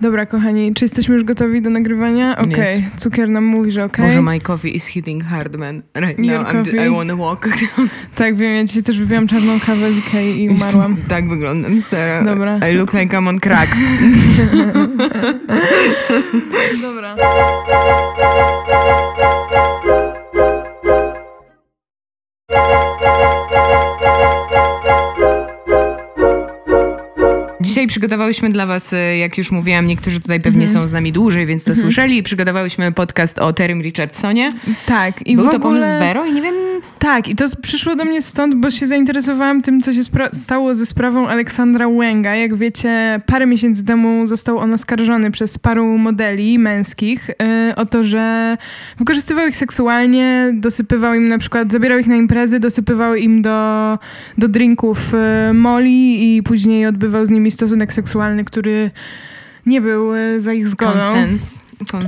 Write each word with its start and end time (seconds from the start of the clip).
Dobra, 0.00 0.26
kochani, 0.26 0.74
czy 0.74 0.84
jesteśmy 0.84 1.14
już 1.14 1.24
gotowi 1.24 1.62
do 1.62 1.70
nagrywania? 1.70 2.38
Okej, 2.38 2.52
okay. 2.52 2.82
cukier 2.96 3.28
nam 3.28 3.44
mówi, 3.44 3.70
że 3.70 3.84
okej. 3.84 4.04
Okay. 4.04 4.06
Może 4.06 4.22
my 4.22 4.40
coffee 4.40 4.76
is 4.76 4.86
hitting 4.86 5.24
hard, 5.24 5.56
man. 5.56 5.82
Right 5.94 6.18
Your 6.18 6.42
now 6.42 6.52
coffee. 6.52 6.86
I 6.86 6.90
wanna 6.90 7.16
walk. 7.16 7.48
tak, 8.14 8.36
wiem, 8.36 8.54
ja 8.54 8.64
dzisiaj 8.64 8.82
też 8.82 9.00
wypiłam 9.00 9.26
czarną 9.26 9.60
kawę 9.66 9.92
z 9.92 9.98
Ikei 9.98 10.42
i 10.42 10.50
umarłam. 10.50 10.96
tak 11.08 11.28
wyglądam, 11.28 11.80
stara. 11.80 12.24
Dobra. 12.24 12.58
I 12.70 12.74
look 12.74 12.92
like 12.92 13.16
I'm 13.16 13.28
on 13.28 13.40
crack. 13.40 13.76
Dobra. 16.82 17.16
Dzisiaj 27.68 27.86
przygotowałyśmy 27.86 28.50
dla 28.50 28.66
was, 28.66 28.92
e, 28.92 29.18
jak 29.18 29.38
już 29.38 29.50
mówiłam, 29.50 29.86
niektórzy 29.86 30.20
tutaj 30.20 30.40
pewnie 30.40 30.64
mm 30.64 30.70
-hmm. 30.70 30.72
są 30.72 30.86
z 30.86 30.92
nami 30.92 31.12
dłużej, 31.12 31.46
więc 31.46 31.64
to 31.64 31.70
mm 31.70 31.78
-hmm. 31.78 31.82
słyszeli. 31.82 32.22
Przygotowałyśmy 32.22 32.92
podcast 32.92 33.38
o 33.38 33.52
Terrym 33.52 33.82
Richardsonie. 33.82 34.52
Tak. 34.86 35.26
I 35.26 35.36
Był 35.36 35.44
w 35.44 35.50
to 35.50 35.56
ogóle... 35.56 35.80
pomysł 35.80 35.98
Vero 35.98 36.26
i 36.26 36.32
nie 36.32 36.42
wiem... 36.42 36.54
Tak, 36.98 37.28
i 37.28 37.34
to 37.34 37.44
przyszło 37.62 37.96
do 37.96 38.04
mnie 38.04 38.22
stąd, 38.22 38.54
bo 38.54 38.70
się 38.70 38.86
zainteresowałam 38.86 39.62
tym, 39.62 39.80
co 39.80 39.92
się 39.92 40.00
stało 40.32 40.74
ze 40.74 40.86
sprawą 40.86 41.28
Aleksandra 41.28 41.88
Łęga. 41.88 42.34
Jak 42.34 42.56
wiecie, 42.56 43.20
parę 43.26 43.46
miesięcy 43.46 43.84
temu 43.84 44.26
został 44.26 44.58
on 44.58 44.72
oskarżony 44.72 45.30
przez 45.30 45.58
paru 45.58 45.98
modeli 45.98 46.58
męskich 46.58 47.28
yy, 47.28 47.74
o 47.76 47.86
to, 47.86 48.04
że 48.04 48.56
wykorzystywał 48.98 49.46
ich 49.46 49.56
seksualnie, 49.56 50.50
dosypywał 50.54 51.14
im 51.14 51.28
na 51.28 51.38
przykład, 51.38 51.72
zabierał 51.72 51.98
ich 51.98 52.06
na 52.06 52.16
imprezy, 52.16 52.60
dosypywał 52.60 53.14
im 53.14 53.42
do, 53.42 53.98
do 54.38 54.48
drinków 54.48 55.12
yy, 55.12 55.54
moli 55.54 56.36
i 56.36 56.42
później 56.42 56.86
odbywał 56.86 57.26
z 57.26 57.30
nimi 57.30 57.50
stosunek 57.50 57.92
seksualny, 57.92 58.44
który 58.44 58.90
nie 59.66 59.80
był 59.80 60.14
e, 60.14 60.40
za 60.40 60.52
ich 60.52 60.68
zgodą. 60.68 61.14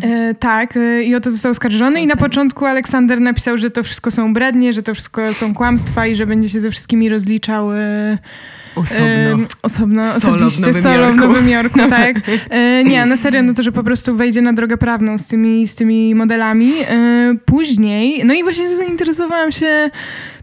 E, 0.02 0.34
tak, 0.34 0.76
e, 0.76 1.02
i 1.02 1.14
o 1.14 1.20
to 1.20 1.30
został 1.30 1.50
oskarżony. 1.50 2.00
I 2.00 2.06
na 2.06 2.16
początku 2.16 2.66
Aleksander 2.66 3.20
napisał, 3.20 3.56
że 3.56 3.70
to 3.70 3.82
wszystko 3.82 4.10
są 4.10 4.34
brednie, 4.34 4.72
że 4.72 4.82
to 4.82 4.94
wszystko 4.94 5.34
są 5.34 5.54
kłamstwa 5.54 6.06
i 6.06 6.14
że 6.14 6.26
będzie 6.26 6.48
się 6.48 6.60
ze 6.60 6.70
wszystkimi 6.70 7.08
rozliczał. 7.08 7.72
E, 7.72 8.18
Osobno. 8.74 9.46
Osobno, 9.62 10.04
solo 10.04 10.46
osobiście, 10.46 10.80
w 10.80 10.82
solo 10.82 11.12
w 11.12 11.16
Nowym 11.16 11.48
Jorku, 11.48 11.78
tak. 11.90 12.16
E, 12.50 12.84
nie, 12.84 13.06
na 13.06 13.16
serio, 13.16 13.42
no 13.42 13.54
to, 13.54 13.62
że 13.62 13.72
po 13.72 13.82
prostu 13.82 14.16
wejdzie 14.16 14.42
na 14.42 14.52
drogę 14.52 14.76
prawną 14.76 15.18
z 15.18 15.26
tymi, 15.26 15.66
z 15.66 15.74
tymi 15.74 16.14
modelami. 16.14 16.72
E, 16.90 17.34
później, 17.44 18.24
no 18.24 18.34
i 18.34 18.42
właśnie 18.42 18.68
zainteresowałam 18.68 19.52
się, 19.52 19.90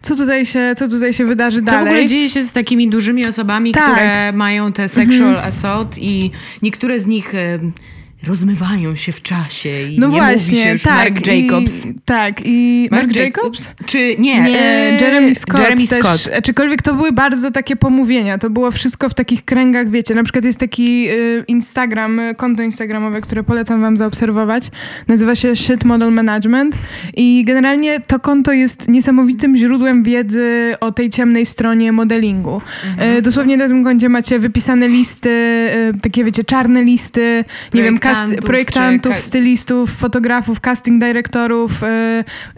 co 0.02 0.16
tutaj 0.16 0.46
się, 0.46 0.72
co 0.76 0.88
tutaj 0.88 1.12
się 1.12 1.24
wydarzy 1.24 1.62
dalej. 1.62 1.80
Co 1.80 1.84
w 1.84 1.88
ogóle 1.88 2.06
dzieje 2.06 2.28
się 2.28 2.42
z 2.42 2.52
takimi 2.52 2.88
dużymi 2.88 3.26
osobami, 3.26 3.72
tak. 3.72 3.84
które 3.84 4.32
mają 4.32 4.72
te 4.72 4.88
sexual 4.88 5.30
mhm. 5.30 5.48
assault 5.48 5.98
i 5.98 6.30
niektóre 6.62 7.00
z 7.00 7.06
nich 7.06 7.32
rozmywają 8.26 8.96
się 8.96 9.12
w 9.12 9.22
czasie 9.22 9.82
i 9.82 9.98
no 9.98 10.06
nie 10.06 10.16
właśnie, 10.16 10.52
mówi 10.52 10.64
się 10.64 10.72
już 10.72 10.82
tak, 10.82 11.12
Mark 11.12 11.26
Jacobs. 11.26 11.86
I, 11.86 11.94
tak, 12.04 12.40
i 12.44 12.88
Mark, 12.90 13.06
Mark 13.06 13.16
Jacobs? 13.16 13.70
Czy 13.86 14.16
nie? 14.18 14.40
Nie, 14.42 14.60
e, 14.60 14.92
Jeremy 14.92 15.34
Scott. 15.34 15.60
Jeremy 15.60 15.86
też, 15.86 16.00
Scott. 16.00 16.30
Aczkolwiek 16.38 16.82
to 16.82 16.94
były 16.94 17.12
bardzo 17.12 17.50
takie 17.50 17.76
pomówienia. 17.76 18.38
To 18.38 18.50
było 18.50 18.70
wszystko 18.70 19.08
w 19.08 19.14
takich 19.14 19.44
kręgach, 19.44 19.90
wiecie, 19.90 20.14
na 20.14 20.22
przykład 20.22 20.44
jest 20.44 20.58
taki 20.58 21.10
y, 21.10 21.44
Instagram, 21.48 22.20
konto 22.36 22.62
instagramowe, 22.62 23.20
które 23.20 23.42
polecam 23.42 23.80
wam 23.80 23.96
zaobserwować. 23.96 24.70
Nazywa 25.08 25.34
się 25.34 25.56
Shit 25.56 25.84
Model 25.84 26.12
Management 26.12 26.78
i 27.16 27.44
generalnie 27.44 28.00
to 28.00 28.20
konto 28.20 28.52
jest 28.52 28.88
niesamowitym 28.88 29.56
źródłem 29.56 30.02
wiedzy 30.02 30.74
o 30.80 30.92
tej 30.92 31.10
ciemnej 31.10 31.46
stronie 31.46 31.92
modelingu. 31.92 32.62
Mhm. 32.90 33.16
Y, 33.16 33.22
dosłownie 33.22 33.56
na 33.56 33.68
tym 33.68 33.84
koncie 33.84 34.08
macie 34.08 34.38
wypisane 34.38 34.88
listy, 34.88 35.28
y, 35.28 36.00
takie 36.00 36.24
wiecie, 36.24 36.44
czarne 36.44 36.84
listy, 36.84 37.44
nie 37.74 37.82
wiem, 37.82 37.98
projektantów, 38.14 38.44
projektantów 38.44 39.14
czy... 39.14 39.20
stylistów, 39.20 39.90
fotografów, 39.90 40.60
casting 40.60 41.00
dyrektorów, 41.00 41.82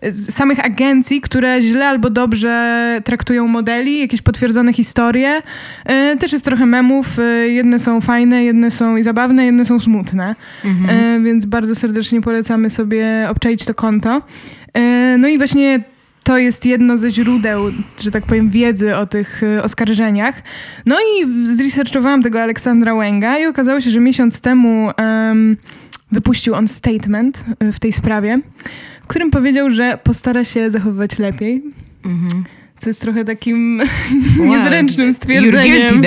y, 0.05 0.13
samych 0.13 0.65
agencji, 0.65 1.21
które 1.21 1.63
źle 1.63 1.89
albo 1.89 2.11
dobrze 2.11 3.01
traktują 3.05 3.47
modeli, 3.47 4.01
jakieś 4.01 4.23
potwierdzone 4.23 4.73
historie. 4.73 5.43
Y, 6.13 6.17
też 6.17 6.33
jest 6.33 6.45
trochę 6.45 6.67
memów. 6.67 7.19
Y, 7.19 7.51
jedne 7.51 7.79
są 7.79 8.01
fajne, 8.01 8.45
jedne 8.45 8.71
są 8.71 8.97
i 8.97 9.03
zabawne, 9.03 9.45
jedne 9.45 9.65
są 9.65 9.81
smutne. 9.81 10.35
Mhm. 10.65 11.25
Więc 11.25 11.47
bardzo 11.47 11.75
serdecznie 11.75 12.21
polecamy 12.21 12.71
sobie 12.71 13.27
obczaić 13.31 13.65
to 13.65 13.75
konto. 13.75 14.23
No 15.19 15.29
i 15.29 15.39
właśnie 15.39 15.81
to 16.23 16.39
jest 16.39 16.67
jedno 16.67 16.97
ze 16.97 17.11
źródeł, 17.11 17.65
że 18.03 18.11
tak 18.11 18.25
powiem, 18.25 18.51
wiedzy 18.51 18.97
o 18.97 19.07
tych 19.07 19.43
oskarżeniach. 19.63 20.43
No 20.87 20.97
i 21.01 21.47
zresearchowałam 21.57 22.23
tego 22.23 22.43
Aleksandra 22.43 22.95
Łęga 22.95 23.39
i 23.39 23.47
okazało 23.47 23.81
się, 23.81 23.91
że 23.91 24.01
miesiąc 24.01 24.41
temu 24.41 24.91
um, 24.99 25.57
wypuścił 26.13 26.55
on 26.55 26.69
statement 26.69 27.45
w 27.73 27.81
tej 27.81 27.93
sprawie, 27.93 28.39
w 29.03 29.07
którym 29.07 29.31
powiedział, 29.31 29.71
że 29.71 29.99
postara 30.05 30.45
się 30.45 30.71
zachowywać 30.71 31.19
lepiej. 31.19 31.63
Mhm 32.05 32.45
co 32.81 32.91
jest 32.91 33.01
trochę 33.01 33.25
takim 33.25 33.83
wow. 34.39 34.49
niezręcznym 34.49 35.13
stwierdzeniem. 35.13 36.03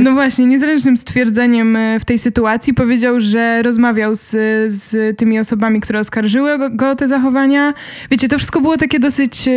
No 0.00 0.12
właśnie, 0.12 0.46
niezręcznym 0.46 0.96
stwierdzeniem 0.96 1.76
e, 1.76 2.00
w 2.00 2.04
tej 2.04 2.18
sytuacji. 2.18 2.74
Powiedział, 2.74 3.20
że 3.20 3.62
rozmawiał 3.62 4.16
z, 4.16 4.30
z 4.72 5.18
tymi 5.18 5.38
osobami, 5.38 5.80
które 5.80 6.00
oskarżyły 6.00 6.58
go, 6.58 6.70
go 6.70 6.90
o 6.90 6.94
te 6.94 7.08
zachowania. 7.08 7.74
Wiecie, 8.10 8.28
to 8.28 8.38
wszystko 8.38 8.60
było 8.60 8.76
takie 8.76 8.98
dosyć 8.98 9.48
e, 9.48 9.50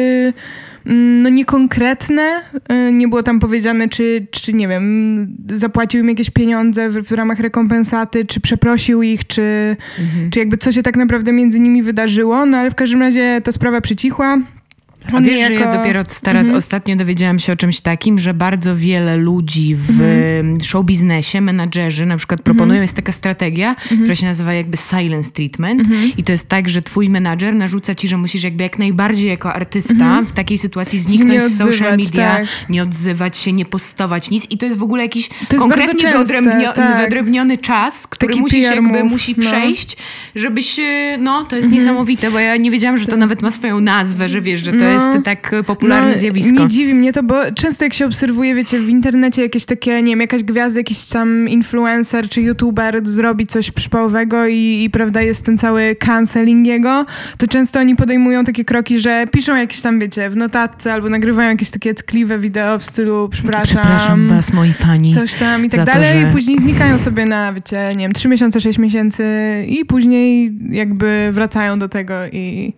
mm, 0.85 1.22
no 1.22 1.29
niekonkretne. 1.29 2.41
E, 2.69 2.91
nie 2.91 3.07
było 3.07 3.24
tam 3.24 3.39
powiedziane, 3.39 3.89
czy, 3.89 4.28
czy 4.31 4.53
nie 4.53 4.68
wiem, 4.68 5.35
zapłacił 5.53 6.00
im 6.00 6.09
jakieś 6.09 6.29
pieniądze 6.29 6.89
w, 6.89 7.03
w 7.03 7.12
ramach 7.12 7.39
rekompensaty, 7.39 8.25
czy 8.25 8.39
przeprosił 8.39 9.03
ich, 9.03 9.28
czy, 9.28 9.75
mhm. 10.00 10.29
czy 10.29 10.39
jakby 10.39 10.57
co 10.57 10.72
się 10.72 10.84
tak 10.84 10.97
naprawdę 10.97 11.31
między 11.31 11.59
nimi 11.59 11.84
wydarzyło. 11.84 12.45
No 12.45 12.57
ale 12.57 12.72
w 12.72 12.75
każdym 12.75 13.01
razie 13.01 13.41
ta 13.44 13.51
sprawa 13.51 13.81
przycichła. 13.81 14.38
A 15.13 15.22
wiesz, 15.22 15.40
jako... 15.40 15.56
że 15.56 15.59
ja 15.59 15.78
dopiero 15.78 16.03
stara, 16.07 16.40
mhm. 16.40 16.57
ostatnio 16.57 16.95
dowiedziałam 16.95 17.40
się 17.40 17.53
o 17.53 17.56
czymś 17.56 17.81
takim, 17.81 18.19
że 18.19 18.34
bardzo 18.34 18.75
wiele 18.75 19.18
ludzi 19.18 19.75
w 19.75 19.90
mhm. 19.90 20.62
show 20.62 20.85
biznesie, 20.85 21.41
menadżerzy 21.41 22.06
na 22.06 22.18
przykład 22.18 22.41
proponują, 22.41 22.66
mhm. 22.66 22.81
jest 22.81 22.95
taka 22.95 23.12
strategia, 23.12 23.69
mhm. 23.69 23.97
która 23.97 24.16
się 24.16 24.25
nazywa 24.25 24.53
jakby 24.53 24.78
silence 24.78 25.31
treatment 25.31 25.79
mhm. 25.79 26.12
i 26.18 26.23
to 26.23 26.31
jest 26.31 26.50
tak, 26.50 26.69
że 26.69 26.81
twój 26.81 27.09
menadżer 27.09 27.56
narzuca 27.56 27.95
ci, 27.95 28.07
że 28.07 28.18
musisz 28.18 28.44
jakby 28.44 28.63
jak 28.63 28.79
najbardziej 28.79 29.29
jako 29.29 29.53
artysta 29.53 29.94
mhm. 29.94 30.25
w 30.25 30.31
takiej 30.31 30.57
sytuacji 30.57 31.00
zniknąć 31.00 31.44
z 31.44 31.57
social 31.57 31.97
media, 31.97 32.38
tak. 32.38 32.69
nie 32.69 32.84
odzywać 32.84 33.38
się, 33.38 33.53
nie 33.53 33.66
postować 33.66 34.29
nic 34.29 34.51
i 34.51 34.57
to 34.57 34.66
jest 34.66 34.78
w 34.78 34.84
ogóle 34.84 35.03
jakiś 35.03 35.29
konkretnie 35.57 36.09
wyodrębnio, 36.09 36.74
tak. 36.74 36.97
wyodrębniony 36.97 37.57
czas, 37.57 38.07
który 38.07 38.29
Taki 38.29 38.41
musisz 38.41 38.63
jakby 38.63 39.03
musi 39.03 39.35
no. 39.38 39.44
przejść, 39.44 39.97
żebyś, 40.35 40.79
no 41.19 41.45
to 41.45 41.56
jest 41.56 41.72
niesamowite, 41.72 42.31
bo 42.31 42.39
ja 42.39 42.57
nie 42.57 42.72
wiedziałam, 42.72 42.97
że 42.97 43.06
to 43.06 43.18
nawet 43.18 43.41
ma 43.41 43.51
swoją 43.51 43.79
nazwę, 43.79 44.29
że 44.29 44.41
wiesz, 44.41 44.62
że 44.62 44.72
to 44.72 44.78
no. 44.78 44.89
jest 44.89 44.97
jest 44.97 45.25
tak 45.25 45.52
popularne 45.66 46.12
no, 46.12 46.18
zjawisko. 46.18 46.59
Nie 46.59 46.68
dziwi 46.68 46.94
mnie 46.94 47.13
to, 47.13 47.24
bo 47.24 47.52
często 47.56 47.85
jak 47.85 47.94
się 47.94 48.06
obserwuje, 48.06 48.56
wiecie, 48.56 48.80
w 48.80 48.90
internecie 48.90 49.41
jakieś 49.41 49.66
takie, 49.66 50.02
nie 50.02 50.12
wiem, 50.12 50.22
jakaś 50.22 50.44
gwiazda, 50.44 50.80
jakiś 50.80 51.06
tam 51.06 51.50
influencer 51.50 52.30
czy 52.30 52.41
youtuber 52.41 53.07
zrobi 53.07 53.47
coś 53.47 53.72
przypałowego 53.72 54.47
i, 54.47 54.84
i 54.84 54.90
prawda, 54.90 55.22
jest 55.22 55.46
ten 55.46 55.57
cały 55.57 55.96
canceling 55.96 56.68
jego, 56.68 57.06
to 57.38 57.47
często 57.47 57.80
oni 57.80 57.96
podejmują 57.96 58.44
takie 58.44 58.66
kroki, 58.66 59.00
że 59.00 59.28
piszą 59.31 59.56
jakieś 59.56 59.81
tam, 59.81 60.00
wiecie, 60.00 60.30
w 60.30 60.36
notatce 60.36 60.94
albo 60.94 61.09
nagrywają 61.09 61.50
jakieś 61.50 61.69
takie 61.69 61.94
tkliwe 61.94 62.40
wideo 62.40 62.80
w 62.80 62.84
stylu 62.84 63.30
przepraszam. 63.31 63.78
Przepraszam 63.81 64.28
was, 64.28 64.53
moi 64.53 64.74
fani. 64.74 65.13
Coś 65.13 65.34
tam 65.34 65.66
i 65.66 65.69
tak 65.69 65.86
dalej. 65.86 66.13
To, 66.13 66.19
że... 66.19 66.30
I 66.30 66.31
później 66.34 66.59
znikają 66.59 66.97
sobie 66.97 67.25
na, 67.25 67.53
wiecie, 67.53 67.90
nie 67.96 68.06
wiem, 68.06 68.13
3 68.13 68.28
miesiące, 68.28 68.62
6 68.62 68.80
miesięcy 68.80 69.24
i 69.68 69.86
później 69.86 70.52
jakby 70.69 71.30
wracają 71.31 71.80
do 71.80 71.90
tego 71.90 72.13
i 72.31 72.74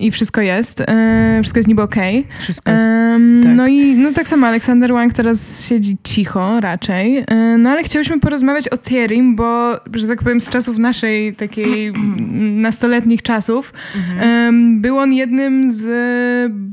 i 0.00 0.10
wszystko 0.10 0.40
jest. 0.40 0.80
E, 0.80 1.38
wszystko 1.42 1.58
jest 1.58 1.68
niby 1.68 1.82
okej. 1.82 2.18
Okay. 2.20 2.38
Wszystko 2.40 2.70
jest, 2.70 2.82
e, 2.82 3.18
tak. 3.42 3.52
No 3.56 3.66
i 3.66 3.96
no 3.96 4.12
tak 4.12 4.28
samo 4.28 4.46
Aleksander 4.46 4.92
Wang 4.92 5.12
teraz 5.12 5.68
siedzi 5.68 5.96
cicho 6.04 6.60
raczej. 6.60 7.24
E, 7.26 7.58
no 7.58 7.70
ale 7.70 7.82
chciałyśmy 7.82 8.20
porozmawiać 8.20 8.68
o 8.68 8.76
Thierim, 8.76 9.36
bo, 9.36 9.76
że 9.94 10.08
tak 10.08 10.22
powiem, 10.22 10.40
z 10.40 10.48
czasów 10.48 10.78
naszej 10.78 11.34
takiej 11.34 11.92
nastoletnich 12.68 13.22
czasów 13.22 13.72
mhm. 13.96 14.80
był 14.80 14.98
on 14.98 15.12
jednym 15.12 15.72
z 15.72 15.88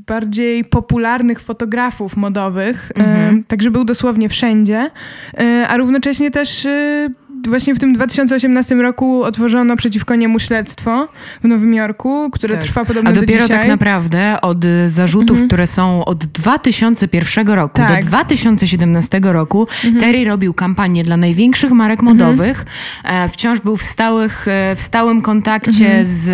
bardziej 0.08 0.66
popularnych 0.66 1.40
fotografów 1.40 2.18
modowych. 2.18 2.92
Mhm. 2.96 3.44
Także 3.44 3.72
był 3.72 3.86
dosłownie 3.86 4.30
wszędzie. 4.30 4.92
E, 5.38 5.68
a 5.68 5.78
równocześnie 5.78 6.32
też 6.32 6.66
e, 6.66 7.10
właśnie 7.48 7.76
w 7.76 7.80
tym 7.80 7.94
2018 7.94 8.76
roku 8.76 9.24
otworzono 9.24 9.76
przeciwko 9.76 10.16
niemu 10.16 10.40
śledztwo 10.40 11.08
w 11.44 11.48
Nowym 11.48 11.74
Jorku, 11.74 12.30
które 12.32 12.54
tak. 12.54 12.64
trwa 12.64 12.86
podobno 12.86 13.10
A 13.10 13.14
dopiero 13.14 13.42
do 13.42 13.48
tak 13.48 13.68
naprawdę 13.68 14.42
od 14.42 14.66
zarzutów, 14.88 15.32
mhm. 15.32 15.48
które 15.48 15.68
są 15.68 16.06
od 16.06 16.26
2001 16.26 17.48
roku 17.48 17.78
tak. 17.78 18.02
do 18.02 18.08
2017 18.08 19.20
roku, 19.24 19.68
mhm. 19.84 20.04
Terry 20.04 20.26
robił 20.26 20.54
kampanię 20.54 21.04
dla 21.04 21.18
największych 21.18 21.72
marek 21.72 22.00
mhm. 22.00 22.18
modowych. 22.18 22.66
Mhm. 23.04 23.30
Wciąż 23.30 23.60
był 23.60 23.78
w, 23.78 23.84
stałych, 23.84 24.48
e, 24.48 24.76
w 24.76 24.82
stałym 24.82 25.22
kontakcie 25.22 25.86
mhm. 25.86 26.06
z, 26.06 26.30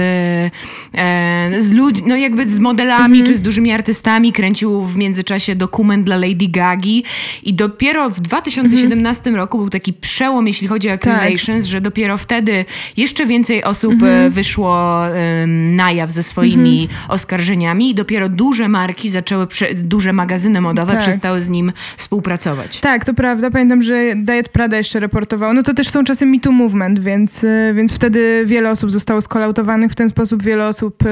e, 0.95 1.61
z 1.61 1.71
ludźmi, 1.71 2.07
no 2.07 2.15
jakby 2.15 2.49
z 2.49 2.59
modelami 2.59 3.19
mhm. 3.19 3.25
czy 3.25 3.35
z 3.35 3.41
dużymi 3.41 3.71
artystami. 3.71 4.31
Kręcił 4.31 4.81
w 4.81 4.97
międzyczasie 4.97 5.55
dokument 5.55 6.05
dla 6.05 6.15
Lady 6.15 6.47
Gagi 6.47 7.03
i 7.43 7.53
dopiero 7.53 8.09
w 8.09 8.19
2017 8.19 9.31
roku 9.31 9.57
był 9.57 9.69
taki 9.69 9.93
przełom, 9.93 10.47
jeśli 10.47 10.67
chodzi 10.67 10.89
o 10.89 10.91
Accusations, 11.07 11.63
tak. 11.63 11.71
że 11.71 11.81
dopiero 11.81 12.17
wtedy 12.17 12.65
jeszcze 12.97 13.25
więcej 13.25 13.63
osób 13.63 13.93
mhm. 13.93 14.31
wyszło 14.31 15.01
na 15.47 15.91
jaw 15.91 16.11
ze 16.11 16.23
swoimi 16.23 16.81
mhm. 16.81 17.11
oskarżeniami 17.11 17.89
i 17.89 17.95
dopiero 17.95 18.29
duże 18.29 18.67
marki 18.67 19.09
zaczęły, 19.09 19.47
duże 19.75 20.13
magazyny 20.13 20.61
modowe 20.61 20.91
tak. 20.91 21.01
przestały 21.01 21.41
z 21.41 21.49
nim 21.49 21.71
współpracować. 21.97 22.79
Tak, 22.79 23.05
to 23.05 23.13
prawda. 23.13 23.51
Pamiętam, 23.51 23.83
że 23.83 24.15
Diet 24.15 24.49
Prada 24.49 24.77
jeszcze 24.77 24.99
reportował. 24.99 25.53
No 25.53 25.63
to 25.63 25.73
też 25.73 25.89
są 25.89 26.03
czasy 26.03 26.25
Me 26.25 26.39
Too 26.39 26.53
Movement, 26.53 26.99
więc, 26.99 27.43
y, 27.43 27.73
więc 27.75 27.93
wtedy 27.93 28.43
wiele 28.45 28.71
osób 28.71 28.91
zostało 28.91 29.21
skolautowanych 29.21 29.91
w 29.91 29.95
ten 29.95 30.09
sposób, 30.09 30.43
wiele 30.43 30.67
osób 30.67 31.03
y, 31.03 31.07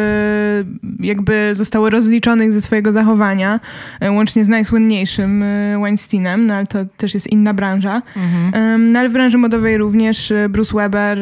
jakby 0.99 1.49
zostało 1.55 1.89
rozliczonych 1.89 2.53
ze 2.53 2.61
swojego 2.61 2.91
zachowania, 2.91 3.59
łącznie 4.09 4.43
z 4.43 4.47
najsłynniejszym 4.47 5.43
Weinsteinem, 5.81 6.47
no 6.47 6.53
ale 6.53 6.67
to 6.67 6.79
też 6.97 7.13
jest 7.13 7.27
inna 7.27 7.53
branża. 7.53 8.01
Mhm. 8.15 8.91
No 8.91 8.99
ale 8.99 9.09
w 9.09 9.13
branży 9.13 9.37
modowej 9.37 9.68
również 9.77 10.33
Bruce 10.49 10.73
Weber, 10.77 11.19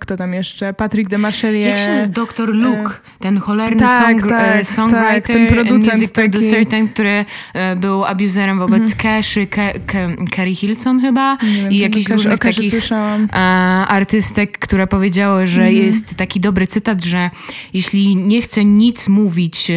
kto 0.00 0.16
tam 0.16 0.34
jeszcze? 0.34 0.74
Patrick 0.74 1.10
de 1.10 1.18
Marchelier. 1.18 1.68
Jak 1.68 1.78
się 1.78 2.06
Dr. 2.08 2.54
Luke, 2.54 2.92
ten 3.18 3.38
cholerny 3.38 3.80
tak, 3.80 4.20
song, 4.20 4.30
tak, 4.30 4.66
songwriter, 4.66 5.22
tak, 5.22 5.26
ten 5.26 5.46
producent 5.46 5.94
music 5.94 6.12
producer, 6.12 6.66
ten, 6.66 6.88
który 6.88 7.24
był 7.76 8.04
abuzerem 8.04 8.58
wobec 8.58 8.92
mhm. 8.92 8.98
Caszy, 8.98 9.46
Carrie 10.36 10.54
Hilson 10.54 11.00
chyba 11.00 11.36
wiem, 11.36 11.72
i 11.72 11.78
jakichś 11.78 12.10
różnych 12.10 12.38
takich 12.38 12.70
słyszałam. 12.70 13.28
artystek, 13.88 14.58
które 14.58 14.86
powiedziały, 14.86 15.46
że 15.46 15.62
mhm. 15.62 15.86
jest 15.86 16.14
taki 16.14 16.40
dobry 16.40 16.66
cytat, 16.66 17.04
że 17.04 17.30
jeśli 17.74 18.16
nie 18.16 18.42
chcę 18.42 18.64
nic 18.64 19.08
mówić 19.08 19.72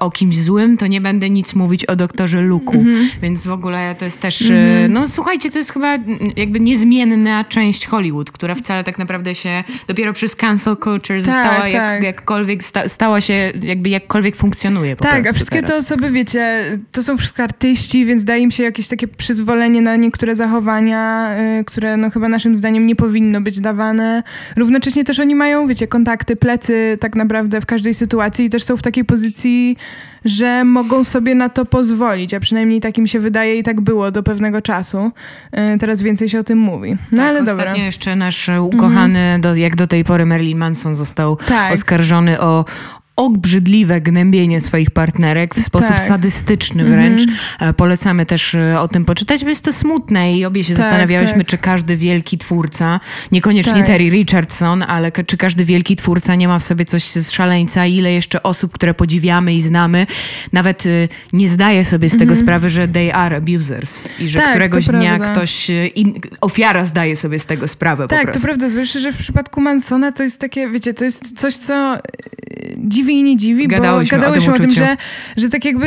o 0.00 0.10
kimś 0.10 0.36
złym, 0.36 0.76
to 0.76 0.86
nie 0.86 1.00
będę 1.00 1.30
nic 1.30 1.54
mówić 1.54 1.84
o 1.84 1.96
doktorze 1.96 2.42
Luku. 2.42 2.74
Mhm. 2.74 3.08
Więc 3.22 3.46
w 3.46 3.52
ogóle 3.52 3.94
to 3.98 4.04
jest 4.04 4.20
też, 4.20 4.42
e, 4.42 4.54
mhm. 4.54 4.92
no 4.92 5.08
słuchajcie, 5.08 5.50
to 5.50 5.58
jest 5.58 5.72
chyba 5.72 5.98
jakby 6.36 6.60
niezmienna 6.60 7.44
część 7.44 7.63
Hollywood, 7.72 8.30
która 8.30 8.54
wcale 8.54 8.84
tak 8.84 8.98
naprawdę 8.98 9.34
się 9.34 9.64
dopiero 9.88 10.12
przez 10.12 10.36
cancel 10.36 10.76
culture 10.76 11.16
tak, 11.16 11.26
została 11.26 11.60
tak. 11.60 11.72
Jak, 11.72 12.02
jakkolwiek, 12.02 12.64
sta, 12.64 12.88
stała 12.88 13.20
się 13.20 13.52
jakby 13.62 13.88
jakkolwiek 13.88 14.36
funkcjonuje 14.36 14.96
po 14.96 15.04
Tak, 15.04 15.28
a 15.28 15.32
wszystkie 15.32 15.62
teraz. 15.62 15.70
te 15.70 15.76
osoby, 15.76 16.10
wiecie, 16.10 16.64
to 16.92 17.02
są 17.02 17.16
wszystko 17.16 17.42
artyści, 17.42 18.06
więc 18.06 18.24
daje 18.24 18.42
im 18.42 18.50
się 18.50 18.62
jakieś 18.62 18.88
takie 18.88 19.08
przyzwolenie 19.08 19.82
na 19.82 19.96
niektóre 19.96 20.34
zachowania, 20.34 21.30
y, 21.60 21.64
które 21.64 21.96
no 21.96 22.10
chyba 22.10 22.28
naszym 22.28 22.56
zdaniem 22.56 22.86
nie 22.86 22.96
powinno 22.96 23.40
być 23.40 23.60
dawane. 23.60 24.22
Równocześnie 24.56 25.04
też 25.04 25.20
oni 25.20 25.34
mają, 25.34 25.66
wiecie, 25.66 25.86
kontakty, 25.86 26.36
plecy 26.36 26.98
tak 27.00 27.16
naprawdę 27.16 27.60
w 27.60 27.66
każdej 27.66 27.94
sytuacji 27.94 28.44
i 28.44 28.50
też 28.50 28.64
są 28.64 28.76
w 28.76 28.82
takiej 28.82 29.04
pozycji, 29.04 29.76
że 30.24 30.64
mogą 30.64 31.04
sobie 31.04 31.34
na 31.34 31.48
to 31.48 31.64
pozwolić, 31.64 32.34
a 32.34 32.40
przynajmniej 32.40 32.80
tak 32.80 32.98
im 32.98 33.06
się 33.06 33.20
wydaje 33.20 33.58
i 33.58 33.62
tak 33.62 33.80
było 33.80 34.10
do 34.10 34.22
pewnego 34.22 34.62
czasu. 34.62 35.10
Y, 35.74 35.78
teraz 35.78 36.02
więcej 36.02 36.28
się 36.28 36.38
o 36.38 36.42
tym 36.42 36.58
mówi. 36.58 36.96
No 37.12 37.18
tak, 37.18 37.28
ale 37.28 37.40
ostatnio 37.40 37.64
dobra. 37.64 37.76
jeszcze 37.76 38.16
nasz 38.16 38.50
ukochany, 38.60 39.18
mhm. 39.18 39.40
do, 39.40 39.56
jak 39.56 39.76
do 39.76 39.86
tej 39.86 40.04
pory 40.04 40.26
Marilyn 40.26 40.58
Manson 40.58 40.94
został 40.94 41.36
tak. 41.36 41.72
oskarżony 41.72 42.40
o 42.40 42.64
obrzydliwe 43.16 44.00
gnębienie 44.00 44.60
swoich 44.60 44.90
partnerek 44.90 45.54
w 45.54 45.62
sposób 45.62 45.88
tak. 45.88 46.00
sadystyczny 46.00 46.84
wręcz. 46.84 47.22
Mm-hmm. 47.22 47.72
Polecamy 47.72 48.26
też 48.26 48.54
e, 48.54 48.80
o 48.80 48.88
tym 48.88 49.04
poczytać, 49.04 49.42
bo 49.42 49.48
jest 49.48 49.64
to 49.64 49.72
smutne 49.72 50.36
i 50.36 50.44
obie 50.44 50.64
się 50.64 50.74
tak, 50.74 50.82
zastanawiałyśmy, 50.82 51.38
tak. 51.38 51.46
czy 51.46 51.58
każdy 51.58 51.96
wielki 51.96 52.38
twórca, 52.38 53.00
niekoniecznie 53.32 53.72
tak. 53.72 53.86
Terry 53.86 54.10
Richardson, 54.10 54.82
ale 54.82 55.12
czy 55.12 55.36
każdy 55.36 55.64
wielki 55.64 55.96
twórca 55.96 56.34
nie 56.34 56.48
ma 56.48 56.58
w 56.58 56.62
sobie 56.62 56.84
coś 56.84 57.04
z 57.04 57.30
szaleńca 57.30 57.86
i 57.86 57.94
ile 57.94 58.12
jeszcze 58.12 58.42
osób, 58.42 58.72
które 58.72 58.94
podziwiamy 58.94 59.54
i 59.54 59.60
znamy, 59.60 60.06
nawet 60.52 60.86
e, 60.86 61.08
nie 61.32 61.48
zdaje 61.48 61.84
sobie 61.84 62.10
z 62.10 62.16
tego 62.16 62.34
mm-hmm. 62.34 62.42
sprawy, 62.42 62.68
że 62.68 62.88
they 62.88 63.14
are 63.14 63.36
abusers 63.36 64.08
i 64.18 64.28
że 64.28 64.38
tak, 64.38 64.50
któregoś 64.50 64.86
dnia 64.86 65.16
prawda. 65.16 65.32
ktoś, 65.34 65.70
in, 65.94 66.14
ofiara 66.40 66.84
zdaje 66.84 67.16
sobie 67.16 67.38
z 67.38 67.46
tego 67.46 67.68
sprawę 67.68 68.08
Tak, 68.08 68.34
to 68.34 68.40
prawda. 68.40 68.68
Zwłaszcza, 68.68 69.00
że 69.00 69.12
w 69.12 69.16
przypadku 69.16 69.60
Mansona 69.60 70.12
to 70.12 70.22
jest 70.22 70.40
takie, 70.40 70.68
wiecie, 70.68 70.94
to 70.94 71.04
jest 71.04 71.40
coś, 71.40 71.56
co 71.56 71.98
dziwi 72.76 73.03
i 73.12 73.22
nie 73.22 73.36
dziwi, 73.36 73.68
gadałyśmy 73.68 74.18
bo 74.18 74.20
gadałyśmy 74.20 74.52
o 74.52 74.56
tym, 74.56 74.64
o 74.64 74.66
tym 74.68 74.76
że, 74.76 74.96
że 75.36 75.48
tak 75.48 75.64
jakby 75.64 75.86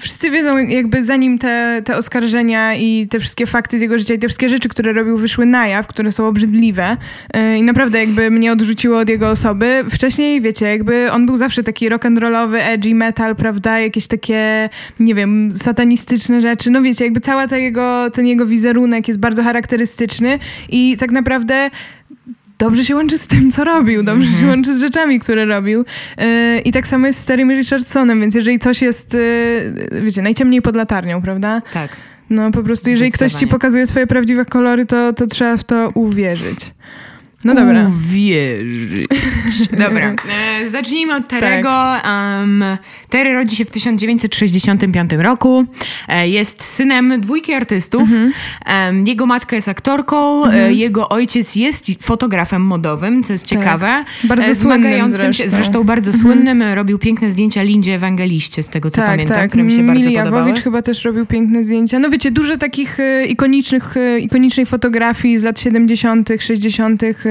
wszyscy 0.00 0.30
wiedzą, 0.30 0.58
jakby 0.58 1.04
zanim 1.04 1.38
te, 1.38 1.82
te 1.84 1.96
oskarżenia 1.96 2.74
i 2.74 3.06
te 3.10 3.20
wszystkie 3.20 3.46
fakty 3.46 3.78
z 3.78 3.82
jego 3.82 3.98
życia 3.98 4.14
i 4.14 4.18
te 4.18 4.28
wszystkie 4.28 4.48
rzeczy, 4.48 4.68
które 4.68 4.92
robił, 4.92 5.18
wyszły 5.18 5.46
na 5.46 5.68
jaw, 5.68 5.86
które 5.86 6.12
są 6.12 6.26
obrzydliwe 6.26 6.96
yy, 7.34 7.58
i 7.58 7.62
naprawdę 7.62 8.00
jakby 8.00 8.30
mnie 8.30 8.52
odrzuciło 8.52 8.98
od 8.98 9.08
jego 9.08 9.30
osoby. 9.30 9.84
Wcześniej, 9.90 10.40
wiecie, 10.40 10.66
jakby 10.66 11.12
on 11.12 11.26
był 11.26 11.36
zawsze 11.36 11.62
taki 11.62 11.90
rock'n'rollowy, 11.90 12.58
edgy 12.60 12.94
metal, 12.94 13.36
prawda, 13.36 13.78
jakieś 13.80 14.06
takie, 14.06 14.70
nie 15.00 15.14
wiem, 15.14 15.48
satanistyczne 15.52 16.40
rzeczy. 16.40 16.70
No 16.70 16.82
wiecie, 16.82 17.04
jakby 17.04 17.20
cała 17.20 17.46
ta 17.46 17.56
jego, 17.56 18.10
ten 18.10 18.26
jego 18.26 18.46
wizerunek 18.46 19.08
jest 19.08 19.20
bardzo 19.20 19.42
charakterystyczny 19.42 20.38
i 20.68 20.96
tak 20.96 21.10
naprawdę 21.10 21.70
dobrze 22.58 22.84
się 22.84 22.94
łączy 22.94 23.18
z 23.18 23.26
tym, 23.26 23.50
co 23.50 23.64
robił, 23.64 24.02
dobrze 24.02 24.26
mm 24.26 24.34
-hmm. 24.34 24.38
się 24.38 24.44
mhm. 24.44 24.50
łączy 24.50 24.74
z 24.74 24.80
rzeczami, 24.80 25.20
które 25.20 25.44
robił. 25.44 25.84
Yy, 26.18 26.60
I 26.60 26.72
tak 26.72 26.88
samo 26.88 27.06
jest 27.06 27.20
z 27.20 27.24
Terrym 27.24 27.52
Richardsonem, 27.52 28.20
więc 28.20 28.34
jeżeli 28.34 28.58
coś 28.58 28.82
jest, 28.82 29.14
yy, 29.14 30.00
wiecie, 30.02 30.22
najciemniej 30.22 30.62
pod 30.62 30.76
latarnią, 30.76 31.22
prawda? 31.22 31.62
Tak. 31.72 31.90
No 32.30 32.50
po 32.50 32.62
prostu, 32.62 32.90
jeżeli 32.90 33.12
ktoś 33.12 33.32
ci 33.32 33.46
pokazuje 33.46 33.86
swoje 33.86 34.06
prawdziwe 34.06 34.44
kolory, 34.44 34.86
to, 34.86 35.12
to 35.12 35.26
trzeba 35.26 35.56
w 35.56 35.64
to 35.64 35.90
uwierzyć. 35.94 36.58
No 37.44 37.54
dobra. 37.54 37.88
Uwierzyć. 37.88 39.08
Dobra. 39.86 40.14
E, 40.60 40.66
zacznijmy 40.70 41.16
od 41.16 41.28
Terego. 41.28 41.68
Tak. 41.68 42.06
Um, 42.40 42.64
Terry 43.08 43.32
rodzi 43.32 43.56
się 43.56 43.64
w 43.64 43.70
1965 43.70 45.12
roku. 45.12 45.64
E, 46.08 46.28
jest 46.28 46.64
synem 46.64 47.20
dwójki 47.20 47.52
artystów. 47.52 48.02
Mhm. 48.02 49.06
Jego 49.06 49.26
matka 49.26 49.56
jest 49.56 49.68
aktorką. 49.68 50.44
E, 50.44 50.46
mhm. 50.46 50.74
jego 50.74 51.08
ojciec 51.08 51.56
jest 51.56 51.86
fotografem 52.00 52.62
modowym, 52.62 53.24
co 53.24 53.32
jest 53.32 53.48
tak. 53.48 53.58
ciekawe. 53.58 54.04
Bardzo 54.24 54.54
słynnym 54.54 55.08
zresztą. 55.08 55.32
Się, 55.32 55.48
zresztą 55.48 55.84
bardzo 55.84 56.12
mhm. 56.12 56.22
słynnym. 56.22 56.62
Robił 56.62 56.98
piękne 56.98 57.30
zdjęcia 57.30 57.62
Lindzie 57.62 57.94
Ewangeliście, 57.94 58.62
z 58.62 58.68
tego 58.68 58.90
co 58.90 58.96
tak, 58.96 59.06
pamiętam, 59.06 59.36
tak. 59.36 59.48
które 59.48 59.62
mi 59.64 59.70
się 59.72 59.86
bardzo 59.86 60.08
Mili 60.10 60.16
podobały. 60.18 60.56
chyba 60.56 60.82
też 60.82 61.04
robił 61.04 61.26
piękne 61.26 61.64
zdjęcia. 61.64 61.98
No 61.98 62.10
wiecie, 62.10 62.30
dużo 62.30 62.56
takich 62.56 62.98
ikonicznych, 63.28 63.94
ikonicznej 64.20 64.66
fotografii 64.66 65.38
z 65.38 65.44
lat 65.44 65.60
70., 65.60 66.28
60., 66.38 67.02
Y, 67.02 67.27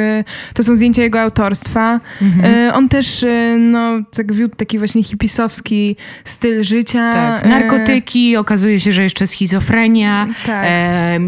to 0.53 0.63
są 0.63 0.75
zdjęcia 0.75 1.01
jego 1.01 1.21
autorstwa. 1.21 1.99
Mhm. 2.21 2.53
Y, 2.53 2.73
on 2.73 2.89
też 2.89 3.23
y, 3.23 3.57
no, 3.59 3.91
tak 4.15 4.33
wiódł 4.33 4.55
taki 4.55 4.77
właśnie 4.77 5.03
hipisowski 5.03 5.95
styl 6.25 6.63
życia. 6.63 7.13
Tak. 7.13 7.45
Narkotyki, 7.45 8.37
okazuje 8.37 8.79
się, 8.79 8.91
że 8.91 9.03
jeszcze 9.03 9.27
schizofrenia. 9.27 10.27
Tak. 10.45 10.65
E, 10.67 11.19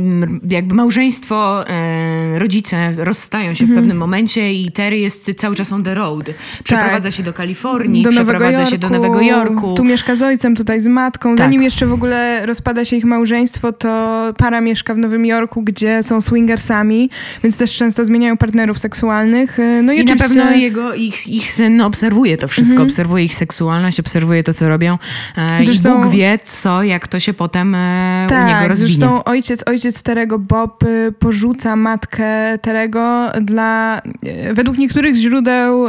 jakby 0.49 0.75
małżeństwo, 0.75 1.69
e, 1.69 2.39
rodzice 2.39 2.93
rozstają 2.97 3.53
się 3.53 3.63
mhm. 3.63 3.79
w 3.79 3.81
pewnym 3.81 3.97
momencie 3.97 4.53
i 4.53 4.71
Terry 4.71 4.99
jest 4.99 5.31
cały 5.37 5.55
czas 5.55 5.71
on 5.71 5.83
the 5.83 5.95
road. 5.95 6.29
Przeprowadza 6.63 7.09
tak. 7.09 7.13
się 7.13 7.23
do 7.23 7.33
Kalifornii, 7.33 8.03
do 8.03 8.09
przeprowadza 8.09 8.65
się 8.65 8.77
do 8.77 8.89
Nowego 8.89 9.21
Jorku. 9.21 9.73
Tu 9.73 9.83
mieszka 9.83 10.15
z 10.15 10.21
ojcem, 10.21 10.55
tutaj 10.55 10.81
z 10.81 10.87
matką. 10.87 11.35
Tak. 11.35 11.45
Zanim 11.45 11.63
jeszcze 11.63 11.85
w 11.85 11.93
ogóle 11.93 12.45
rozpada 12.45 12.85
się 12.85 12.95
ich 12.95 13.05
małżeństwo, 13.05 13.73
to 13.73 13.89
para 14.37 14.61
mieszka 14.61 14.93
w 14.93 14.97
Nowym 14.97 15.25
Jorku, 15.25 15.61
gdzie 15.61 16.03
są 16.03 16.21
swingersami, 16.21 17.09
więc 17.43 17.57
też 17.57 17.75
często 17.75 18.05
zmieniają 18.05 18.37
partnerów 18.37 18.58
partnerów 18.59 18.79
seksualnych. 18.79 19.59
Y, 19.59 19.81
no 19.83 19.93
i, 19.93 19.97
I 19.97 20.01
oczywiście... 20.01 20.35
na 20.35 20.43
pewno 20.43 20.57
jego, 20.57 20.93
ich, 20.93 21.27
ich 21.27 21.51
syn 21.53 21.81
obserwuje 21.81 22.37
to 22.37 22.47
wszystko, 22.47 22.75
mhm. 22.75 22.87
obserwuje 22.87 23.23
ich 23.23 23.35
seksualność, 23.35 23.99
obserwuje 23.99 24.43
to, 24.43 24.53
co 24.53 24.69
robią. 24.69 24.97
E, 25.37 25.63
zresztą, 25.63 25.99
I 25.99 26.03
Bóg 26.03 26.11
wie, 26.11 26.39
co, 26.43 26.83
jak 26.83 27.07
to 27.07 27.19
się 27.19 27.33
potem 27.33 27.75
tak, 28.29 28.45
u 28.45 28.47
niego 28.47 28.67
rozwinie. 28.67 28.89
Zresztą 28.89 29.23
ojciec, 29.23 29.63
ojciec 29.67 30.03
Terego 30.03 30.39
Bob 30.39 30.83
y, 30.83 31.11
porzuca 31.19 31.75
matkę 31.75 32.57
Terego 32.61 33.31
dla... 33.41 34.01
Według 34.53 34.77
niektórych 34.77 35.15
źródeł 35.15 35.87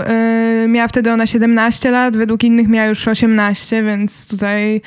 miała 0.68 0.88
wtedy 0.88 1.12
ona 1.12 1.26
17 1.26 1.90
lat, 1.90 2.16
według 2.16 2.44
innych 2.44 2.68
miała 2.68 2.86
już 2.86 3.08
18, 3.08 3.82
więc 3.82 4.28
tutaj 4.28 4.82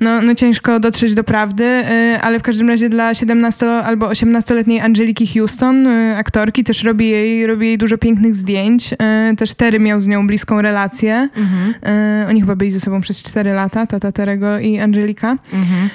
no, 0.00 0.22
no 0.22 0.34
ciężko 0.34 0.80
dotrzeć 0.80 1.14
do 1.14 1.24
prawdy, 1.24 1.84
ale 2.20 2.38
w 2.38 2.42
każdym 2.42 2.68
razie 2.68 2.88
dla 2.88 3.14
17 3.14 3.70
albo 3.70 4.08
18-letniej 4.08 4.80
Angeliki 4.80 5.26
Houston, 5.26 5.86
aktorki, 6.16 6.64
też 6.64 6.84
robi 6.84 7.08
jej 7.08 7.27
robi 7.46 7.66
jej 7.66 7.78
dużo 7.78 7.98
pięknych 7.98 8.34
zdjęć. 8.34 8.94
E, 8.98 9.34
też 9.36 9.54
Terry 9.54 9.80
miał 9.80 10.00
z 10.00 10.06
nią 10.06 10.26
bliską 10.26 10.62
relację. 10.62 11.28
Mhm. 11.36 11.74
E, 11.82 12.26
oni 12.28 12.40
chyba 12.40 12.56
byli 12.56 12.70
ze 12.70 12.80
sobą 12.80 13.00
przez 13.00 13.22
4 13.22 13.52
lata, 13.52 13.86
tata 13.86 14.12
Terego 14.12 14.58
i 14.58 14.78
Angelika. 14.78 15.36
Mhm. 15.52 15.90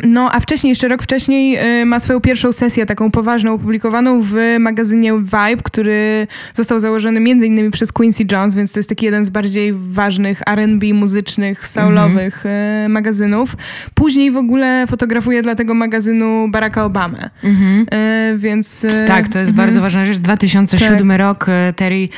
no, 0.02 0.32
a 0.32 0.40
wcześniej, 0.40 0.68
jeszcze 0.68 0.88
rok 0.88 1.02
wcześniej 1.02 1.58
y, 1.80 1.86
ma 1.86 2.00
swoją 2.00 2.20
pierwszą 2.20 2.52
sesję 2.52 2.86
taką 2.86 3.10
poważną, 3.10 3.54
opublikowaną 3.54 4.20
w 4.22 4.34
magazynie 4.60 5.12
Vibe, 5.12 5.62
który 5.64 6.26
został 6.54 6.80
założony 6.80 7.20
między 7.20 7.46
innymi 7.46 7.70
przez 7.70 7.92
Quincy 7.92 8.24
Jones, 8.32 8.54
więc 8.54 8.72
to 8.72 8.78
jest 8.78 8.88
taki 8.88 9.04
jeden 9.04 9.24
z 9.24 9.30
bardziej 9.30 9.72
ważnych 9.72 10.42
R&B 10.46 10.94
muzycznych, 10.94 11.68
soulowych 11.68 12.44
mm-hmm. 12.44 12.88
magazynów. 12.88 13.56
Później 13.94 14.30
w 14.30 14.36
ogóle 14.36 14.86
fotografuje 14.86 15.42
dla 15.42 15.54
tego 15.54 15.74
magazynu 15.74 16.48
Baracka 16.48 16.84
Obamę, 16.84 17.30
mm-hmm. 17.44 17.86
więc... 18.36 18.86
Tak, 19.06 19.28
to 19.28 19.38
jest 19.38 19.52
mm-hmm. 19.52 19.56
bardzo 19.56 19.80
ważna 19.80 20.04
rzecz. 20.04 20.18
2007 20.18 21.08
tak. 21.08 21.18
rok 21.18 21.46
Terry 21.76 22.08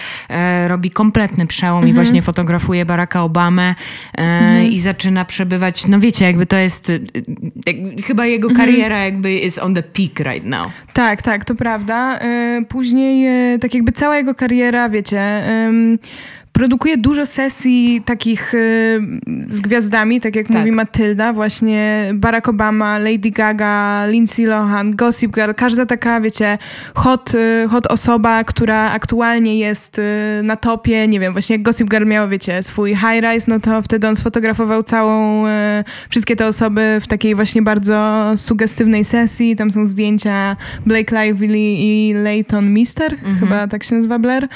robi 0.67 0.91
kompletny 0.91 1.47
przełom 1.47 1.81
i 1.81 1.91
mhm. 1.91 1.95
właśnie 1.95 2.23
fotografuje 2.23 2.87
Baracka 2.87 3.23
Obamę 3.23 3.75
mhm. 4.13 4.67
i 4.67 4.79
zaczyna 4.79 5.25
przebywać, 5.25 5.87
no 5.87 6.01
wiecie, 6.01 6.25
jakby 6.25 6.47
to 6.47 6.57
jest 6.57 6.93
chyba 8.05 8.27
jego 8.27 8.49
mhm. 8.49 8.67
kariera 8.67 9.05
jakby 9.05 9.33
jest 9.33 9.59
on 9.59 9.75
the 9.75 9.83
peak 9.83 10.19
right 10.21 10.45
now. 10.45 10.71
Tak, 10.93 11.23
tak, 11.23 11.45
to 11.45 11.55
prawda. 11.55 12.19
Y, 12.61 12.65
później 12.65 13.55
y, 13.55 13.59
tak 13.59 13.75
jakby 13.75 13.93
cała 13.93 14.17
jego 14.17 14.35
kariera, 14.35 14.89
wiecie 14.89 15.43
produkuje 16.57 16.97
dużo 16.97 17.27
sesji 17.27 18.03
takich 18.05 18.55
y, 18.55 19.01
z 19.49 19.61
gwiazdami, 19.61 20.21
tak 20.21 20.37
jak 20.37 20.47
tak. 20.47 20.57
mówi 20.57 20.73
Matylda, 20.73 21.33
właśnie 21.33 22.11
Barack 22.15 22.49
Obama, 22.49 22.99
Lady 22.99 23.31
Gaga, 23.31 24.07
Lindsay 24.07 24.47
Lohan, 24.47 24.97
Gossip 24.97 25.35
Girl, 25.35 25.53
każda 25.53 25.87
taka, 25.87 26.21
wiecie, 26.21 26.59
hot, 26.95 27.35
y, 27.35 27.69
hot 27.69 27.87
osoba, 27.87 28.45
która 28.45 28.91
aktualnie 28.91 29.59
jest 29.59 29.99
y, 29.99 30.03
na 30.43 30.57
topie, 30.57 31.09
nie 31.09 31.21
wiem, 31.21 31.33
właśnie 31.33 31.55
jak 31.55 31.63
Gossip 31.63 31.91
Girl 31.91 32.07
miał, 32.07 32.29
wiecie, 32.29 32.63
swój 32.63 32.91
high 32.91 33.21
rise, 33.23 33.51
no 33.51 33.61
to 33.61 33.83
wtedy 33.83 34.09
on 34.09 34.17
sfotografował 34.17 34.83
całą, 34.83 35.45
wszystkie 36.09 36.37
te 36.37 36.47
osoby 36.47 36.99
w 37.01 37.07
takiej 37.07 37.35
właśnie 37.35 37.63
bardzo 37.63 38.33
sugestywnej 38.37 39.05
sesji, 39.05 39.57
tam 39.57 39.71
są 39.71 39.87
zdjęcia 39.87 40.57
Blake 40.87 41.25
Lively 41.25 41.59
i 41.59 42.15
Leighton 42.15 42.73
Mister, 42.73 43.13
mhm. 43.13 43.39
chyba 43.39 43.69
tak 43.69 43.85
się 43.85 43.95
nazywa 43.95 44.19
Blair, 44.19 44.49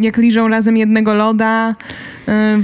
jak 0.00 0.16
liżą 0.16 0.48
razem 0.48 0.76
jednego 0.76 1.19
loda. 1.20 1.74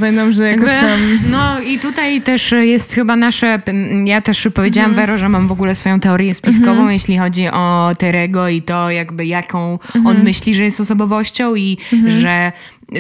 Pamiętam, 0.00 0.32
że 0.32 0.48
jakoś 0.48 0.70
tam... 0.70 1.00
No 1.30 1.60
i 1.60 1.78
tutaj 1.78 2.22
też 2.22 2.52
jest 2.52 2.92
chyba 2.92 3.16
nasze... 3.16 3.60
Ja 4.04 4.20
też 4.20 4.48
powiedziałam 4.54 4.90
mhm. 4.90 5.06
Wero, 5.06 5.18
że 5.18 5.28
mam 5.28 5.48
w 5.48 5.52
ogóle 5.52 5.74
swoją 5.74 6.00
teorię 6.00 6.34
spiskową, 6.34 6.70
mhm. 6.70 6.90
jeśli 6.90 7.18
chodzi 7.18 7.48
o 7.48 7.92
Terego 7.98 8.48
i 8.48 8.62
to 8.62 8.90
jakby 8.90 9.26
jaką 9.26 9.72
mhm. 9.72 10.06
on 10.06 10.24
myśli, 10.24 10.54
że 10.54 10.64
jest 10.64 10.80
osobowością 10.80 11.54
i 11.54 11.78
mhm. 11.92 12.20
że 12.20 12.52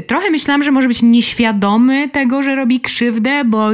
Trochę 0.06 0.30
myślałam, 0.30 0.62
że 0.62 0.70
może 0.70 0.88
być 0.88 1.02
nieświadomy 1.02 2.08
tego, 2.08 2.42
że 2.42 2.54
robi 2.54 2.80
krzywdę, 2.80 3.44
bo 3.44 3.70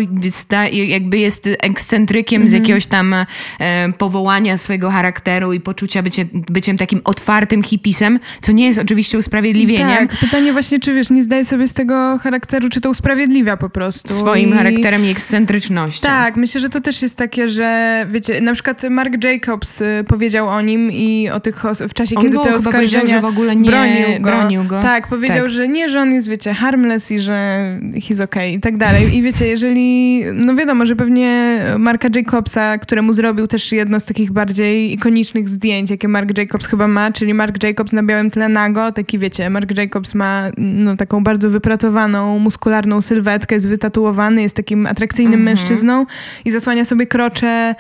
jakby 0.73 1.19
jest 1.19 1.49
ekscentrykiem 1.59 2.37
mm 2.37 2.49
-hmm. 2.49 2.50
z 2.50 2.54
mhm. 2.54 2.62
jakiegoś 2.62 2.87
tam 2.87 3.14
e, 3.14 3.92
powołania 3.99 4.57
swojego 4.57 4.90
charakteru 4.90 5.52
i 5.52 5.61
poczucia 5.61 6.02
bycie, 6.02 6.26
byciem 6.33 6.76
takim 6.76 7.00
otwartym 7.04 7.62
hipisem, 7.62 8.19
co 8.40 8.52
nie 8.52 8.66
jest 8.66 8.78
oczywiście 8.78 9.19
usprawiedliwieniem. 9.19 10.09
Tak, 10.09 10.19
pytanie 10.19 10.52
właśnie, 10.52 10.81
czy 10.81 10.95
wiesz, 10.95 11.11
nie 11.11 11.23
zdaje 11.23 11.45
sobie 11.45 11.69
z 11.69 11.75
tego 11.75 12.19
charakteru, 12.19 12.69
czy 12.69 12.81
to 12.81 12.90
usprawiedliwia 12.90 13.57
po 13.57 13.71
prostu. 13.71 14.14
Swoim 14.14 14.49
I... 14.50 14.52
charakterem 14.52 15.04
i 15.04 15.09
ekscentrycznością. 15.09 16.07
Tak, 16.07 16.37
myślę, 16.37 16.61
że 16.61 16.69
to 16.69 16.81
też 16.81 17.02
jest 17.02 17.19
takie, 17.19 17.49
że 17.49 18.07
wiecie, 18.11 18.40
na 18.40 18.54
przykład 18.54 18.83
Mark 18.90 19.25
Jacobs 19.25 19.81
y, 19.81 20.04
powiedział 20.09 20.49
o 20.49 20.61
nim 20.61 20.92
i 20.92 21.31
o 21.31 21.40
tych 21.40 21.62
w 21.88 21.95
czasie, 21.95 22.16
On 22.16 22.23
kiedy 22.23 22.38
te 22.38 22.54
oskarżenia 22.54 23.21
w 23.21 23.25
ogóle 23.25 23.57
nie 23.57 23.71
bronił 23.71 24.09
go. 24.21 24.31
Bronił 24.31 24.64
go. 24.64 24.83
Tak, 24.83 25.09
powiedział, 25.09 25.42
tak. 25.42 25.50
że 25.50 25.69
nie, 25.69 25.88
że 25.88 26.01
on 26.02 26.12
jest, 26.12 26.28
wiecie, 26.28 26.54
harmless 26.54 27.11
i 27.11 27.18
że 27.18 27.66
he's 27.94 28.23
okay 28.23 28.52
i 28.52 28.61
tak 28.61 28.76
dalej. 28.76 29.16
I 29.16 29.23
wiecie, 29.23 29.47
jeżeli, 29.47 30.21
no 30.35 30.54
wiadomo, 30.54 30.87
że 30.87 30.97
pewnie 30.97 31.61
Marka 31.78 32.09
Jacobsa, 32.16 32.78
któremu 32.78 33.12
zrobił 33.12 33.47
też 33.47 33.73
jedno 33.73 34.00
z 34.00 34.06
takich 34.06 34.32
bardziej 34.32 34.92
ikonicznych 34.92 35.49
zdjęć, 35.49 35.90
jakie 35.90 36.09
Mark 36.09 36.38
Jacobs 36.38 36.66
chyba 36.66 36.88
ma, 36.88 37.12
czyli 37.12 37.35
Mark 37.35 37.62
Jacobs 37.62 37.92
na 37.92 38.02
białym 38.02 38.30
tle 38.30 38.49
nago, 38.49 38.92
taki 38.92 39.18
wiecie, 39.18 39.50
Mark 39.50 39.78
Jacobs 39.78 40.14
ma 40.14 40.50
no, 40.59 40.97
taką 40.97 41.25
bardzo 41.25 41.50
wypracowaną, 41.50 42.38
muskularną 42.38 43.00
sylwetkę, 43.00 43.54
jest 43.54 43.68
wytatuowany, 43.68 44.42
jest 44.42 44.56
takim 44.56 44.87
atrakcyjnym 44.87 45.35
mm 45.35 45.42
-hmm. 45.42 45.44
mężczyzną 45.44 46.06
i 46.44 46.50
zasłania 46.50 46.85
sobie 46.85 47.06
krocze 47.06 47.75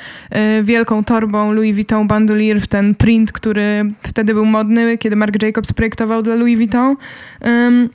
y, 0.60 0.62
wielką 0.62 1.04
torbą 1.04 1.52
Louis 1.52 1.74
Vuitton 1.74 2.08
Bandolier 2.08 2.60
w 2.60 2.66
ten 2.66 2.94
print, 2.94 3.32
który 3.32 3.84
wtedy 4.02 4.34
był 4.34 4.46
modny, 4.46 4.98
kiedy 4.98 5.16
Mark 5.16 5.42
Jacobs 5.42 5.72
projektował 5.72 6.22
dla 6.22 6.34
Louis 6.34 6.56
Vuitton. 6.56 6.96
Um, 7.40 7.88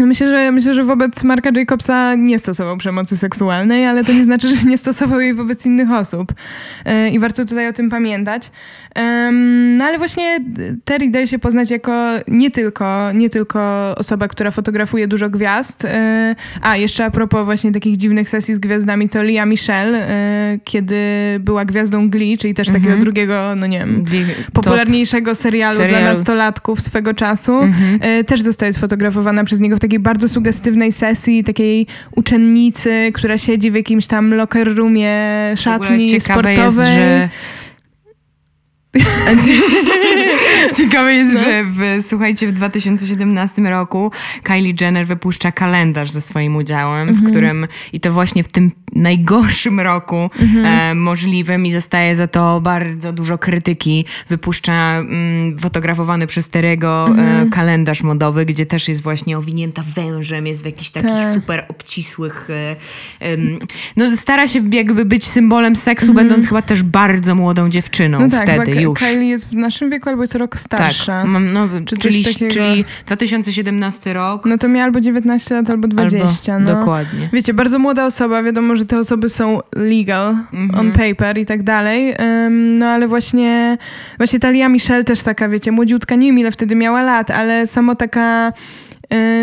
Myślę 0.00 0.30
że, 0.30 0.52
myślę, 0.52 0.74
że 0.74 0.84
wobec 0.84 1.24
Marka 1.24 1.50
Jacobsa 1.56 2.14
nie 2.14 2.38
stosował 2.38 2.76
przemocy 2.76 3.16
seksualnej, 3.16 3.86
ale 3.86 4.04
to 4.04 4.12
nie 4.12 4.24
znaczy, 4.24 4.56
że 4.56 4.64
nie 4.64 4.78
stosował 4.78 5.20
jej 5.20 5.34
wobec 5.34 5.66
innych 5.66 5.90
osób. 5.90 6.32
E, 6.84 7.10
I 7.10 7.18
warto 7.18 7.44
tutaj 7.44 7.68
o 7.68 7.72
tym 7.72 7.90
pamiętać. 7.90 8.50
No 9.76 9.84
ale 9.84 9.98
właśnie 9.98 10.38
Terry 10.84 11.08
daje 11.10 11.26
się 11.26 11.38
poznać 11.38 11.70
jako 11.70 11.92
nie 12.28 12.50
tylko, 12.50 13.12
nie 13.12 13.30
tylko 13.30 13.94
osoba, 13.96 14.28
która 14.28 14.50
fotografuje 14.50 15.08
dużo 15.08 15.30
gwiazd. 15.30 15.84
E, 15.84 16.34
a, 16.62 16.76
jeszcze 16.76 17.04
a 17.04 17.10
propos 17.10 17.44
właśnie 17.44 17.72
takich 17.72 17.96
dziwnych 17.96 18.30
sesji 18.30 18.54
z 18.54 18.58
gwiazdami, 18.58 19.08
to 19.08 19.22
Lia 19.22 19.46
Michelle, 19.46 20.08
e, 20.08 20.58
kiedy 20.64 20.96
była 21.40 21.64
gwiazdą 21.64 22.10
Glee, 22.10 22.38
czyli 22.38 22.54
też 22.54 22.66
takiego 22.66 22.86
mhm. 22.86 23.00
drugiego, 23.00 23.54
no 23.56 23.66
nie 23.66 23.78
wiem, 23.78 24.04
popularniejszego 24.52 25.34
serialu 25.34 25.76
Serial. 25.76 26.00
dla 26.00 26.10
nastolatków 26.10 26.80
swego 26.80 27.14
czasu, 27.14 27.58
mhm. 27.58 28.24
Też 28.24 28.42
zostaje 28.42 28.72
sfotografowana 28.72 29.44
przez 29.44 29.60
niego 29.60 29.76
w 29.76 29.80
takiej 29.86 29.98
bardzo 29.98 30.28
sugestywnej 30.28 30.92
sesji, 30.92 31.44
takiej 31.44 31.86
uczennicy, 32.16 33.10
która 33.14 33.38
siedzi 33.38 33.70
w 33.70 33.74
jakimś 33.74 34.06
tam 34.06 34.34
locker 34.34 34.76
roomie 34.76 35.14
szatni 35.56 36.20
sportowej. 36.20 36.56
Jest, 36.58 36.76
że 36.76 37.28
Ciekawe 40.76 41.14
jest, 41.14 41.34
no. 41.34 41.40
że 41.40 41.64
w, 41.64 42.06
słuchajcie, 42.06 42.48
w 42.48 42.52
2017 42.52 43.62
roku 43.62 44.10
Kylie 44.42 44.74
Jenner 44.80 45.06
wypuszcza 45.06 45.52
kalendarz 45.52 46.10
ze 46.10 46.20
swoim 46.20 46.56
udziałem, 46.56 47.06
w 47.06 47.10
mhm. 47.10 47.30
którym 47.30 47.66
i 47.92 48.00
to 48.00 48.12
właśnie 48.12 48.44
w 48.44 48.48
tym 48.48 48.70
najgorszym 48.94 49.80
roku 49.80 50.30
mhm. 50.40 50.66
e, 50.66 50.94
możliwym 50.94 51.66
i 51.66 51.72
zostaje 51.72 52.14
za 52.14 52.26
to 52.26 52.60
bardzo 52.60 53.12
dużo 53.12 53.38
krytyki. 53.38 54.04
Wypuszcza 54.28 54.98
mm, 54.98 55.58
fotografowany 55.58 56.26
przez 56.26 56.48
Terego 56.48 57.06
e, 57.06 57.10
mhm. 57.10 57.50
kalendarz 57.50 58.02
modowy, 58.02 58.46
gdzie 58.46 58.66
też 58.66 58.88
jest 58.88 59.02
właśnie 59.02 59.38
owinięta 59.38 59.82
wężem, 59.94 60.46
jest 60.46 60.62
w 60.62 60.66
jakichś 60.66 60.90
takich 60.90 61.10
tak. 61.10 61.34
super 61.34 61.64
obcisłych... 61.68 62.48
E, 63.20 63.36
no 63.96 64.16
stara 64.16 64.46
się 64.46 64.60
jakby 64.72 65.04
być 65.04 65.24
symbolem 65.24 65.76
seksu, 65.76 66.14
będąc 66.14 66.48
chyba 66.48 66.62
też 66.62 66.82
bardzo 66.82 67.34
młodą 67.34 67.70
dziewczyną 67.70 68.20
no 68.20 68.28
tak, 68.28 68.42
wtedy 68.42 68.85
już. 68.90 68.98
Kylie 68.98 69.28
jest 69.28 69.48
w 69.48 69.54
naszym 69.54 69.90
wieku 69.90 70.08
albo 70.08 70.22
jest 70.22 70.34
rok 70.34 70.58
starsza. 70.58 71.12
Tak, 71.22 71.26
mam, 71.26 71.52
no, 71.52 71.68
Czy 71.86 71.96
czyli, 71.96 72.24
czyli 72.50 72.84
2017 73.06 74.12
rok. 74.12 74.46
No 74.46 74.58
to 74.58 74.68
miała 74.68 74.84
albo 74.84 75.00
19 75.00 75.54
lat, 75.54 75.70
albo 75.70 75.88
20. 75.88 76.54
Albo, 76.54 76.70
no. 76.70 76.74
Dokładnie. 76.74 77.28
Wiecie, 77.32 77.54
bardzo 77.54 77.78
młoda 77.78 78.06
osoba, 78.06 78.42
wiadomo, 78.42 78.76
że 78.76 78.84
te 78.84 78.98
osoby 78.98 79.28
są 79.28 79.60
legal, 79.74 80.36
mhm. 80.52 80.80
on 80.80 80.92
paper 80.92 81.38
i 81.38 81.46
tak 81.46 81.62
dalej. 81.62 82.14
Um, 82.18 82.78
no 82.78 82.86
ale 82.86 83.08
właśnie, 83.08 83.78
właśnie 84.18 84.40
Talia 84.40 84.68
Michelle 84.68 85.04
też 85.04 85.22
taka, 85.22 85.48
wiecie, 85.48 85.72
młodziutka, 85.72 86.14
nie 86.14 86.26
wiem 86.26 86.38
ile 86.38 86.50
wtedy 86.50 86.74
miała 86.74 87.02
lat, 87.02 87.30
ale 87.30 87.66
samo 87.66 87.94
taka 87.94 88.52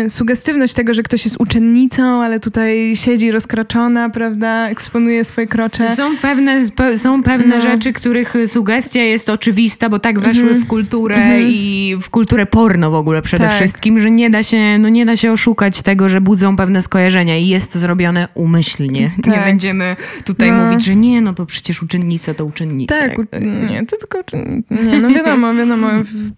sugestywność 0.08 0.74
tego, 0.74 0.94
że 0.94 1.02
ktoś 1.02 1.24
jest 1.24 1.36
uczennicą, 1.40 2.22
ale 2.22 2.40
tutaj 2.40 2.96
siedzi 2.96 3.30
rozkraczona, 3.30 4.10
prawda, 4.10 4.68
eksponuje 4.68 5.24
swoje 5.24 5.46
krocze. 5.46 5.96
Są 5.96 6.16
pewne, 6.16 6.60
są 6.96 7.22
pewne 7.22 7.56
no. 7.56 7.60
rzeczy, 7.60 7.92
których 7.92 8.34
sugestia 8.46 9.02
jest 9.02 9.30
oczywista, 9.30 9.88
bo 9.88 9.98
tak 9.98 10.20
weszły 10.20 10.48
mm 10.48 10.60
-hmm. 10.60 10.64
w 10.64 10.66
kulturę 10.66 11.16
mm 11.16 11.40
-hmm. 11.40 11.50
i 11.50 11.96
w 12.02 12.10
kulturę 12.10 12.46
porno 12.46 12.90
w 12.90 12.94
ogóle 12.94 13.22
przede 13.22 13.44
tak. 13.44 13.54
wszystkim, 13.54 14.00
że 14.00 14.10
nie 14.10 14.30
da, 14.30 14.42
się, 14.42 14.78
no 14.78 14.88
nie 14.88 15.06
da 15.06 15.16
się 15.16 15.32
oszukać 15.32 15.82
tego, 15.82 16.08
że 16.08 16.20
budzą 16.20 16.56
pewne 16.56 16.82
skojarzenia 16.82 17.38
i 17.38 17.48
jest 17.48 17.72
to 17.72 17.78
zrobione 17.78 18.28
umyślnie. 18.34 19.10
Tak. 19.22 19.34
Nie 19.34 19.40
będziemy 19.40 19.96
tutaj 20.24 20.52
no. 20.52 20.64
mówić, 20.64 20.84
że 20.84 20.96
nie, 20.96 21.20
no 21.20 21.32
bo 21.32 21.46
przecież 21.46 21.82
uczennica 21.82 22.34
to 22.34 22.44
uczennica. 22.44 22.94
Tak, 22.94 23.16
nie, 23.70 23.86
to 23.86 23.96
tylko 23.96 24.18
uczennica. 24.18 24.74
Nie, 24.74 25.00
no 25.00 25.08
wiadomo, 25.08 25.54
wiadomo, 25.54 25.88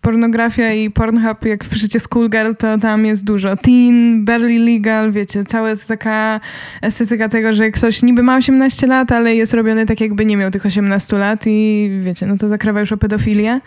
pornografia 0.01 0.73
i 0.73 0.91
Pornhub, 0.91 1.45
jak 1.45 1.65
wpiszecie 1.65 2.01
Schoolgirl, 2.01 2.53
to 2.59 2.79
tam 2.79 3.07
jest 3.07 3.16
dużo. 3.25 3.57
Teen, 3.57 4.25
barely 4.25 4.59
legal, 4.59 5.13
wiecie, 5.13 5.45
cała 5.45 5.77
taka 5.89 6.41
estetyka 6.83 7.29
tego, 7.29 7.53
że 7.53 7.71
ktoś 7.71 8.03
niby 8.03 8.23
ma 8.23 8.37
18 8.37 8.87
lat, 8.87 9.13
ale 9.13 9.35
jest 9.35 9.55
robiony 9.55 9.87
tak, 9.87 10.01
jakby 10.01 10.27
nie 10.27 10.37
miał 10.37 10.51
tych 10.51 10.67
18 10.67 11.19
lat 11.19 11.45
i 11.47 11.91
wiecie, 12.05 12.27
no 12.27 12.37
to 12.37 12.49
zakrawa 12.49 12.81
już 12.81 12.93
o 12.93 12.97
pedofilię. 12.97 13.61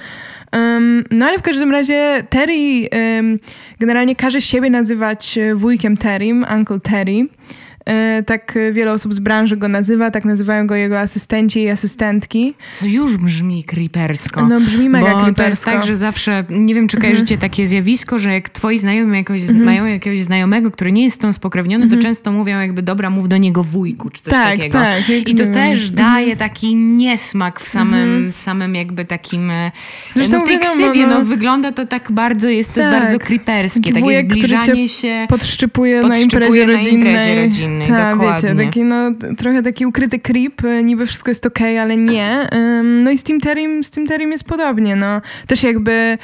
Um, 0.53 1.03
no 1.11 1.25
ale 1.25 1.39
w 1.39 1.41
każdym 1.41 1.71
razie 1.71 2.23
Terry 2.29 2.89
um, 3.15 3.39
generalnie 3.79 4.15
każe 4.15 4.41
siebie 4.41 4.69
nazywać 4.69 5.39
wujkiem 5.55 5.97
Terrym, 5.97 6.45
Uncle 6.55 6.79
Terry. 6.79 7.27
E, 7.89 8.23
tak 8.23 8.57
wiele 8.71 8.91
osób 8.91 9.13
z 9.13 9.19
branży 9.19 9.57
go 9.57 9.67
nazywa, 9.67 10.11
tak 10.11 10.25
nazywają 10.25 10.67
go 10.67 10.75
jego 10.75 10.99
asystenci 10.99 11.61
i 11.61 11.69
asystentki. 11.69 12.53
Co 12.73 12.85
już 12.85 13.17
brzmi 13.17 13.63
creepersko. 13.63 14.45
No 14.45 14.59
brzmi 14.59 14.89
mega 14.89 15.05
bo 15.05 15.23
creepersko. 15.23 15.43
to 15.43 15.49
jest 15.49 15.65
tak, 15.65 15.83
że 15.83 15.97
zawsze, 15.97 16.43
nie 16.49 16.75
wiem 16.75 16.87
czy 16.87 16.97
mhm. 16.97 17.01
kojarzycie 17.11 17.35
mhm. 17.35 17.51
takie 17.51 17.67
zjawisko, 17.67 18.19
że 18.19 18.33
jak 18.33 18.49
twoi 18.49 18.79
znajomi 18.79 19.17
jakoś, 19.17 19.41
mhm. 19.41 19.63
mają 19.63 19.85
jakiegoś 19.85 20.21
znajomego, 20.21 20.71
który 20.71 20.91
nie 20.91 21.03
jest 21.03 21.21
tą 21.21 21.33
spokrewniony, 21.33 21.83
mhm. 21.83 22.01
to 22.01 22.07
często 22.07 22.31
mówią 22.31 22.59
jakby 22.59 22.81
dobra, 22.81 23.09
mów 23.09 23.29
do 23.29 23.37
niego 23.37 23.63
wujku, 23.63 24.09
czy 24.09 24.21
coś 24.21 24.33
tak, 24.33 24.57
takiego. 24.57 24.77
Tak, 24.77 25.09
I 25.27 25.35
to 25.35 25.45
też 25.45 25.89
mhm. 25.89 25.95
daje 25.95 26.35
taki 26.35 26.75
niesmak 26.75 27.59
w 27.59 27.67
samym, 27.67 28.09
mhm. 28.09 28.31
samym 28.31 28.75
jakby 28.75 29.05
takim 29.05 29.51
e, 29.51 29.71
Zresztą 30.15 30.37
no, 30.37 30.43
w 30.43 30.47
tej 30.47 30.59
wiadomo, 30.59 30.73
ksywie, 30.73 31.07
no, 31.07 31.19
no, 31.19 31.25
wygląda 31.25 31.71
to 31.71 31.85
tak 31.85 32.11
bardzo, 32.11 32.49
jest 32.49 32.73
to 32.73 32.81
tak. 32.81 32.91
bardzo 32.91 33.19
creeperskie, 33.19 33.93
takie 33.93 34.19
zbliżanie 34.19 34.89
się. 34.89 35.25
Podszczypuje, 35.29 36.01
na 36.01 36.17
imprezie 36.17 36.67
na 36.67 36.73
rodzinnej. 36.73 37.13
Imprezie 37.13 37.45
rodzinnej 37.45 37.78
innej, 37.87 38.01
Ta, 38.01 38.11
dokładnie. 38.11 38.49
wiecie, 38.49 38.65
taki, 38.65 38.83
no, 38.83 39.11
trochę 39.37 39.63
taki 39.63 39.85
ukryty 39.85 40.19
creep, 40.19 40.63
y, 40.63 40.83
niby 40.83 41.05
wszystko 41.05 41.31
jest 41.31 41.45
okej, 41.45 41.73
okay, 41.73 41.81
ale 41.81 41.97
nie. 41.97 42.47
No 42.83 43.11
i 43.11 43.17
z 43.17 43.23
Tim 43.23 43.41
Terim, 43.41 43.83
z 43.83 43.91
Tim 43.91 44.07
Terim 44.07 44.31
jest 44.31 44.43
podobnie, 44.43 44.95
no. 44.95 45.21
Też 45.47 45.63
jakby 45.63 46.17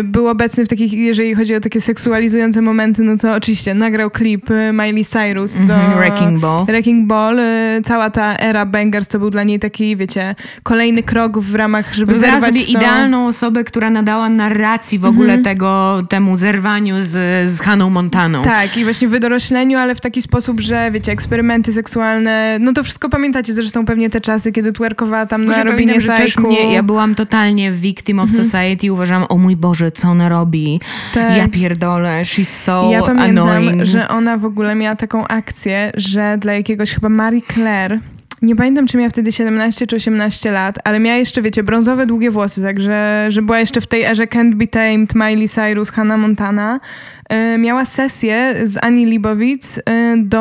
y, 0.00 0.04
był 0.04 0.28
obecny 0.28 0.64
w 0.64 0.68
takich, 0.68 0.92
jeżeli 0.92 1.34
chodzi 1.34 1.54
o 1.54 1.60
takie 1.60 1.80
seksualizujące 1.80 2.62
momenty, 2.62 3.02
no 3.02 3.16
to 3.18 3.34
oczywiście 3.34 3.74
nagrał 3.74 4.10
klip 4.10 4.50
y, 4.50 4.72
Miley 4.72 5.04
Cyrus 5.04 5.54
do 5.54 5.74
mm 5.74 5.86
-hmm, 5.86 5.96
Wrecking 5.96 6.40
Ball. 6.40 6.66
Wrecking 6.66 7.06
Ball. 7.06 7.40
Cała 7.84 8.10
ta 8.10 8.36
era 8.36 8.66
Bangers 8.66 9.08
to 9.08 9.18
był 9.18 9.30
dla 9.30 9.42
niej 9.44 9.58
taki, 9.58 9.96
wiecie, 9.96 10.34
kolejny 10.62 11.02
krok 11.02 11.38
w 11.38 11.54
ramach, 11.54 11.94
żeby 11.94 12.12
Wybrała 12.12 12.40
zerwać 12.40 12.54
sobie 12.54 12.72
to... 12.72 12.78
idealną 12.78 13.26
osobę, 13.26 13.64
która 13.64 13.90
nadała 13.90 14.28
narracji 14.28 14.98
w 14.98 15.04
ogóle 15.04 15.32
mm 15.32 15.40
-hmm. 15.40 15.44
tego, 15.44 16.02
temu 16.08 16.36
zerwaniu 16.36 16.96
z, 16.98 17.48
z 17.50 17.60
Haną 17.60 17.90
Montaną. 17.90 18.42
Tak, 18.42 18.76
i 18.76 18.84
właśnie 18.84 19.08
wydorośleniu, 19.08 19.78
ale 19.78 19.94
w 19.94 20.00
taki 20.00 20.22
sposób, 20.22 20.60
że 20.60 20.90
wiecie, 20.90 20.99
eksperymenty 21.08 21.72
seksualne, 21.72 22.58
no 22.60 22.72
to 22.72 22.82
wszystko 22.82 23.08
pamiętacie 23.08 23.52
zresztą 23.52 23.84
pewnie 23.84 24.10
te 24.10 24.20
czasy, 24.20 24.52
kiedy 24.52 24.72
twerkowała 24.72 25.26
tam 25.26 25.46
Może 25.46 25.64
na 25.64 26.00
że 26.00 26.08
też 26.08 26.38
mnie, 26.38 26.72
Ja 26.72 26.82
byłam 26.82 27.14
totalnie 27.14 27.72
victim 27.72 28.18
of 28.18 28.28
mhm. 28.28 28.44
society, 28.44 28.92
uważam, 28.92 29.24
o 29.28 29.38
mój 29.38 29.56
Boże, 29.56 29.92
co 29.92 30.08
ona 30.08 30.28
robi? 30.28 30.80
Tak. 31.14 31.36
Ja 31.36 31.48
pierdolę, 31.48 32.20
she's 32.22 32.44
so 32.44 32.88
Ja 32.92 33.02
pamiętam, 33.02 33.48
annoying. 33.48 33.84
że 33.84 34.08
ona 34.08 34.36
w 34.36 34.44
ogóle 34.44 34.74
miała 34.74 34.96
taką 34.96 35.28
akcję, 35.28 35.92
że 35.94 36.38
dla 36.38 36.52
jakiegoś 36.52 36.94
chyba 36.94 37.08
Marie 37.08 37.42
Claire 37.42 37.98
nie 38.42 38.56
pamiętam, 38.56 38.86
czy 38.86 38.96
miała 38.98 39.10
wtedy 39.10 39.32
17 39.32 39.86
czy 39.86 39.96
18 39.96 40.50
lat, 40.50 40.78
ale 40.84 41.00
miała 41.00 41.16
jeszcze, 41.16 41.42
wiecie, 41.42 41.62
brązowe, 41.62 42.06
długie 42.06 42.30
włosy, 42.30 42.62
także 42.62 43.26
że 43.28 43.42
była 43.42 43.58
jeszcze 43.58 43.80
w 43.80 43.86
tej 43.86 44.04
erze 44.04 44.26
Can't 44.26 44.54
Be 44.54 44.66
Tamed, 44.66 45.14
Miley 45.14 45.48
Cyrus, 45.48 45.90
Hannah 45.90 46.18
Montana. 46.18 46.80
E, 47.28 47.58
miała 47.58 47.84
sesję 47.84 48.54
z 48.64 48.84
Ani 48.84 49.06
Libowic 49.06 49.78
e, 49.78 50.16
do, 50.16 50.40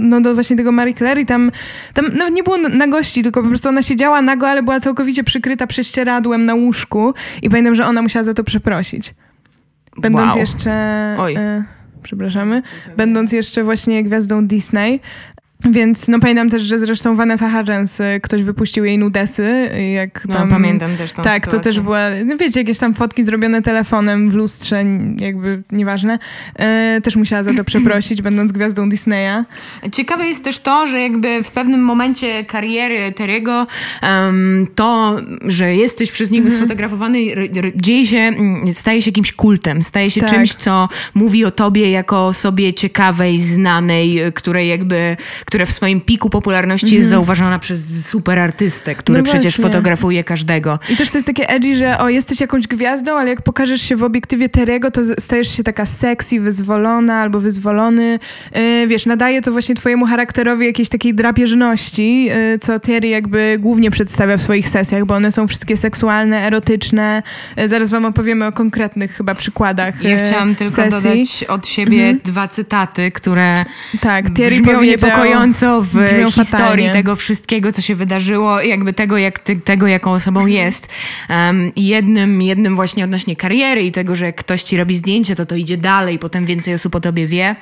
no, 0.00 0.20
do 0.20 0.34
właśnie 0.34 0.56
tego 0.56 0.72
Marie 0.72 0.94
Claire 0.94 1.18
i 1.18 1.26
tam, 1.26 1.50
tam 1.94 2.06
nawet 2.16 2.34
nie 2.34 2.42
było 2.42 2.58
na 2.58 2.86
gości, 2.86 3.22
tylko 3.22 3.42
po 3.42 3.48
prostu 3.48 3.68
ona 3.68 3.82
siedziała 3.82 4.22
nago, 4.22 4.48
ale 4.48 4.62
była 4.62 4.80
całkowicie 4.80 5.24
przykryta 5.24 5.66
prześcieradłem 5.66 6.44
na 6.44 6.54
łóżku 6.54 7.14
i 7.42 7.50
pamiętam, 7.50 7.74
że 7.74 7.86
ona 7.86 8.02
musiała 8.02 8.22
za 8.22 8.34
to 8.34 8.44
przeprosić. 8.44 9.14
Będąc 9.96 10.30
wow. 10.30 10.38
jeszcze... 10.38 10.70
Oj. 11.18 11.34
E, 11.34 11.64
przepraszamy, 12.02 12.62
będąc 12.96 13.32
jeszcze 13.32 13.64
właśnie 13.64 14.02
gwiazdą 14.02 14.46
Disney, 14.46 15.00
więc 15.64 16.08
no 16.08 16.20
pamiętam 16.20 16.50
też, 16.50 16.62
że 16.62 16.78
zresztą 16.78 17.16
Vanessa 17.16 17.50
Hudgens 17.50 18.00
y, 18.00 18.20
ktoś 18.22 18.42
wypuścił 18.42 18.84
jej 18.84 18.98
nudesy. 18.98 19.70
Jak 19.94 20.24
no, 20.28 20.34
tam, 20.34 20.48
no 20.48 20.54
pamiętam 20.54 20.96
też 20.96 21.12
tą 21.12 21.22
Tak, 21.22 21.44
sytuację. 21.44 21.58
to 21.58 21.64
też 21.64 21.80
była, 21.80 22.00
no 22.24 22.36
wiecie, 22.36 22.60
jakieś 22.60 22.78
tam 22.78 22.94
fotki 22.94 23.24
zrobione 23.24 23.62
telefonem 23.62 24.30
w 24.30 24.34
lustrze, 24.34 24.84
jakby 25.16 25.62
nieważne. 25.72 26.18
E, 26.54 27.00
też 27.00 27.16
musiała 27.16 27.42
za 27.42 27.54
to 27.54 27.64
przeprosić, 27.74 28.22
będąc 28.22 28.52
gwiazdą 28.52 28.88
Disneya. 28.88 29.44
Ciekawe 29.92 30.26
jest 30.26 30.44
też 30.44 30.58
to, 30.58 30.86
że 30.86 31.00
jakby 31.00 31.42
w 31.42 31.50
pewnym 31.50 31.84
momencie 31.84 32.44
kariery 32.44 33.12
Terego 33.12 33.66
um, 34.02 34.66
to, 34.74 35.16
że 35.42 35.76
jesteś 35.76 36.12
przez 36.12 36.30
niego 36.30 36.44
mhm. 36.44 36.60
sfotografowany 36.60 37.18
dzieje 37.76 38.06
się, 38.06 38.18
mm, 38.18 38.74
staje 38.74 39.02
się 39.02 39.08
jakimś 39.08 39.32
kultem, 39.32 39.82
staje 39.82 40.10
się 40.10 40.20
tak. 40.20 40.30
czymś, 40.30 40.54
co 40.54 40.88
mówi 41.14 41.44
o 41.44 41.50
tobie 41.50 41.90
jako 41.90 42.26
osobie 42.26 42.72
ciekawej, 42.72 43.40
znanej, 43.40 44.20
której 44.34 44.68
jakby 44.68 45.16
która 45.46 45.66
w 45.66 45.70
swoim 45.70 46.00
piku 46.00 46.30
popularności 46.30 46.94
jest 46.94 47.04
mhm. 47.04 47.10
zauważona 47.10 47.58
przez 47.58 48.06
super 48.06 48.38
artystę, 48.38 48.94
który 48.94 49.18
no 49.18 49.24
przecież 49.24 49.56
fotografuje 49.56 50.24
każdego. 50.24 50.78
I 50.92 50.96
też 50.96 51.10
to 51.10 51.18
jest 51.18 51.26
takie 51.26 51.48
edgy, 51.48 51.76
że 51.76 51.98
o, 51.98 52.08
jesteś 52.08 52.40
jakąś 52.40 52.66
gwiazdą, 52.66 53.18
ale 53.18 53.30
jak 53.30 53.42
pokażesz 53.42 53.80
się 53.80 53.96
w 53.96 54.04
obiektywie 54.04 54.48
Terego, 54.48 54.90
to 54.90 55.00
stajesz 55.18 55.56
się 55.56 55.62
taka 55.62 55.86
sexy, 55.86 56.40
wyzwolona 56.40 57.20
albo 57.20 57.40
wyzwolony. 57.40 58.18
Yy, 58.54 58.86
wiesz, 58.86 59.06
nadaje 59.06 59.42
to 59.42 59.52
właśnie 59.52 59.74
twojemu 59.74 60.06
charakterowi 60.06 60.66
jakiejś 60.66 60.88
takiej 60.88 61.14
drapieżności, 61.14 62.24
yy, 62.24 62.58
co 62.60 62.80
Terry 62.80 63.08
jakby 63.08 63.56
głównie 63.60 63.90
przedstawia 63.90 64.36
w 64.36 64.42
swoich 64.42 64.68
sesjach, 64.68 65.04
bo 65.04 65.14
one 65.14 65.32
są 65.32 65.46
wszystkie 65.46 65.76
seksualne, 65.76 66.46
erotyczne. 66.46 67.22
Yy, 67.56 67.68
zaraz 67.68 67.90
wam 67.90 68.04
opowiemy 68.04 68.46
o 68.46 68.52
konkretnych 68.52 69.16
chyba 69.16 69.34
przykładach 69.34 70.02
Ja 70.02 70.18
chciałam 70.18 70.54
tylko 70.54 70.74
sesji. 70.74 70.90
dodać 70.90 71.44
od 71.48 71.68
siebie 71.68 72.02
mhm. 72.02 72.20
dwa 72.24 72.48
cytaty, 72.48 73.10
które 73.10 73.64
tak, 74.00 74.34
Thierry 74.34 74.56
brzmią 74.56 74.82
niepokojąco 74.82 75.35
w 75.82 76.32
historii 76.34 76.44
fatalnie. 76.44 76.90
tego 76.90 77.16
wszystkiego, 77.16 77.72
co 77.72 77.82
się 77.82 77.94
wydarzyło, 77.94 78.60
jakby 78.62 78.92
tego, 78.92 79.18
jak 79.18 79.38
ty, 79.38 79.56
tego 79.56 79.86
jaką 79.86 80.12
osobą 80.12 80.40
mhm. 80.40 80.56
jest. 80.56 80.88
Um, 81.30 81.72
jednym, 81.76 82.42
jednym 82.42 82.76
właśnie 82.76 83.04
odnośnie 83.04 83.36
kariery 83.36 83.82
i 83.82 83.92
tego, 83.92 84.14
że 84.14 84.26
jak 84.26 84.36
ktoś 84.36 84.62
ci 84.62 84.76
robi 84.76 84.96
zdjęcie, 84.96 85.36
to 85.36 85.46
to 85.46 85.56
idzie 85.56 85.76
dalej, 85.76 86.18
potem 86.18 86.46
więcej 86.46 86.74
osób 86.74 86.94
o 86.94 87.00
tobie 87.00 87.26
wie. 87.26 87.56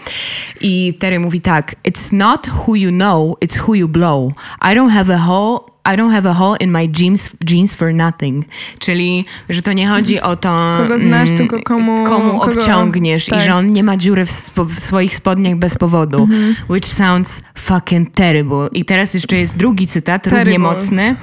I 0.60 0.94
Terry 1.00 1.20
mówi 1.20 1.40
tak, 1.40 1.76
it's 1.88 2.12
not 2.12 2.46
who 2.46 2.74
you 2.74 2.90
know, 2.90 3.38
it's 3.44 3.60
who 3.60 3.74
you 3.74 3.88
blow. 3.88 4.32
I 4.62 4.74
don't 4.74 4.90
have 4.90 5.14
a 5.14 5.18
hole 5.18 5.73
i 5.84 5.96
don't 5.96 6.10
have 6.10 6.28
a 6.28 6.32
hole 6.32 6.56
in 6.60 6.70
my 6.70 6.88
jeans, 6.88 7.30
jeans 7.44 7.74
for 7.74 7.94
nothing. 7.94 8.44
Czyli, 8.78 9.24
że 9.48 9.62
to 9.62 9.72
nie 9.72 9.86
chodzi 9.86 10.20
o 10.20 10.36
to... 10.36 10.76
Kogo 10.78 10.98
znasz, 10.98 11.28
mm, 11.28 11.38
tylko 11.38 11.62
komu... 11.62 12.04
Komu 12.04 12.38
kogo, 12.38 12.52
obciągniesz 12.52 13.26
tak. 13.26 13.40
i 13.40 13.42
że 13.42 13.54
on 13.54 13.70
nie 13.70 13.84
ma 13.84 13.96
dziury 13.96 14.26
w, 14.26 14.30
spo, 14.30 14.64
w 14.64 14.80
swoich 14.80 15.16
spodniach 15.16 15.56
bez 15.56 15.78
powodu. 15.78 16.18
Mm 16.18 16.30
-hmm. 16.30 16.54
Which 16.68 16.86
sounds 16.86 17.42
fucking 17.54 18.14
terrible. 18.14 18.68
I 18.72 18.84
teraz 18.84 19.14
jeszcze 19.14 19.36
jest 19.36 19.56
drugi 19.56 19.86
cytat, 19.86 20.22
terrible. 20.22 20.44
równie 20.44 20.58
mocny. 20.58 21.16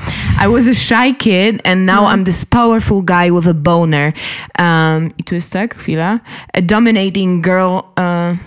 I 0.46 0.52
was 0.52 0.68
a 0.68 0.74
shy 0.74 1.16
kid 1.18 1.68
and 1.68 1.86
now 1.86 2.00
mm. 2.00 2.14
I'm 2.14 2.26
this 2.26 2.46
powerful 2.46 3.04
guy 3.04 3.32
with 3.32 3.48
a 3.48 3.54
boner. 3.54 4.14
Um, 4.60 5.12
I 5.18 5.24
tu 5.24 5.36
jest 5.36 5.52
tak, 5.52 5.76
chwila. 5.76 6.20
A 6.54 6.62
dominating 6.62 7.46
girl... 7.46 7.80
Uh, 7.98 8.38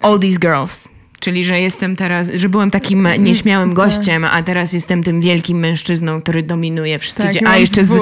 all 0.00 0.18
these 0.18 0.38
girls. 0.38 0.88
Czyli, 1.20 1.44
że 1.44 1.60
jestem 1.60 1.96
teraz, 1.96 2.30
że 2.34 2.48
byłem 2.48 2.70
takim 2.70 2.98
mhm. 2.98 3.24
nieśmiałym 3.24 3.68
tak. 3.68 3.76
gościem, 3.76 4.24
a 4.24 4.42
teraz 4.42 4.72
jestem 4.72 5.02
tym 5.02 5.20
wielkim 5.20 5.58
mężczyzną, 5.58 6.22
który 6.22 6.42
dominuje 6.42 6.98
wszystkie 6.98 7.28
tak, 7.28 7.42
A 7.46 7.56
jeszcze 7.56 7.84
z, 7.84 8.00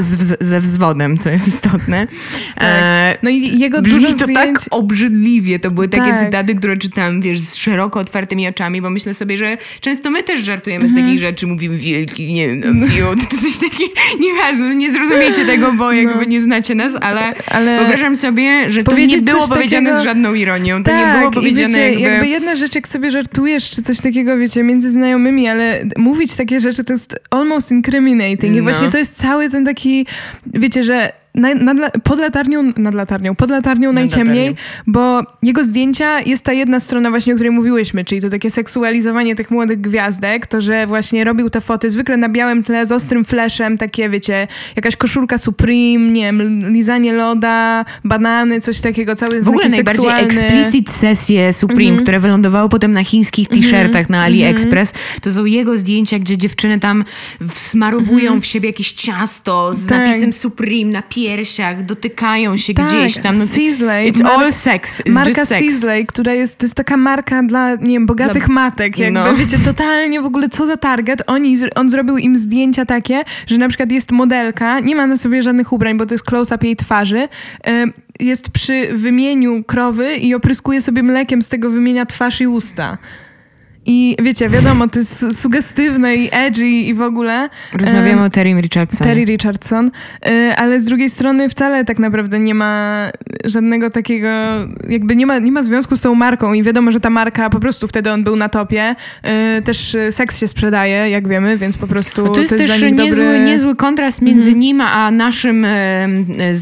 z, 0.00 0.36
ze 0.40 0.60
wzwodem, 0.60 1.18
co 1.18 1.30
jest 1.30 1.48
istotne. 1.48 2.06
Tak. 2.54 2.64
E, 2.68 3.18
no 3.22 3.30
i 3.30 3.58
jego 3.58 3.82
Brzmi 3.82 4.00
dużo 4.00 4.08
to 4.08 4.24
zdjęć... 4.24 4.36
tak 4.36 4.68
obrzydliwie. 4.70 5.58
To 5.58 5.70
były 5.70 5.88
takie 5.88 6.10
tak. 6.10 6.20
cytaty, 6.20 6.54
które 6.54 6.76
czytałam, 6.76 7.20
wiesz, 7.20 7.40
z 7.40 7.54
szeroko 7.54 8.00
otwartymi 8.00 8.48
oczami, 8.48 8.82
bo 8.82 8.90
myślę 8.90 9.14
sobie, 9.14 9.36
że 9.36 9.58
często 9.80 10.10
my 10.10 10.22
też 10.22 10.40
żartujemy 10.40 10.88
z 10.88 10.92
takich 10.92 11.04
mhm. 11.04 11.18
rzeczy, 11.18 11.46
mówimy 11.46 11.76
wielki, 11.76 12.32
nie 12.32 12.48
wiem, 12.48 12.62
no, 12.74 12.86
czy 13.30 13.36
coś 13.36 13.58
takiego. 13.58 13.92
Nieważne, 14.24 14.74
nie 14.74 14.90
zrozumiecie 14.90 15.46
tego, 15.46 15.72
bo 15.72 15.92
jakby 15.92 16.14
no. 16.14 16.24
nie 16.24 16.42
znacie 16.42 16.74
nas, 16.74 16.92
ale, 17.00 17.34
ale 17.46 17.78
wyobrażam 17.78 18.16
sobie, 18.16 18.70
że 18.70 18.84
to 18.84 18.96
nie 18.96 19.18
było 19.18 19.48
powiedziane 19.48 19.90
takiego... 19.90 20.02
z 20.02 20.04
żadną 20.04 20.34
ironią. 20.34 20.82
To 20.82 20.96
nie 20.96 21.18
było 21.18 21.30
powiedziane 21.30 21.68
wiecie, 21.68 22.00
jakby... 22.00 22.28
jakby 22.28 22.28
rzecz, 22.56 22.74
jak 22.74 22.88
sobie 22.88 23.10
żartujesz, 23.10 23.70
czy 23.70 23.82
coś 23.82 24.00
takiego, 24.00 24.38
wiecie, 24.38 24.62
między 24.62 24.90
znajomymi, 24.90 25.48
ale 25.48 25.84
mówić 25.96 26.34
takie 26.34 26.60
rzeczy 26.60 26.84
to 26.84 26.92
jest 26.92 27.20
almost 27.30 27.70
incriminating. 27.70 28.54
I 28.54 28.56
no. 28.56 28.62
właśnie 28.62 28.90
to 28.90 28.98
jest 28.98 29.16
cały 29.16 29.50
ten 29.50 29.64
taki, 29.64 30.06
wiecie, 30.46 30.84
że 30.84 31.12
na, 31.34 31.54
na, 31.54 31.90
pod 31.90 32.18
latarnią, 32.18 32.72
nad 32.76 32.94
latarnią, 32.94 33.34
pod 33.34 33.50
latarnią 33.50 33.92
nad 33.92 33.94
najciemniej, 33.94 34.48
latarnią. 34.48 34.82
bo 34.86 35.22
jego 35.42 35.64
zdjęcia 35.64 36.20
jest 36.20 36.44
ta 36.44 36.52
jedna 36.52 36.80
strona 36.80 37.10
właśnie, 37.10 37.32
o 37.32 37.36
której 37.36 37.52
mówiłyśmy, 37.52 38.04
czyli 38.04 38.20
to 38.20 38.30
takie 38.30 38.50
seksualizowanie 38.50 39.36
tych 39.36 39.50
młodych 39.50 39.80
gwiazdek, 39.80 40.46
to, 40.46 40.60
że 40.60 40.86
właśnie 40.86 41.24
robił 41.24 41.50
te 41.50 41.60
foty 41.60 41.90
zwykle 41.90 42.16
na 42.16 42.28
białym 42.28 42.62
tle 42.62 42.86
z 42.86 42.92
ostrym 42.92 43.24
fleszem, 43.24 43.78
takie 43.78 44.08
wiecie, 44.08 44.48
jakaś 44.76 44.96
koszulka 44.96 45.38
Supreme, 45.38 46.10
nie 46.10 46.22
wiem, 46.22 46.72
lizanie 46.72 47.12
loda, 47.12 47.84
banany, 48.04 48.60
coś 48.60 48.80
takiego, 48.80 49.16
cały 49.16 49.42
W 49.42 49.48
ogóle 49.48 49.68
najbardziej 49.68 50.04
seksualny... 50.04 50.46
explicit 50.46 50.90
sesje 50.90 51.52
Supreme, 51.52 51.82
mm 51.82 51.96
-hmm. 51.96 52.02
które 52.02 52.20
wylądowały 52.20 52.68
potem 52.68 52.92
na 52.92 53.04
chińskich 53.04 53.48
mhm. 53.48 53.62
t-shirtach 53.62 53.94
mm 53.94 54.04
-hmm. 54.06 54.10
na 54.10 54.22
AliExpress, 54.22 54.92
to 55.22 55.32
są 55.32 55.44
jego 55.44 55.78
zdjęcia, 55.78 56.18
gdzie 56.18 56.36
dziewczyny 56.36 56.80
tam 56.80 57.04
smarowują 57.54 58.30
mm 58.30 58.40
-hmm. 58.40 58.42
w 58.42 58.46
siebie 58.46 58.68
jakieś 58.68 58.92
ciasto 58.92 59.74
z 59.74 59.86
tak. 59.86 60.06
napisem 60.06 60.32
Supreme 60.32 60.92
na 60.92 61.02
piersiach, 61.24 61.84
dotykają 61.84 62.56
się 62.56 62.74
tak. 62.74 62.86
gdzieś 62.86 63.18
tam. 63.18 63.38
No, 63.38 63.46
Sisley. 63.46 64.12
It's 64.12 64.26
all 64.26 64.52
sex. 64.52 65.00
It's 65.00 65.12
marka 65.12 65.28
just 65.28 65.48
sex. 65.48 65.60
Sisley, 65.60 66.06
która 66.06 66.32
jest, 66.32 66.58
to 66.58 66.66
jest 66.66 66.74
taka 66.74 66.96
marka 66.96 67.42
dla, 67.42 67.74
nie 67.74 67.92
wiem, 67.92 68.06
bogatych 68.06 68.46
dla... 68.46 68.54
matek. 68.54 68.98
Jakby, 68.98 69.20
no. 69.20 69.36
wiecie, 69.36 69.58
totalnie 69.58 70.20
w 70.20 70.26
ogóle 70.26 70.48
co 70.48 70.66
za 70.66 70.76
target. 70.76 71.22
Oni, 71.26 71.56
on 71.74 71.90
zrobił 71.90 72.18
im 72.18 72.36
zdjęcia 72.36 72.84
takie, 72.86 73.22
że 73.46 73.58
na 73.58 73.68
przykład 73.68 73.92
jest 73.92 74.12
modelka, 74.12 74.80
nie 74.80 74.96
ma 74.96 75.06
na 75.06 75.16
sobie 75.16 75.42
żadnych 75.42 75.72
ubrań, 75.72 75.96
bo 75.96 76.06
to 76.06 76.14
jest 76.14 76.24
close-up 76.24 76.66
jej 76.66 76.76
twarzy. 76.76 77.28
Jest 78.20 78.50
przy 78.50 78.88
wymieniu 78.92 79.64
krowy 79.64 80.16
i 80.16 80.34
opryskuje 80.34 80.80
sobie 80.80 81.02
mlekiem 81.02 81.42
z 81.42 81.48
tego 81.48 81.70
wymienia 81.70 82.06
twarz 82.06 82.40
i 82.40 82.46
usta. 82.46 82.98
I 83.86 84.16
wiecie, 84.22 84.48
wiadomo, 84.48 84.88
to 84.88 84.98
jest 84.98 85.40
sugestywne 85.42 86.16
i 86.16 86.28
edgy 86.32 86.66
i 86.66 86.94
w 86.94 87.02
ogóle. 87.02 87.48
Rozmawiamy 87.72 88.16
um, 88.16 88.22
o 88.22 88.30
Terry 88.30 88.60
Richardson. 88.60 89.06
Terry 89.06 89.24
Richardson, 89.24 89.90
y, 90.26 90.56
ale 90.56 90.80
z 90.80 90.84
drugiej 90.84 91.10
strony 91.10 91.48
wcale 91.48 91.84
tak 91.84 91.98
naprawdę 91.98 92.38
nie 92.38 92.54
ma 92.54 93.04
żadnego 93.44 93.90
takiego, 93.90 94.28
jakby 94.88 95.16
nie 95.16 95.26
ma, 95.26 95.38
nie 95.38 95.52
ma 95.52 95.62
związku 95.62 95.96
z 95.96 96.00
tą 96.00 96.14
marką 96.14 96.52
i 96.52 96.62
wiadomo, 96.62 96.90
że 96.90 97.00
ta 97.00 97.10
marka 97.10 97.50
po 97.50 97.60
prostu 97.60 97.88
wtedy 97.88 98.12
on 98.12 98.24
był 98.24 98.36
na 98.36 98.48
topie. 98.48 98.96
Y, 99.58 99.62
też 99.62 99.96
seks 100.10 100.38
się 100.38 100.48
sprzedaje, 100.48 101.10
jak 101.10 101.28
wiemy, 101.28 101.56
więc 101.56 101.76
po 101.76 101.86
prostu 101.86 102.24
no 102.24 102.32
to 102.32 102.40
jest, 102.40 102.50
to 102.50 102.56
jest 102.56 102.72
też 102.72 102.82
niezły, 102.82 103.24
dobry... 103.24 103.44
niezły 103.44 103.76
kontrast 103.76 104.22
między 104.22 104.52
-hmm. 104.52 104.56
nim 104.56 104.80
a 104.80 105.10
naszym 105.10 105.64
e, 105.64 106.08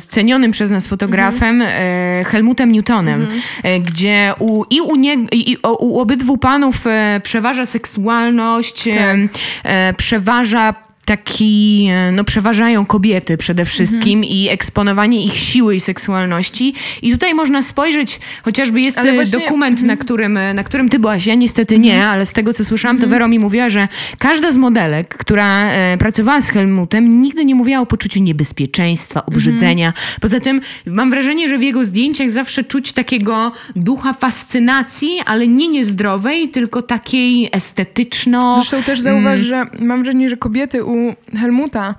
cenionym 0.09 0.51
przez 0.51 0.71
nas 0.71 0.87
fotografem 0.87 1.59
-hmm. 1.59 2.25
Helmutem 2.25 2.73
Newtonem, 2.73 3.27
-hmm. 3.27 3.83
gdzie 3.83 4.35
u, 4.39 4.65
i 4.71 4.81
u, 4.81 4.97
nie, 4.97 5.15
i, 5.33 5.57
u 5.63 5.99
obydwu 5.99 6.39
panów 6.39 6.87
przeważa 7.21 7.67
seksualność, 7.67 8.85
tak. 8.85 9.17
e, 9.65 9.95
przeważa 9.95 10.75
taki, 11.05 11.87
e, 11.91 12.13
no 12.13 12.25
przeważają 12.25 12.87
kobiety 12.87 13.37
przede 13.37 13.65
wszystkim 13.65 14.19
mhm. 14.19 14.35
i 14.35 14.49
eksponowanie 14.49 15.25
ich 15.25 15.33
siły 15.33 15.77
i 15.77 15.81
seksualności. 15.81 16.75
I 17.03 17.13
tutaj 17.13 17.35
można 17.35 17.63
spojrzeć, 17.63 18.21
chociażby 18.43 18.81
jest 18.81 19.03
właśnie, 19.03 19.39
dokument, 19.41 19.81
mhm. 19.81 19.87
na, 19.87 19.97
którym, 19.97 20.37
e, 20.37 20.55
na 20.55 20.65
którym 20.65 20.89
ty 20.89 20.99
byłaś, 20.99 21.27
ja 21.27 21.35
niestety 21.35 21.79
nie, 21.79 21.95
mhm. 21.95 22.11
ale 22.11 22.27
z 22.27 22.33
tego 22.33 22.55
co 22.55 22.65
słyszałam, 22.65 22.99
to 22.99 23.09
Wero 23.09 23.29
mi 23.29 23.39
mówiła, 23.39 23.71
że 23.71 23.89
każda 24.19 24.53
z 24.53 24.57
modelek, 24.57 25.17
która 25.17 25.71
e, 25.71 25.99
pracowała 25.99 26.41
z 26.41 26.49
Helmutem, 26.49 27.21
nigdy 27.21 27.45
nie 27.45 27.55
mówiła 27.55 27.81
o 27.81 27.87
poczuciu 27.87 28.21
niebezpieczeństwa, 28.21 29.27
obrzydzenia. 29.27 29.93
Poza 30.21 30.41
tym 30.41 30.61
mam 30.87 31.11
wrażenie, 31.11 31.49
że 31.49 31.59
w 31.59 31.63
jego 31.63 31.85
zdjęciach 31.85 32.31
zawsze 32.31 32.65
czuć 32.65 32.93
takiego 32.93 33.53
ducha 33.77 34.13
fascynacji, 34.13 35.21
ale 35.27 35.49
nie 35.49 35.69
niezdrowej, 35.69 36.49
tylko 36.49 36.83
takiej 36.83 37.49
estetyczno... 37.53 38.55
Zresztą 38.55 38.83
też 38.83 39.01
zauważ, 39.01 39.41
mm. 39.41 39.45
że 39.45 39.67
mam 39.81 40.03
wrażenie, 40.03 40.29
że 40.29 40.37
kobiety 40.37 40.85
u 40.93 41.15
Helmuta 41.39 41.95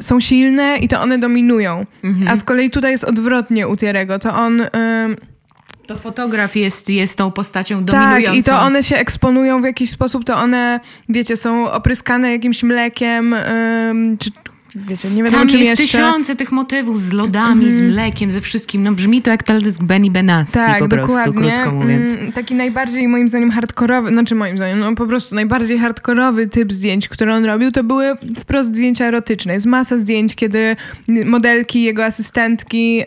są 0.00 0.20
silne 0.20 0.76
i 0.76 0.88
to 0.88 1.00
one 1.00 1.18
dominują. 1.18 1.86
Mhm. 2.04 2.28
A 2.28 2.36
z 2.36 2.44
kolei 2.44 2.70
tutaj 2.70 2.90
jest 2.90 3.04
odwrotnie 3.04 3.68
u 3.68 3.76
Tierego. 3.76 4.18
To 4.18 4.34
on... 4.34 4.62
to 5.86 5.96
fotograf 5.96 6.56
jest, 6.56 6.90
jest 6.90 7.18
tą 7.18 7.30
postacią 7.30 7.84
dominującą. 7.84 8.26
Tak, 8.26 8.36
i 8.36 8.42
to 8.44 8.60
one 8.60 8.82
się 8.82 8.96
eksponują 8.96 9.60
w 9.60 9.64
jakiś 9.64 9.90
sposób, 9.90 10.24
to 10.24 10.36
one, 10.36 10.80
wiecie, 11.08 11.36
są 11.36 11.70
opryskane 11.70 12.32
jakimś 12.32 12.62
mlekiem, 12.62 13.34
czy 14.18 14.30
wiecie, 14.76 15.10
nie 15.10 15.22
wiadomo 15.22 15.38
Tam 15.38 15.48
czym 15.48 15.60
jest 15.60 15.80
jeszcze. 15.80 15.98
tysiące 15.98 16.36
tych 16.36 16.52
motywów 16.52 17.00
z 17.00 17.12
lodami, 17.12 17.60
mm. 17.60 17.70
z 17.70 17.80
mhm. 17.80 17.92
mlekiem, 17.92 18.32
ze 18.32 18.40
wszystkim. 18.40 18.82
No 18.82 18.92
brzmi 18.92 19.22
to 19.22 19.30
jak 19.30 19.42
teledysk 19.42 19.82
Benny 19.82 20.10
Benassi 20.10 20.52
tak, 20.52 20.78
po 20.78 20.88
prostu, 20.88 21.16
dokładnie. 21.24 21.52
krótko 21.52 21.72
mówiąc. 21.72 22.10
Mm, 22.10 22.32
taki 22.32 22.54
najbardziej 22.54 23.08
moim 23.08 23.28
zdaniem 23.28 23.50
hardkorowy, 23.50 24.08
znaczy 24.08 24.34
moim 24.34 24.56
zdaniem, 24.56 24.78
no 24.78 24.94
po 24.94 25.06
prostu 25.06 25.34
najbardziej 25.34 25.78
hardkorowy 25.78 26.46
typ 26.46 26.72
zdjęć, 26.72 27.08
które 27.08 27.34
on 27.34 27.44
robił, 27.44 27.72
to 27.72 27.84
były 27.84 28.14
wprost 28.36 28.68
zdjęcia 28.68 29.04
erotyczne. 29.04 29.54
Jest 29.54 29.66
masa 29.66 29.98
zdjęć, 29.98 30.34
kiedy 30.34 30.76
modelki, 31.24 31.82
jego 31.82 32.04
asystentki 32.04 33.02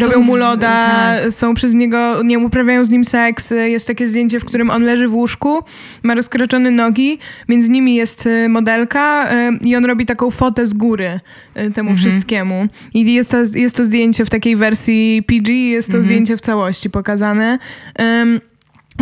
robią 0.00 0.20
mu 0.20 0.36
loda, 0.36 0.82
tak. 0.82 1.32
są 1.32 1.54
przez 1.54 1.74
niego, 1.74 2.22
nie 2.22 2.38
uprawiają 2.38 2.84
z 2.84 2.90
nim 2.90 3.04
seks. 3.04 3.50
Jest 3.50 3.86
takie 3.86 4.08
zdjęcie, 4.08 4.40
w 4.40 4.44
którym 4.44 4.70
on 4.70 4.82
leży 4.82 5.08
w 5.08 5.14
łóżku, 5.14 5.62
ma 6.02 6.14
rozkroczone 6.14 6.70
nogi, 6.70 7.18
między 7.48 7.70
nimi 7.70 7.94
jest 7.94 8.26
y, 8.26 8.48
modelka 8.48 9.32
y, 9.32 9.58
i 9.64 9.76
on 9.76 9.84
robi 9.84 10.06
taką 10.06 10.30
fotę 10.30 10.66
z 10.66 10.74
góry 10.74 11.20
y, 11.56 11.70
temu 11.72 11.90
mhm. 11.90 11.96
wszystkiemu. 11.96 12.66
I 12.94 13.14
jest 13.14 13.30
to, 13.30 13.38
jest 13.54 13.76
to 13.76 13.84
zdjęcie 13.84 14.24
w 14.24 14.30
takiej 14.30 14.56
wersji 14.56 15.22
PG, 15.26 15.52
jest 15.52 15.88
to 15.88 15.96
mhm. 15.96 16.04
zdjęcie 16.04 16.36
w 16.36 16.40
całości 16.40 16.90
pokazane. 16.90 17.58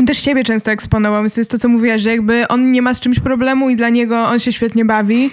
Też 0.07 0.19
siebie 0.19 0.45
często 0.45 0.71
eksponował, 0.71 1.23
więc 1.23 1.35
to 1.35 1.41
jest 1.41 1.51
to, 1.51 1.59
co 1.59 1.69
mówiłaś, 1.69 2.01
że 2.01 2.11
jakby 2.11 2.49
on 2.49 2.71
nie 2.71 2.83
ma 2.83 2.95
z 2.95 3.01
czymś 3.01 3.21
problemu 3.21 3.71
i 3.71 3.77
dla 3.77 3.89
niego 3.89 4.25
on 4.25 4.39
się 4.39 4.53
świetnie 4.53 4.85
bawi. 4.85 5.31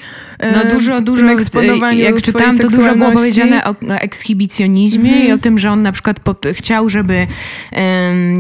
No 0.54 0.72
dużo, 0.72 1.02
dużo, 1.02 1.32
eksponowaniu 1.32 2.00
jak 2.00 2.22
czytałam, 2.22 2.58
to 2.58 2.68
dużo 2.68 2.96
było 2.96 3.12
powiedziane 3.12 3.64
o, 3.66 3.76
ekshibicjonizmie 3.90 5.12
mm 5.12 5.24
-hmm. 5.24 5.30
i 5.30 5.32
o 5.32 5.38
tym, 5.38 5.60
że 5.60 5.72
on 5.72 5.82
na 5.82 5.92
przykład 5.92 6.20
pod, 6.20 6.46
chciał, 6.54 6.90
żeby 6.90 7.28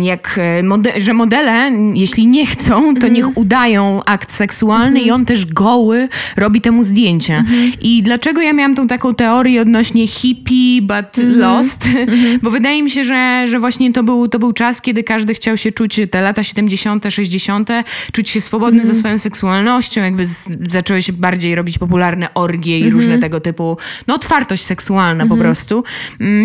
jak, 0.01 0.39
e, 0.41 0.63
mode, 0.63 0.91
że 0.97 1.13
modele, 1.13 1.71
jeśli 1.93 2.27
nie 2.27 2.45
chcą, 2.45 2.71
to 2.81 2.83
mm 2.83 2.95
-hmm. 2.99 3.11
niech 3.11 3.37
udają 3.37 4.03
akt 4.05 4.31
seksualny 4.31 4.87
mm 4.87 5.03
-hmm. 5.03 5.07
i 5.07 5.11
on 5.11 5.25
też 5.25 5.45
goły 5.45 6.09
robi 6.37 6.61
temu 6.61 6.83
zdjęcia. 6.83 7.37
Mhm. 7.37 7.71
I 7.81 8.03
dlaczego 8.03 8.41
ja 8.41 8.53
miałam 8.53 8.75
tą 8.75 8.87
taką 8.87 9.15
teorię 9.15 9.61
odnośnie 9.61 10.07
hippie, 10.07 10.81
but 10.81 11.17
mhm. 11.17 11.39
lost? 11.39 11.87
Mhm. 11.87 12.39
Bo 12.43 12.49
wydaje 12.49 12.83
mi 12.83 12.91
się, 12.91 13.03
że, 13.03 13.43
że 13.47 13.59
właśnie 13.59 13.93
to 13.93 14.03
był, 14.03 14.27
to 14.27 14.39
był 14.39 14.53
czas, 14.53 14.81
kiedy 14.81 15.03
każdy 15.03 15.33
chciał 15.33 15.57
się 15.57 15.71
czuć 15.71 15.99
te 16.15 16.21
lata 16.21 16.43
70., 16.43 17.05
60., 17.09 17.69
czuć 18.11 18.29
się 18.29 18.41
swobodny 18.41 18.81
mm. 18.81 18.93
ze 18.93 18.99
swoją 18.99 19.17
seksualnością, 19.17 20.03
jakby 20.03 20.25
z, 20.25 20.47
zaczęły 20.69 21.01
się 21.01 21.13
bardziej 21.13 21.55
robić 21.55 21.77
popularne 21.77 22.33
orgie 22.33 22.79
i 22.79 22.81
mm 22.81 22.93
-hmm. 22.93 22.95
różne 22.95 23.19
tego 23.19 23.39
typu, 23.39 23.77
no 24.07 24.15
otwartość 24.15 24.63
seksualna 24.65 25.23
mm 25.23 25.27
-hmm. 25.27 25.29
po 25.29 25.35
mhm. 25.35 25.47
prostu. 25.47 25.83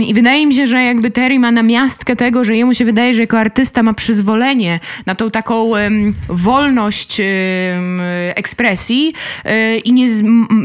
I 0.06 0.14
wydaje 0.14 0.46
mi 0.46 0.54
się, 0.54 0.66
że 0.66 0.82
jakby 0.82 1.10
Terry 1.10 1.38
ma 1.38 1.52
namiastkę 1.52 2.16
tego, 2.16 2.44
że 2.44 2.56
jemu 2.56 2.74
się 2.74 2.84
wydaje, 2.84 3.14
że 3.14 3.20
jako 3.20 3.38
artysta 3.38 3.82
ma 3.82 3.94
przyzwolenie 3.94 4.80
na 5.06 5.14
tą 5.14 5.30
taką 5.30 5.62
um, 5.62 6.14
wolność 6.28 7.20
um, 7.20 8.00
ekspresji 8.34 9.12
um, 9.44 9.54
i 9.84 9.92
nie 9.92 10.06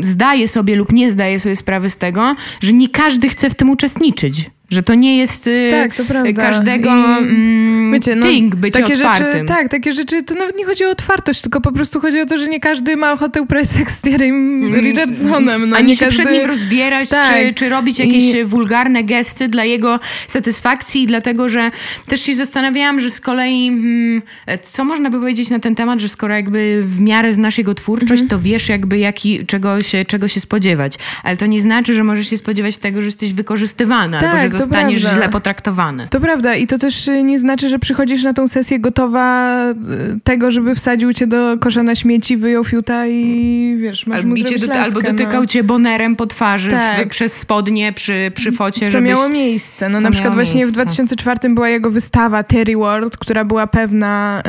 zdaje 0.02 0.48
sobie 0.48 0.76
lub 0.76 0.92
nie 0.92 1.12
zdaje 1.12 1.40
sobie 1.40 1.56
sprawy 1.56 1.90
z 1.90 1.98
tego, 1.98 2.36
że 2.62 2.74
nie 2.74 2.90
każdy 2.90 3.30
chce 3.30 3.50
w 3.50 3.56
tym 3.56 3.70
uczestniczyć. 3.70 4.55
Że 4.76 4.84
to 4.84 4.96
nie 4.96 5.18
jest 5.18 5.48
y, 5.48 5.68
tak, 5.72 5.96
to 5.96 6.04
każdego 6.36 6.92
mm, 6.92 7.94
wiecie, 7.94 8.16
no, 8.16 8.28
takie 8.72 8.94
otwartym. 8.94 9.32
Rzeczy, 9.32 9.46
tak, 9.46 9.70
takie 9.70 9.94
rzeczy, 9.94 10.24
to 10.24 10.36
nawet 10.36 10.58
nie 10.58 10.66
chodzi 10.66 10.86
o 10.86 10.90
otwartość, 10.90 11.42
tylko 11.42 11.62
po 11.62 11.72
prostu 11.72 12.00
chodzi 12.00 12.22
o 12.22 12.26
to, 12.26 12.38
że 12.38 12.48
nie 12.48 12.60
każdy 12.60 12.98
ma 12.98 13.14
ochotę 13.14 13.42
uprawiać 13.42 13.70
seks 13.70 13.98
z 13.98 14.02
Terrym 14.02 14.64
mm, 14.64 14.86
Richardsonem. 14.86 15.70
No, 15.70 15.78
Ani 15.78 15.88
nie 15.88 15.96
się 15.96 16.06
każdy... 16.06 16.24
przed 16.24 16.34
nim 16.34 16.46
rozbierać, 16.46 17.10
tak. 17.10 17.34
czy, 17.34 17.54
czy 17.54 17.70
robić 17.70 18.00
jakieś 18.00 18.34
I... 18.34 18.46
wulgarne 18.46 19.04
gesty 19.04 19.48
dla 19.48 19.64
jego 19.64 20.00
satysfakcji 20.28 21.04
i 21.04 21.08
dlatego, 21.08 21.50
że 21.50 21.72
też 22.06 22.22
się 22.22 22.34
zastanawiałam, 22.34 23.02
że 23.02 23.12
z 23.12 23.22
kolei 23.22 23.68
hmm, 23.68 24.22
co 24.62 24.84
można 24.84 25.10
by 25.10 25.20
powiedzieć 25.20 25.50
na 25.50 25.60
ten 25.60 25.76
temat, 25.76 26.00
że 26.00 26.10
skoro 26.10 26.34
jakby 26.34 26.84
w 26.86 27.00
miarę 27.00 27.34
znasz 27.34 27.58
jego 27.58 27.76
twórczość, 27.76 28.24
-hmm. 28.24 28.30
to 28.30 28.40
wiesz 28.40 28.70
jakby 28.70 28.98
jaki, 28.98 29.46
czego, 29.46 29.82
się, 29.82 30.06
czego 30.06 30.28
się 30.28 30.40
spodziewać. 30.40 30.94
Ale 31.24 31.38
to 31.38 31.46
nie 31.46 31.62
znaczy, 31.62 31.94
że 31.94 32.04
możesz 32.04 32.30
się 32.30 32.38
spodziewać 32.38 32.78
tego, 32.78 33.02
że 33.02 33.06
jesteś 33.06 33.34
wykorzystywana 33.34 34.20
tak, 34.20 34.30
albo 34.30 34.42
że 34.42 34.65
zostaniesz 34.66 35.02
prawda. 35.02 35.20
źle 35.20 35.30
potraktowany. 35.30 36.08
To 36.10 36.20
prawda 36.20 36.56
i 36.56 36.68
to 36.68 36.78
też 36.78 37.08
y, 37.08 37.24
nie 37.24 37.40
znaczy, 37.40 37.70
że 37.70 37.80
przychodzisz 37.80 38.24
na 38.24 38.34
tą 38.34 38.48
sesję 38.48 38.80
gotowa 38.80 39.56
y, 39.72 39.76
tego, 40.24 40.52
żeby 40.52 40.76
wsadził 40.76 41.14
cię 41.14 41.28
do 41.28 41.58
kosza 41.60 41.84
na 41.84 41.96
śmieci, 41.96 42.38
wyjął 42.38 42.64
fiuta 42.64 43.08
i 43.08 43.78
wiesz, 43.80 44.08
masz 44.08 44.20
albo, 44.20 44.36
cię 44.36 44.60
do, 44.60 44.68
laskę, 44.68 44.82
albo 44.84 45.02
dotykał 45.02 45.42
no. 45.42 45.48
cię 45.48 45.64
bonerem 45.64 46.16
po 46.16 46.28
twarzy 46.28 46.70
tak. 46.70 47.08
w, 47.08 47.10
przez 47.10 47.34
spodnie 47.34 47.94
przy, 47.94 48.32
przy 48.36 48.52
focie. 48.52 48.86
Co 48.86 48.92
żebyś... 48.92 49.10
miało 49.10 49.30
miejsce. 49.30 49.90
No 49.90 50.02
na 50.02 50.12
przykład 50.12 50.34
właśnie 50.34 50.56
miejsce. 50.56 50.72
w 50.72 50.76
2004 50.76 51.54
była 51.54 51.70
jego 51.70 51.90
wystawa 51.90 52.44
Terry 52.44 52.76
World, 52.78 53.18
która 53.18 53.46
była 53.46 53.68
pewna, 53.68 54.44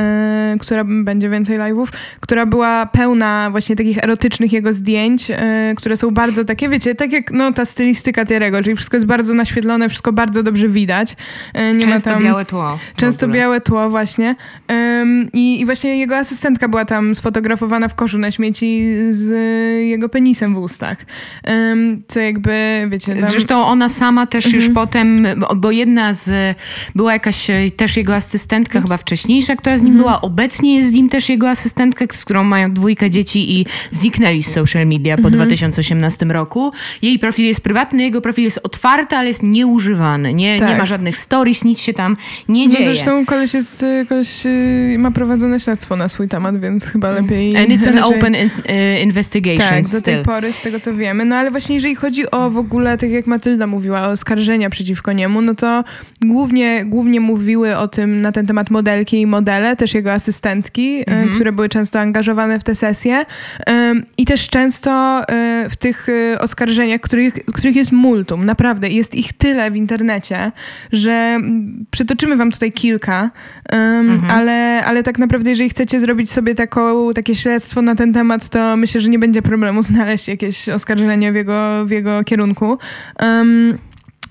yy, 0.52 0.58
która 0.58 0.84
będzie 0.84 1.28
więcej 1.28 1.58
live'ów, 1.58 1.86
która 2.20 2.46
była 2.46 2.86
pełna 2.86 3.48
właśnie 3.50 3.76
takich 3.76 3.98
erotycznych 3.98 4.52
jego 4.52 4.72
zdjęć, 4.72 5.28
yy, 5.28 5.36
które 5.76 5.96
są 5.96 6.10
bardzo 6.10 6.44
takie, 6.44 6.68
wiecie, 6.68 6.94
tak 6.94 7.12
jak 7.12 7.30
no, 7.30 7.52
ta 7.52 7.64
stylistyka 7.64 8.24
Terry'ego, 8.24 8.62
czyli 8.64 8.76
wszystko 8.76 8.96
jest 8.96 9.06
bardzo 9.06 9.34
naświetlone, 9.34 9.88
wszystko 9.96 10.12
bardzo 10.12 10.42
dobrze 10.42 10.68
widać. 10.68 11.16
E, 11.54 11.74
nie 11.74 11.84
często 11.84 12.10
tam, 12.10 12.24
białe 12.24 12.44
tło. 12.44 12.78
Często 12.96 13.28
białe 13.28 13.60
tło, 13.60 13.90
właśnie. 13.90 14.36
I, 15.32 15.60
I 15.60 15.66
właśnie 15.66 15.98
jego 15.98 16.16
asystentka 16.16 16.68
była 16.68 16.84
tam 16.84 17.14
sfotografowana 17.14 17.88
w 17.88 17.94
koszu 17.94 18.18
na 18.18 18.30
śmieci 18.30 18.96
z 19.10 19.30
jego 19.88 20.08
penisem 20.08 20.54
w 20.54 20.58
ustach. 20.58 20.98
Co 22.08 22.20
jakby, 22.20 22.86
wiecie... 22.90 23.16
Tam... 23.16 23.30
Zresztą 23.30 23.64
ona 23.64 23.88
sama 23.88 24.26
też 24.26 24.46
mhm. 24.46 24.64
już 24.64 24.74
potem, 24.74 25.26
bo 25.56 25.70
jedna 25.70 26.12
z... 26.12 26.56
Była 26.94 27.12
jakaś 27.12 27.50
e, 27.50 27.70
też 27.76 27.96
jego 27.96 28.14
asystentka, 28.14 28.78
Ups. 28.78 28.84
chyba 28.84 28.96
wcześniejsza, 28.96 29.56
która 29.56 29.78
z 29.78 29.82
nim 29.82 29.92
mhm. 29.92 30.02
była. 30.02 30.20
Obecnie 30.20 30.76
jest 30.76 30.88
z 30.88 30.92
nim 30.92 31.08
też 31.08 31.28
jego 31.28 31.50
asystentka, 31.50 32.04
z 32.12 32.24
którą 32.24 32.44
mają 32.44 32.72
dwójkę 32.72 33.10
dzieci 33.10 33.60
i 33.60 33.66
zniknęli 33.90 34.42
z 34.42 34.52
social 34.52 34.86
media 34.86 35.16
po 35.16 35.28
mhm. 35.28 35.34
2018 35.34 36.26
roku. 36.26 36.72
Jej 37.02 37.18
profil 37.18 37.46
jest 37.46 37.60
prywatny, 37.60 38.02
jego 38.02 38.20
profil 38.20 38.44
jest 38.44 38.60
otwarty, 38.62 39.16
ale 39.16 39.28
jest 39.28 39.42
nieużywany. 39.42 39.85
Nie, 40.34 40.58
tak. 40.58 40.68
nie 40.68 40.76
ma 40.76 40.86
żadnych 40.86 41.18
stories, 41.18 41.64
nic 41.64 41.80
się 41.80 41.94
tam 41.94 42.16
nie 42.48 42.66
no 42.66 42.72
dzieje. 42.72 42.84
Zresztą 42.84 43.26
koleś, 43.26 43.54
jest, 43.54 43.84
koleś 44.08 44.46
y, 44.46 44.96
ma 44.98 45.10
prowadzone 45.10 45.60
śledztwo 45.60 45.96
na 45.96 46.08
swój 46.08 46.28
temat, 46.28 46.60
więc 46.60 46.88
chyba 46.88 47.08
mm. 47.10 47.22
lepiej... 47.22 47.56
And 47.56 47.68
it's 47.68 47.88
an 47.88 47.98
raczej... 47.98 48.18
open 48.18 48.34
in, 48.34 48.46
uh, 48.46 49.02
investigation 49.02 49.68
Tak, 49.68 49.88
do 49.88 50.02
tej 50.02 50.22
pory, 50.22 50.52
z 50.52 50.60
tego 50.60 50.80
co 50.80 50.94
wiemy. 50.94 51.24
No 51.24 51.36
ale 51.36 51.50
właśnie 51.50 51.74
jeżeli 51.74 51.94
chodzi 51.94 52.30
o 52.30 52.50
w 52.50 52.58
ogóle, 52.58 52.98
tak 52.98 53.10
jak 53.10 53.26
Matylda 53.26 53.66
mówiła, 53.66 54.08
o 54.08 54.10
oskarżenia 54.10 54.70
przeciwko 54.70 55.12
niemu, 55.12 55.42
no 55.42 55.54
to 55.54 55.84
głównie, 56.24 56.84
głównie 56.84 57.20
mówiły 57.20 57.76
o 57.76 57.88
tym 57.88 58.20
na 58.22 58.32
ten 58.32 58.46
temat 58.46 58.70
modelki 58.70 59.20
i 59.20 59.26
modele, 59.26 59.76
też 59.76 59.94
jego 59.94 60.12
asystentki, 60.12 61.04
-hmm. 61.04 61.34
które 61.34 61.52
były 61.52 61.68
często 61.68 62.00
angażowane 62.00 62.60
w 62.60 62.64
te 62.64 62.74
sesje. 62.74 63.26
I 64.18 64.24
też 64.24 64.48
często 64.48 65.22
w 65.70 65.76
tych 65.76 66.06
oskarżeniach, 66.38 67.00
których, 67.00 67.34
których 67.34 67.76
jest 67.76 67.92
multum, 67.92 68.44
naprawdę, 68.44 68.88
jest 68.88 69.14
ich 69.14 69.32
tyle 69.32 69.70
w 69.76 69.78
internecie, 69.78 70.52
że 70.92 71.38
przytoczymy 71.90 72.36
wam 72.36 72.50
tutaj 72.50 72.72
kilka, 72.72 73.30
mhm. 73.64 74.30
ale, 74.30 74.84
ale 74.84 75.02
tak 75.02 75.18
naprawdę 75.18 75.50
jeżeli 75.50 75.70
chcecie 75.70 76.00
zrobić 76.00 76.30
sobie 76.30 76.54
taką, 76.54 77.14
takie 77.14 77.34
śledztwo 77.34 77.82
na 77.82 77.94
ten 77.94 78.12
temat, 78.12 78.48
to 78.48 78.76
myślę, 78.76 79.00
że 79.00 79.08
nie 79.08 79.18
będzie 79.18 79.42
problemu 79.42 79.82
znaleźć 79.92 80.28
jakieś 80.28 80.68
oskarżenie 80.68 81.32
w 81.32 81.34
jego, 81.34 81.86
w 81.86 81.90
jego 81.90 82.24
kierunku. 82.24 82.78
Um, 83.20 83.78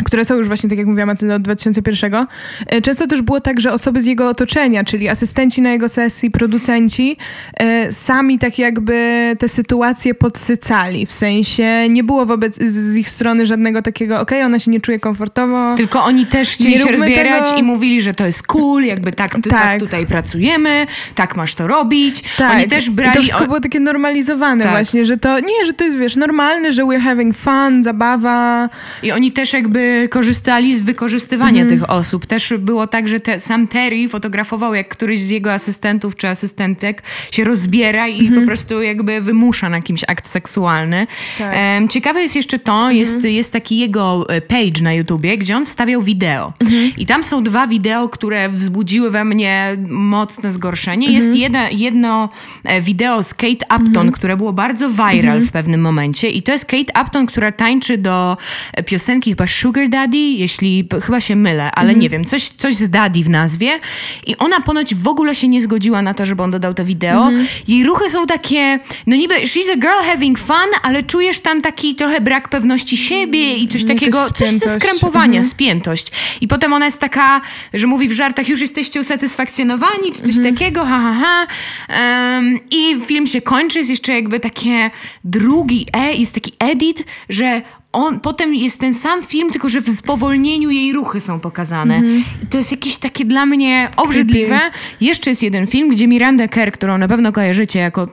które 0.03 0.25
są 0.25 0.35
już 0.35 0.47
właśnie, 0.47 0.69
tak 0.69 0.77
jak 0.77 0.87
mówiłam, 0.87 1.07
Matylda, 1.07 1.35
od 1.35 1.41
2001. 1.41 2.25
E, 2.67 2.81
często 2.81 3.07
też 3.07 3.21
było 3.21 3.41
tak, 3.41 3.59
że 3.59 3.73
osoby 3.73 4.01
z 4.01 4.05
jego 4.05 4.29
otoczenia, 4.29 4.83
czyli 4.83 5.09
asystenci 5.09 5.61
na 5.61 5.71
jego 5.71 5.89
sesji, 5.89 6.31
producenci, 6.31 7.17
e, 7.59 7.91
sami 7.91 8.39
tak 8.39 8.59
jakby 8.59 9.35
te 9.39 9.47
sytuacje 9.47 10.13
podsycali. 10.13 11.05
W 11.05 11.11
sensie 11.11 11.89
nie 11.89 12.03
było 12.03 12.25
wobec 12.25 12.59
z 12.61 12.97
ich 12.97 13.09
strony 13.09 13.45
żadnego 13.45 13.81
takiego, 13.81 14.21
okej, 14.21 14.37
okay, 14.37 14.45
ona 14.45 14.59
się 14.59 14.71
nie 14.71 14.81
czuje 14.81 14.99
komfortowo. 14.99 15.75
Tylko 15.77 16.03
oni 16.03 16.25
też 16.25 16.49
chcieli 16.49 16.77
się 16.79 16.91
rozbierać 16.91 17.45
tego. 17.45 17.57
i 17.57 17.63
mówili, 17.63 18.01
że 18.01 18.13
to 18.13 18.25
jest 18.25 18.47
cool, 18.47 18.83
jakby 18.83 19.11
tak, 19.11 19.31
tak. 19.31 19.43
tak 19.49 19.79
tutaj 19.79 20.05
pracujemy, 20.05 20.87
tak 21.15 21.35
masz 21.35 21.55
to 21.55 21.67
robić. 21.67 22.23
Tak. 22.37 22.55
Oni 22.55 22.67
też 22.67 22.89
brali... 22.89 23.11
I 23.11 23.13
to 23.13 23.21
wszystko 23.21 23.45
było 23.45 23.59
takie 23.59 23.79
normalizowane 23.79 24.63
tak. 24.63 24.71
właśnie, 24.71 25.05
że 25.05 25.17
to 25.17 25.39
nie, 25.39 25.65
że 25.65 25.73
to 25.73 25.83
jest, 25.83 25.97
wiesz, 25.97 26.15
normalne, 26.15 26.73
że 26.73 26.83
we're 26.83 27.01
having 27.01 27.37
fun, 27.37 27.83
zabawa. 27.83 28.69
I 29.03 29.11
oni 29.11 29.31
też 29.31 29.53
jakby 29.53 29.84
korzystali 30.09 30.75
z 30.75 30.81
wykorzystywania 30.81 31.61
mm. 31.61 31.73
tych 31.73 31.89
osób. 31.89 32.25
Też 32.25 32.53
było 32.59 32.87
tak, 32.87 33.07
że 33.07 33.19
te, 33.19 33.39
sam 33.39 33.67
Terry 33.67 34.09
fotografował, 34.09 34.73
jak 34.73 34.89
któryś 34.89 35.19
z 35.19 35.29
jego 35.29 35.53
asystentów 35.53 36.15
czy 36.15 36.27
asystentek 36.27 37.03
się 37.31 37.43
rozbiera 37.43 38.07
i 38.07 38.19
mm. 38.19 38.25
po 38.25 38.29
mhm. 38.29 38.47
prostu 38.47 38.81
jakby 38.81 39.21
wymusza 39.21 39.69
na 39.69 39.81
kimś 39.81 40.03
akt 40.07 40.27
seksualny. 40.27 41.07
Tak. 41.37 41.55
ciekawe 41.89 42.21
jest 42.21 42.35
jeszcze 42.35 42.59
to, 42.59 42.79
mm. 42.81 42.95
jest, 42.95 43.23
jest 43.23 43.53
taki 43.53 43.77
jego 43.77 44.29
e, 44.29 44.41
page 44.41 44.81
na 44.81 44.93
YouTubie, 44.93 45.37
gdzie 45.37 45.57
on 45.57 45.65
wstawiał 45.65 46.01
wideo. 46.01 46.53
-hmm. 46.59 46.91
I 46.97 47.05
tam 47.05 47.23
są 47.23 47.43
dwa 47.43 47.67
wideo, 47.67 48.09
które 48.09 48.49
wzbudziły 48.49 49.11
we 49.11 49.25
mnie 49.25 49.77
mocne 49.89 50.51
zgorszenie. 50.51 51.11
Jest 51.11 51.27
mhm. 51.27 51.41
jedno, 51.41 51.59
jedno 51.71 52.29
e, 52.63 52.81
wideo 52.81 53.23
z 53.23 53.33
Kate 53.33 53.65
Upton, 53.65 53.87
mhm. 53.87 54.11
które 54.11 54.37
było 54.37 54.53
bardzo 54.53 54.89
viral 54.89 55.41
w 55.41 55.51
pewnym 55.51 55.81
momencie 55.81 56.29
i 56.29 56.43
to 56.43 56.51
jest 56.51 56.65
Kate 56.65 57.01
Upton, 57.01 57.25
która 57.25 57.51
tańczy 57.51 57.97
do 57.97 58.37
piosenki 58.85 59.29
chyba 59.29 59.47
Sugar 59.47 59.74
Sugar 59.75 59.89
Daddy, 59.89 60.17
jeśli 60.17 60.87
chyba 61.05 61.21
się 61.21 61.35
mylę, 61.35 61.71
ale 61.71 61.89
mm. 61.89 62.01
nie 62.01 62.09
wiem, 62.09 62.25
coś, 62.25 62.49
coś 62.49 62.75
z 62.75 62.89
Daddy 62.89 63.23
w 63.23 63.29
nazwie. 63.29 63.79
I 64.27 64.37
ona 64.37 64.61
ponoć 64.61 64.95
w 64.95 65.07
ogóle 65.07 65.35
się 65.35 65.47
nie 65.47 65.61
zgodziła 65.61 66.01
na 66.01 66.13
to, 66.13 66.25
żeby 66.25 66.43
on 66.43 66.51
dodał 66.51 66.73
to 66.73 66.85
wideo. 66.85 67.27
Mm. 67.27 67.47
Jej 67.67 67.83
ruchy 67.83 68.09
są 68.09 68.25
takie, 68.25 68.79
no 69.07 69.15
niby 69.15 69.35
she's 69.35 69.71
a 69.71 69.75
girl 69.75 70.11
having 70.11 70.39
fun, 70.39 70.69
ale 70.83 71.03
czujesz 71.03 71.39
tam 71.39 71.61
taki 71.61 71.95
trochę 71.95 72.21
brak 72.21 72.49
pewności 72.49 72.97
siebie 72.97 73.55
i 73.55 73.67
coś 73.67 73.83
mm, 73.83 73.97
takiego, 73.97 74.31
coś 74.33 74.49
ze 74.49 74.69
skrępowania, 74.69 75.39
mm. 75.39 75.45
spiętość. 75.45 76.07
I 76.41 76.47
potem 76.47 76.73
ona 76.73 76.85
jest 76.85 76.99
taka, 76.99 77.41
że 77.73 77.87
mówi 77.87 78.07
w 78.07 78.11
żartach, 78.11 78.49
już 78.49 78.61
jesteście 78.61 78.99
usatysfakcjonowani, 78.99 80.11
czy 80.15 80.21
coś 80.21 80.37
mm. 80.37 80.55
takiego, 80.55 80.85
ha, 80.85 80.99
ha, 80.99 81.13
ha. 81.21 81.47
Um, 82.35 82.59
I 82.71 83.01
film 83.05 83.27
się 83.27 83.41
kończy, 83.41 83.77
jest 83.77 83.89
jeszcze 83.89 84.13
jakby 84.13 84.39
takie 84.39 84.91
drugi 85.23 85.87
E, 85.93 86.13
jest 86.13 86.33
taki 86.33 86.53
edit, 86.59 87.03
że 87.29 87.61
on, 87.95 88.19
potem 88.19 88.55
jest 88.55 88.79
ten 88.79 88.93
sam 88.93 89.23
film, 89.23 89.49
tylko 89.49 89.69
że 89.69 89.81
w 89.81 89.89
spowolnieniu 89.89 90.69
jej 90.69 90.93
ruchy 90.93 91.19
są 91.19 91.39
pokazane. 91.39 91.95
Mm 91.95 92.19
-hmm. 92.19 92.23
To 92.49 92.57
jest 92.57 92.71
jakieś 92.71 92.97
takie 92.97 93.25
dla 93.25 93.45
mnie 93.45 93.89
obrzydliwe. 93.97 94.59
Jeszcze 95.01 95.29
jest 95.29 95.43
jeden 95.43 95.67
film, 95.67 95.89
gdzie 95.89 96.07
Miranda 96.07 96.47
Kerr, 96.47 96.71
którą 96.71 96.97
na 96.97 97.07
pewno 97.07 97.31
kojarzycie 97.31 97.79
jako 97.79 98.07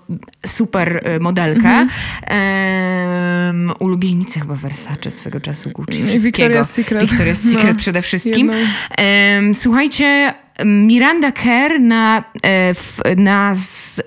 super 0.47 1.01
e, 1.05 1.19
modelkę, 1.19 1.69
mm 1.69 1.89
-hmm. 1.89 3.69
um, 3.69 3.73
ulubienica 3.79 4.41
chyba 4.41 4.55
Versace 4.55 5.11
swego 5.11 5.41
czasu 5.41 5.71
Gucci, 5.71 6.05
wszystkiego. 6.05 6.55
Victoria's 6.55 6.65
Secret. 6.65 7.03
Victoria's 7.03 7.53
Secret 7.53 7.73
no. 7.73 7.79
przede 7.79 8.03
wszystkim. 8.03 8.51
Um, 8.51 9.55
słuchajcie, 9.55 10.35
Miranda 10.65 11.33
Kerr 11.33 11.81
na, 11.81 12.25
e, 12.45 12.75
na 13.17 13.53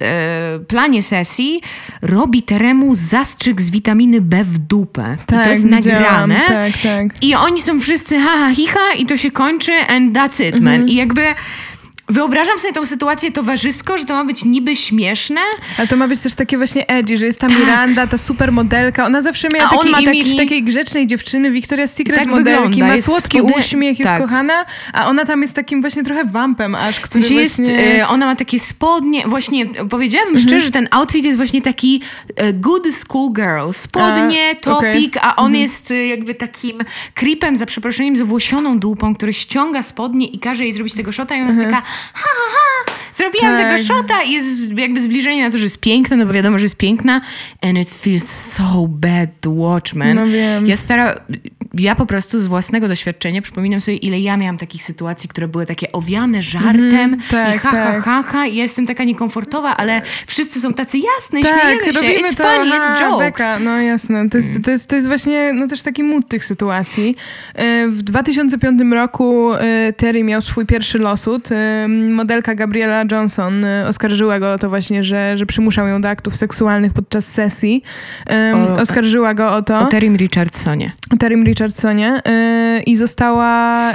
e, 0.01 0.59
planie 0.67 1.03
sesji 1.03 1.61
robi 2.01 2.41
Teremu 2.41 2.95
zastrzyk 2.95 3.61
z 3.61 3.69
witaminy 3.69 4.21
B 4.21 4.43
w 4.43 4.57
dupę. 4.57 5.17
Tak, 5.17 5.21
I 5.21 5.25
to 5.25 5.35
tak, 5.35 5.47
jest 5.47 5.65
nagrane. 5.65 6.41
Tak, 6.47 6.73
tak. 6.83 7.23
I 7.23 7.35
oni 7.35 7.61
są 7.61 7.79
wszyscy 7.79 8.19
ha, 8.19 8.37
ha, 8.37 8.55
hi, 8.55 8.67
ha 8.67 8.93
i 8.97 9.05
to 9.05 9.17
się 9.17 9.31
kończy 9.31 9.71
and 9.87 10.13
that's 10.13 10.47
it, 10.49 10.59
man. 10.59 10.73
Mhm. 10.73 10.89
I 10.89 10.95
jakby 10.95 11.35
Wyobrażam 12.09 12.59
sobie 12.59 12.73
tą 12.73 12.85
sytuację 12.85 13.31
towarzysko, 13.31 13.97
że 13.97 14.05
to 14.05 14.13
ma 14.13 14.25
być 14.25 14.45
niby 14.45 14.75
śmieszne. 14.75 15.41
Ale 15.77 15.87
to 15.87 15.95
ma 15.95 16.07
być 16.07 16.19
też 16.19 16.35
takie 16.35 16.57
właśnie 16.57 16.87
edgy, 16.87 17.17
że 17.17 17.25
jest 17.25 17.39
ta 17.39 17.47
tak. 17.47 17.59
Miranda, 17.59 18.07
ta 18.07 18.17
super 18.17 18.51
modelka. 18.51 19.05
Ona 19.05 19.21
zawsze 19.21 19.49
miała 19.49 19.69
taki 19.69 19.89
ma 19.89 19.99
imidż 19.99 20.23
taki... 20.23 20.37
takiej 20.37 20.63
grzecznej 20.63 21.07
dziewczyny, 21.07 21.51
Victoria's 21.51 21.87
Secret 21.87 22.19
tak 22.19 22.27
modelki. 22.27 22.61
Wygląda. 22.63 22.87
Ma 22.87 22.95
jest 22.95 23.07
słodki 23.07 23.39
spody... 23.39 23.53
uśmiech, 23.57 23.99
jest 23.99 24.11
tak. 24.11 24.21
kochana, 24.21 24.65
a 24.93 25.07
ona 25.07 25.25
tam 25.25 25.41
jest 25.41 25.53
takim 25.53 25.81
właśnie 25.81 26.03
trochę 26.03 26.25
wampem 26.25 26.75
aż, 26.75 26.99
który 26.99 27.23
właśnie... 27.23 27.39
jest, 27.39 27.59
y, 27.59 28.07
Ona 28.07 28.25
ma 28.25 28.35
takie 28.35 28.59
spodnie, 28.59 29.27
właśnie 29.27 29.65
powiedziałabym 29.65 30.35
mhm. 30.35 30.47
szczerze, 30.47 30.65
że 30.65 30.71
ten 30.71 30.87
outfit 30.91 31.25
jest 31.25 31.37
właśnie 31.37 31.61
taki 31.61 32.01
y, 32.41 32.53
good 32.53 32.93
school 32.93 33.31
girl. 33.33 33.71
Spodnie, 33.71 34.49
a, 34.51 34.55
topik, 34.55 35.17
okay. 35.17 35.29
a 35.29 35.35
on 35.35 35.45
mhm. 35.45 35.61
jest 35.61 35.91
y, 35.91 36.05
jakby 36.05 36.35
takim 36.35 36.77
creepem, 37.13 37.57
za 37.57 37.65
przeproszeniem, 37.65 38.17
z 38.17 38.21
włosioną 38.21 38.79
dupą, 38.79 39.15
który 39.15 39.33
ściąga 39.33 39.83
spodnie 39.83 40.27
i 40.27 40.39
każe 40.39 40.63
jej 40.63 40.73
zrobić 40.73 40.93
tego 40.93 41.11
shota 41.11 41.35
i 41.35 41.41
ona 41.41 41.49
mhm. 41.49 41.63
jest 41.63 41.75
taka 41.75 41.94
ha, 42.13 42.29
ha, 42.35 42.51
ha, 42.51 42.93
zrobiłam 43.13 43.57
tak. 43.57 43.77
tego 43.77 43.83
shota 43.83 44.23
i 44.23 44.31
jest 44.31 44.77
jakby 44.77 45.01
zbliżenie 45.01 45.43
na 45.43 45.51
to, 45.51 45.57
że 45.57 45.63
jest 45.63 45.79
piękna, 45.79 46.17
no 46.17 46.25
bo 46.25 46.33
wiadomo, 46.33 46.59
że 46.59 46.65
jest 46.65 46.77
piękna 46.77 47.21
and 47.61 47.77
it 47.77 47.89
feels 47.89 48.29
so 48.29 48.87
bad 48.89 49.29
to 49.41 49.51
watch, 49.51 49.93
man. 49.93 50.15
No 50.15 50.27
wiem. 50.27 50.67
Ja 50.67 50.77
stara, 50.77 51.21
ja 51.79 51.95
po 51.95 52.05
prostu 52.05 52.39
z 52.39 52.47
własnego 52.47 52.87
doświadczenia 52.87 53.41
przypominam 53.41 53.81
sobie, 53.81 53.97
ile 53.97 54.19
ja 54.19 54.37
miałam 54.37 54.57
takich 54.57 54.83
sytuacji, 54.83 55.29
które 55.29 55.47
były 55.47 55.65
takie 55.65 55.91
owiane 55.91 56.41
żartem 56.41 56.93
mm, 56.93 57.21
tak, 57.29 57.55
i 57.55 57.57
ha, 57.57 57.71
tak. 57.71 57.95
ha, 57.95 58.01
ha, 58.01 58.23
ha, 58.23 58.47
i 58.47 58.55
ja 58.55 58.63
jestem 58.63 58.87
taka 58.87 59.03
niekomfortowa, 59.03 59.77
ale 59.77 60.01
wszyscy 60.27 60.59
są 60.61 60.73
tacy 60.73 60.97
jasne, 60.97 61.41
tak, 61.41 61.61
śmiejemy 61.61 61.85
się, 61.85 61.91
robimy 61.91 62.29
it's 62.29 62.35
to, 62.35 62.43
funny, 62.43 62.75
it's 62.75 63.01
jokes. 63.01 63.19
Beka. 63.19 63.59
No 63.59 63.81
jasne, 63.81 64.29
to 64.29 64.37
jest, 64.37 64.63
to, 64.63 64.71
jest, 64.71 64.89
to 64.89 64.95
jest 64.95 65.07
właśnie 65.07 65.53
no, 65.53 65.67
też 65.67 65.81
taki 65.81 66.03
mód 66.03 66.27
tych 66.27 66.45
sytuacji. 66.45 67.15
E, 67.53 67.87
w 67.87 68.01
2005 68.01 68.81
roku 68.93 69.53
e, 69.53 69.93
Terry 69.93 70.23
miał 70.23 70.41
swój 70.41 70.65
pierwszy 70.65 70.99
losud. 70.99 71.51
E, 71.51 71.87
modelka 71.87 72.55
Gabriela 72.55 73.03
Johnson 73.11 73.65
oskarżyła 73.87 74.39
go 74.39 74.53
o 74.53 74.57
to 74.57 74.69
właśnie, 74.69 75.03
że, 75.03 75.37
że 75.37 75.45
przymuszał 75.45 75.87
ją 75.87 76.01
do 76.01 76.09
aktów 76.09 76.35
seksualnych 76.35 76.93
podczas 76.93 77.25
sesji. 77.25 77.83
Oskarżyła 78.79 79.33
go 79.33 79.55
o 79.55 79.61
to. 79.61 79.79
O 79.79 79.85
Terrym 79.85 80.15
Richardsonie. 80.15 80.91
Terrym 81.19 81.43
Richardsonie 81.43 81.65
Richardsonie 81.75 82.21
y, 82.79 82.83
i 82.83 82.95
została, 82.95 83.91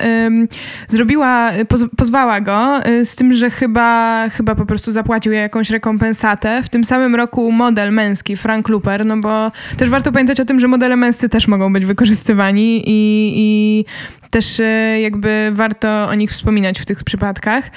zrobiła, 0.89 1.51
pozwała 1.97 2.41
go 2.41 2.87
y, 2.87 3.05
z 3.05 3.17
tym, 3.17 3.33
że 3.33 3.51
chyba, 3.51 4.29
chyba 4.29 4.55
po 4.55 4.67
prostu 4.67 4.91
zapłacił 4.91 5.33
jej 5.33 5.43
jakąś 5.43 5.71
rekompensatę. 5.71 6.63
W 6.63 6.69
tym 6.69 6.85
samym 6.85 7.15
roku 7.15 7.53
model 7.53 7.93
męski 7.93 8.37
Frank 8.37 8.69
Luper, 8.69 9.07
no 9.07 9.17
bo 9.17 9.53
też 9.77 9.91
warto 9.91 10.13
pamiętać 10.13 10.41
o 10.41 10.45
tym, 10.45 10.61
że 10.61 10.69
modele 10.69 10.97
męscy 10.97 11.29
też 11.29 11.49
mogą 11.49 11.73
być 11.73 11.87
wykorzystywani 11.87 12.83
i, 12.87 13.33
i 13.37 13.85
też 14.31 14.61
e, 14.61 15.01
jakby 15.01 15.51
warto 15.53 16.09
o 16.09 16.15
nich 16.15 16.31
wspominać 16.31 16.81
w 16.81 16.85
tych 16.85 17.05
przypadkach. 17.05 17.71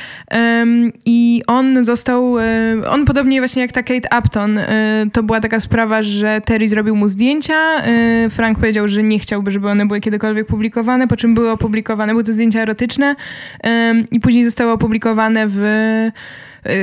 I 1.06 1.42
on 1.48 1.86
został, 1.86 2.40
e, 2.40 2.44
on 2.90 3.06
podobnie 3.06 3.42
właśnie 3.42 3.62
jak 3.62 3.72
ta 3.72 3.84
Kate 3.84 4.20
Upton, 4.20 4.60
to 5.14 5.24
była 5.24 5.40
taka 5.40 5.60
sprawa, 5.60 6.04
że 6.04 6.42
Terry 6.46 6.70
zrobił 6.70 6.96
mu 6.96 7.08
zdjęcia, 7.08 7.54
Frank 8.30 8.60
powiedział, 8.60 8.88
że 8.88 9.04
nie 9.04 9.20
chciałby, 9.20 9.52
żeby 9.52 9.70
one 9.70 9.86
były 9.86 10.02
kiedykolwiek 10.02 10.48
publikowane, 10.48 11.08
po 11.08 11.18
czym 11.18 11.34
były 11.34 11.52
opublikowane, 11.52 12.14
były 12.14 12.24
to 12.24 12.34
zdjęcia 12.34 12.60
erotyczne 12.60 13.16
i 14.12 14.20
później 14.20 14.46
zostały 14.46 14.72
opublikowane 14.72 15.46
w 15.50 15.60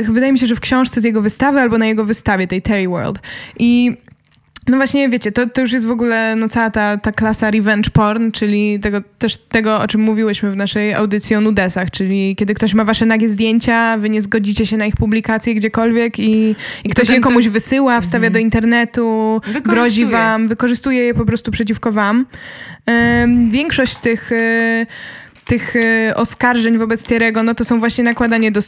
wydaje 0.09 0.33
mi 0.33 0.38
się, 0.38 0.46
że 0.46 0.54
w 0.54 0.61
książce 0.61 1.00
z 1.00 1.04
jego 1.04 1.22
wystawy 1.22 1.61
albo 1.61 1.78
na 1.78 1.87
jego 1.87 2.04
wystawie, 2.04 2.46
tej 2.46 2.62
Terry 2.62 2.88
World. 2.88 3.18
I 3.59 3.96
no 4.70 4.76
właśnie, 4.76 5.09
wiecie, 5.09 5.33
to, 5.33 5.46
to 5.46 5.61
już 5.61 5.72
jest 5.72 5.87
w 5.87 5.90
ogóle 5.90 6.37
no, 6.37 6.48
cała 6.48 6.70
ta, 6.70 6.96
ta 6.96 7.12
klasa 7.12 7.50
revenge 7.50 7.90
porn, 7.90 8.30
czyli 8.30 8.80
tego, 8.80 9.02
też 9.18 9.37
tego, 9.37 9.80
o 9.80 9.88
czym 9.88 10.00
mówiłyśmy 10.00 10.50
w 10.50 10.56
naszej 10.56 10.94
audycji 10.94 11.37
o 11.37 11.40
nudesach, 11.40 11.90
czyli 11.90 12.37
kiedy 12.37 12.54
ktoś 12.54 12.74
ma 12.74 12.85
wasze 12.85 13.06
nagie 13.06 13.28
zdjęcia, 13.28 13.96
wy 13.98 14.11
nie 14.11 14.22
zgodzicie 14.22 14.66
się 14.66 14.76
na 14.76 14.87
ich 14.87 14.96
publikację 14.96 15.54
gdziekolwiek 15.54 16.18
i, 16.18 16.30
i, 16.30 16.56
I 16.85 16.88
ktoś 16.88 17.09
je 17.09 17.20
komuś 17.20 17.44
to... 17.44 17.50
wysyła, 17.50 18.00
wstawia 18.00 18.26
mm. 18.26 18.33
do 18.33 18.38
internetu, 18.38 19.40
grozi 19.64 20.06
wam, 20.06 20.48
wykorzystuje 20.48 21.02
je 21.02 21.14
po 21.14 21.24
prostu 21.24 21.50
przeciwko 21.50 21.92
wam. 21.92 22.26
Um, 22.87 23.50
większość 23.50 23.96
tych... 23.96 24.33
Y 24.33 24.87
tych 25.50 25.76
y, 25.76 26.12
oskarżeń 26.14 26.78
wobec 26.78 27.04
Tierego, 27.04 27.42
no 27.42 27.54
to 27.54 27.64
są 27.64 27.78
właśnie 27.78 28.04
nakładanie 28.04 28.52
do 28.52 28.60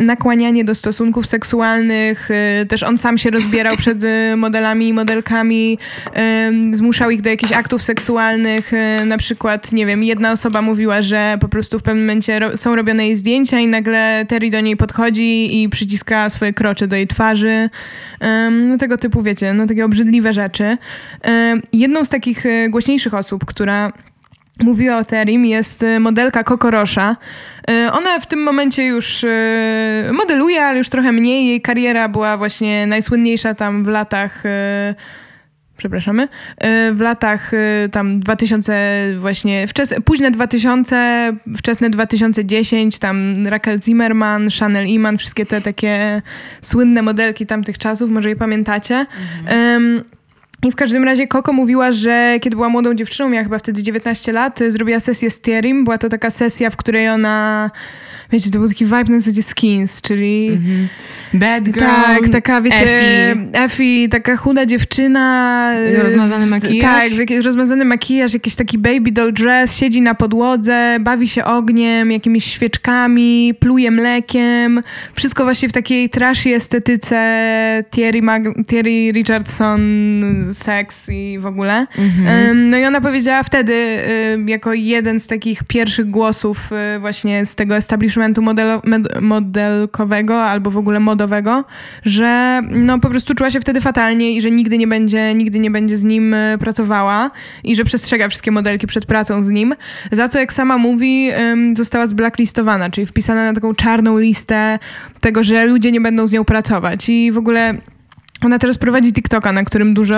nakłanianie 0.00 0.64
do 0.64 0.74
stosunków 0.74 1.26
seksualnych. 1.26 2.30
Y, 2.30 2.66
też 2.66 2.82
on 2.82 2.96
sam 2.96 3.18
się 3.18 3.30
rozbierał 3.30 3.76
przed 3.76 4.04
y, 4.04 4.36
modelami 4.36 4.88
i 4.88 4.92
modelkami, 4.92 5.78
zmuszał 6.70 7.10
ich 7.10 7.22
do 7.22 7.30
jakichś 7.30 7.52
aktów 7.52 7.82
seksualnych. 7.82 8.72
Na 9.06 9.18
przykład, 9.18 9.72
nie 9.72 9.86
wiem, 9.86 10.04
jedna 10.04 10.32
osoba 10.32 10.62
mówiła, 10.62 11.02
że 11.02 11.38
po 11.40 11.48
prostu 11.48 11.78
w 11.78 11.82
pewnym 11.82 12.04
momencie 12.04 12.40
są 12.56 12.76
robione 12.76 13.06
jej 13.06 13.16
zdjęcia 13.16 13.58
i 13.58 13.66
nagle 13.66 14.24
Terry 14.28 14.50
do 14.50 14.60
niej 14.60 14.76
podchodzi 14.76 15.62
i 15.62 15.68
przyciska 15.68 16.30
swoje 16.30 16.52
krocze 16.52 16.88
do 16.88 16.96
jej 16.96 17.06
twarzy. 17.06 17.70
No 18.50 18.78
tego 18.78 18.98
typu, 18.98 19.22
wiecie, 19.22 19.54
no 19.54 19.66
takie 19.66 19.84
obrzydliwe 19.84 20.32
rzeczy. 20.32 20.76
Jedną 21.72 22.04
z 22.04 22.08
takich 22.08 22.44
głośniejszych 22.70 23.14
osób, 23.14 23.44
która 23.44 23.92
mówiła 24.60 24.96
o 24.96 25.04
Terim, 25.04 25.44
jest 25.44 25.82
y, 25.82 26.00
modelka 26.00 26.44
Kokorosza. 26.44 27.16
Y, 27.70 27.92
ona 27.92 28.20
w 28.20 28.26
tym 28.26 28.42
momencie 28.42 28.86
już 28.86 29.24
y, 29.24 30.10
modeluje, 30.12 30.64
ale 30.64 30.78
już 30.78 30.88
trochę 30.88 31.12
mniej. 31.12 31.46
Jej 31.46 31.60
kariera 31.60 32.08
była 32.08 32.36
właśnie 32.36 32.86
najsłynniejsza 32.86 33.54
tam 33.54 33.84
w 33.84 33.88
latach 33.88 34.42
przepraszamy, 35.76 36.28
w 36.92 37.00
latach 37.00 37.52
tam 37.92 38.20
2000 38.20 39.14
właśnie, 39.18 39.66
wczes, 39.66 39.94
późne 40.04 40.30
2000, 40.30 41.32
wczesne 41.56 41.90
2010, 41.90 42.98
tam 42.98 43.46
Raquel 43.46 43.82
Zimmerman, 43.82 44.48
Chanel 44.60 44.86
Iman, 44.86 45.18
wszystkie 45.18 45.46
te 45.46 45.60
takie 45.60 46.22
słynne 46.62 47.02
modelki 47.02 47.46
tamtych 47.46 47.78
czasów, 47.78 48.10
może 48.10 48.28
je 48.28 48.36
pamiętacie. 48.36 49.06
Mhm. 49.40 49.82
Um, 49.82 50.04
i 50.64 50.72
w 50.72 50.76
każdym 50.76 51.04
razie 51.04 51.26
Koko 51.26 51.52
mówiła, 51.52 51.92
że 51.92 52.38
kiedy 52.40 52.56
była 52.56 52.68
młodą 52.68 52.94
dziewczyną, 52.94 53.28
miała 53.28 53.44
chyba 53.44 53.58
wtedy 53.58 53.82
19 53.82 54.32
lat, 54.32 54.60
zrobiła 54.68 55.00
sesję 55.00 55.30
z 55.30 55.40
Thierrym. 55.40 55.84
Była 55.84 55.98
to 55.98 56.08
taka 56.08 56.30
sesja, 56.30 56.70
w 56.70 56.76
której 56.76 57.08
ona 57.08 57.70
wiecie, 58.32 58.50
to 58.50 58.58
był 58.58 58.68
taki 58.68 58.84
vibe 58.84 59.04
na 59.04 59.18
zasadzie 59.18 59.42
skins, 59.42 60.02
czyli... 60.02 60.50
Mm-hmm. 60.50 60.86
Bad 61.34 61.64
girl, 61.64 61.78
Tak, 61.78 62.28
taka, 62.28 62.60
wiecie, 62.60 63.36
Effie, 63.52 64.08
taka 64.08 64.36
chuda 64.36 64.66
dziewczyna. 64.66 65.72
Rozmazany 66.02 66.46
makijaż. 66.46 66.82
Tak, 66.82 67.18
jakiś 67.18 67.44
rozmazany 67.44 67.84
makijaż, 67.84 68.34
jakiś 68.34 68.54
taki 68.54 68.78
baby 68.78 69.12
doll 69.12 69.32
dress, 69.32 69.76
siedzi 69.76 70.02
na 70.02 70.14
podłodze, 70.14 70.96
bawi 71.00 71.28
się 71.28 71.44
ogniem, 71.44 72.12
jakimiś 72.12 72.44
świeczkami, 72.44 73.54
pluje 73.60 73.90
mlekiem. 73.90 74.82
Wszystko 75.14 75.44
właśnie 75.44 75.68
w 75.68 75.72
takiej 75.72 76.10
trashy 76.10 76.54
estetyce 76.54 77.84
Thierry, 77.90 78.22
Mag- 78.22 78.66
Thierry 78.66 79.12
Richardson, 79.12 79.80
seks 80.52 81.08
i 81.08 81.38
w 81.38 81.46
ogóle. 81.46 81.86
Mm-hmm. 81.98 82.54
No 82.54 82.78
i 82.78 82.84
ona 82.84 83.00
powiedziała 83.00 83.42
wtedy, 83.42 83.98
jako 84.46 84.74
jeden 84.74 85.20
z 85.20 85.26
takich 85.26 85.64
pierwszych 85.64 86.10
głosów 86.10 86.70
właśnie 87.00 87.46
z 87.46 87.54
tego 87.54 87.76
establishmentu, 87.76 88.15
managementu 88.16 88.42
modelo, 88.42 88.82
modelkowego 89.20 90.42
albo 90.44 90.70
w 90.70 90.76
ogóle 90.76 91.00
modowego, 91.00 91.64
że 92.02 92.62
no 92.70 92.98
po 92.98 93.10
prostu 93.10 93.34
czuła 93.34 93.50
się 93.50 93.60
wtedy 93.60 93.80
fatalnie 93.80 94.32
i 94.32 94.40
że 94.40 94.50
nigdy 94.50 94.78
nie 94.78 94.86
będzie, 94.86 95.34
nigdy 95.34 95.58
nie 95.58 95.70
będzie 95.70 95.96
z 95.96 96.04
nim 96.04 96.34
e, 96.34 96.58
pracowała 96.58 97.30
i 97.64 97.76
że 97.76 97.84
przestrzega 97.84 98.28
wszystkie 98.28 98.50
modelki 98.50 98.86
przed 98.86 99.06
pracą 99.06 99.42
z 99.42 99.48
nim, 99.48 99.74
za 100.12 100.28
co 100.28 100.38
jak 100.38 100.52
sama 100.52 100.78
mówi 100.78 101.30
została 101.76 102.06
zblacklistowana, 102.06 102.90
czyli 102.90 103.06
wpisana 103.06 103.44
na 103.44 103.52
taką 103.52 103.74
czarną 103.74 104.18
listę 104.18 104.78
tego, 105.20 105.42
że 105.42 105.66
ludzie 105.66 105.92
nie 105.92 106.00
będą 106.00 106.26
z 106.26 106.32
nią 106.32 106.44
pracować 106.44 107.08
i 107.08 107.32
w 107.32 107.38
ogóle 107.38 107.74
ona 108.44 108.58
teraz 108.58 108.78
prowadzi 108.78 109.12
TikToka, 109.12 109.52
na 109.52 109.64
którym 109.64 109.94
dużo 109.94 110.16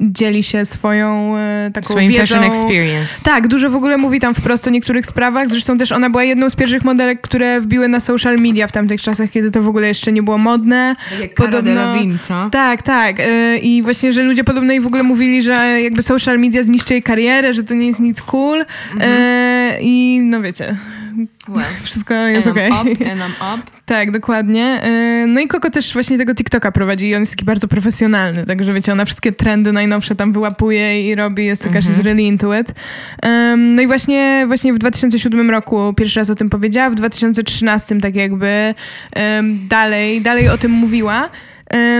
dzieli 0.00 0.42
się 0.42 0.64
swoją 0.64 1.36
e, 1.36 1.70
taką 1.74 1.88
Swoim 1.88 2.10
wiedzą. 2.12 2.20
fashion 2.20 2.44
experience. 2.44 3.24
Tak, 3.24 3.48
dużo 3.48 3.70
w 3.70 3.76
ogóle 3.76 3.96
mówi 3.96 4.20
tam 4.20 4.34
wprost 4.34 4.66
o 4.66 4.70
niektórych 4.70 5.06
sprawach. 5.06 5.48
Zresztą 5.48 5.78
też 5.78 5.92
ona 5.92 6.10
była 6.10 6.24
jedną 6.24 6.50
z 6.50 6.56
pierwszych 6.56 6.84
modelek, 6.84 7.20
które 7.20 7.60
wbiły 7.60 7.88
na 7.88 8.00
social 8.00 8.36
media 8.38 8.66
w 8.66 8.72
tamtych 8.72 9.02
czasach, 9.02 9.30
kiedy 9.30 9.50
to 9.50 9.62
w 9.62 9.68
ogóle 9.68 9.88
jeszcze 9.88 10.12
nie 10.12 10.22
było 10.22 10.38
modne. 10.38 10.96
Tak 11.10 11.20
jak 11.20 11.34
podobno, 11.34 11.94
co? 12.22 12.48
Tak, 12.50 12.82
tak. 12.82 13.20
E, 13.20 13.58
I 13.58 13.82
właśnie, 13.82 14.12
że 14.12 14.22
ludzie 14.22 14.44
podobno 14.44 14.72
jej 14.72 14.80
w 14.80 14.86
ogóle 14.86 15.02
mówili, 15.02 15.42
że 15.42 15.80
jakby 15.82 16.02
social 16.02 16.38
media 16.38 16.62
zniszczy 16.62 16.94
jej 16.94 17.02
karierę, 17.02 17.54
że 17.54 17.62
to 17.62 17.74
nie 17.74 17.86
jest 17.86 18.00
nic 18.00 18.22
cool. 18.22 18.64
Mhm. 18.92 19.12
E, 19.12 19.78
I 19.80 20.20
no 20.24 20.42
wiecie, 20.42 20.76
Well, 21.48 21.64
Wszystko 21.82 22.14
jest 22.14 22.46
okej. 22.46 22.72
Okay. 22.72 22.92
Up, 22.92 23.10
and 23.10 23.20
I'm 23.20 23.54
up. 23.54 23.62
tak, 23.86 24.10
dokładnie. 24.10 24.80
Y, 25.24 25.26
no 25.26 25.40
i 25.40 25.48
Koko 25.48 25.70
też 25.70 25.92
właśnie 25.92 26.18
tego 26.18 26.34
TikToka 26.34 26.72
prowadzi 26.72 27.08
i 27.08 27.14
on 27.14 27.20
jest 27.20 27.32
taki 27.32 27.44
bardzo 27.44 27.68
profesjonalny, 27.68 28.46
także 28.46 28.72
wiecie, 28.72 28.92
ona 28.92 29.04
wszystkie 29.04 29.32
trendy 29.32 29.72
najnowsze 29.72 30.14
tam 30.14 30.32
wyłapuje 30.32 31.10
i 31.10 31.14
robi, 31.14 31.44
jest 31.44 31.62
taka, 31.62 31.78
mm-hmm. 31.78 31.82
she's 31.82 32.02
really 32.02 32.22
into 32.22 32.58
it. 32.58 32.74
no 33.56 33.82
i 33.82 33.86
właśnie, 33.86 34.44
właśnie 34.46 34.72
w 34.72 34.78
2007 34.78 35.50
roku 35.50 35.94
pierwszy 35.96 36.20
raz 36.20 36.30
o 36.30 36.34
tym 36.34 36.50
powiedziała, 36.50 36.90
w 36.90 36.94
2013 36.94 38.00
tak 38.00 38.16
jakby 38.16 38.74
dalej, 39.68 40.20
dalej 40.20 40.48
o 40.48 40.58
tym 40.58 40.70
mówiła. 40.70 41.28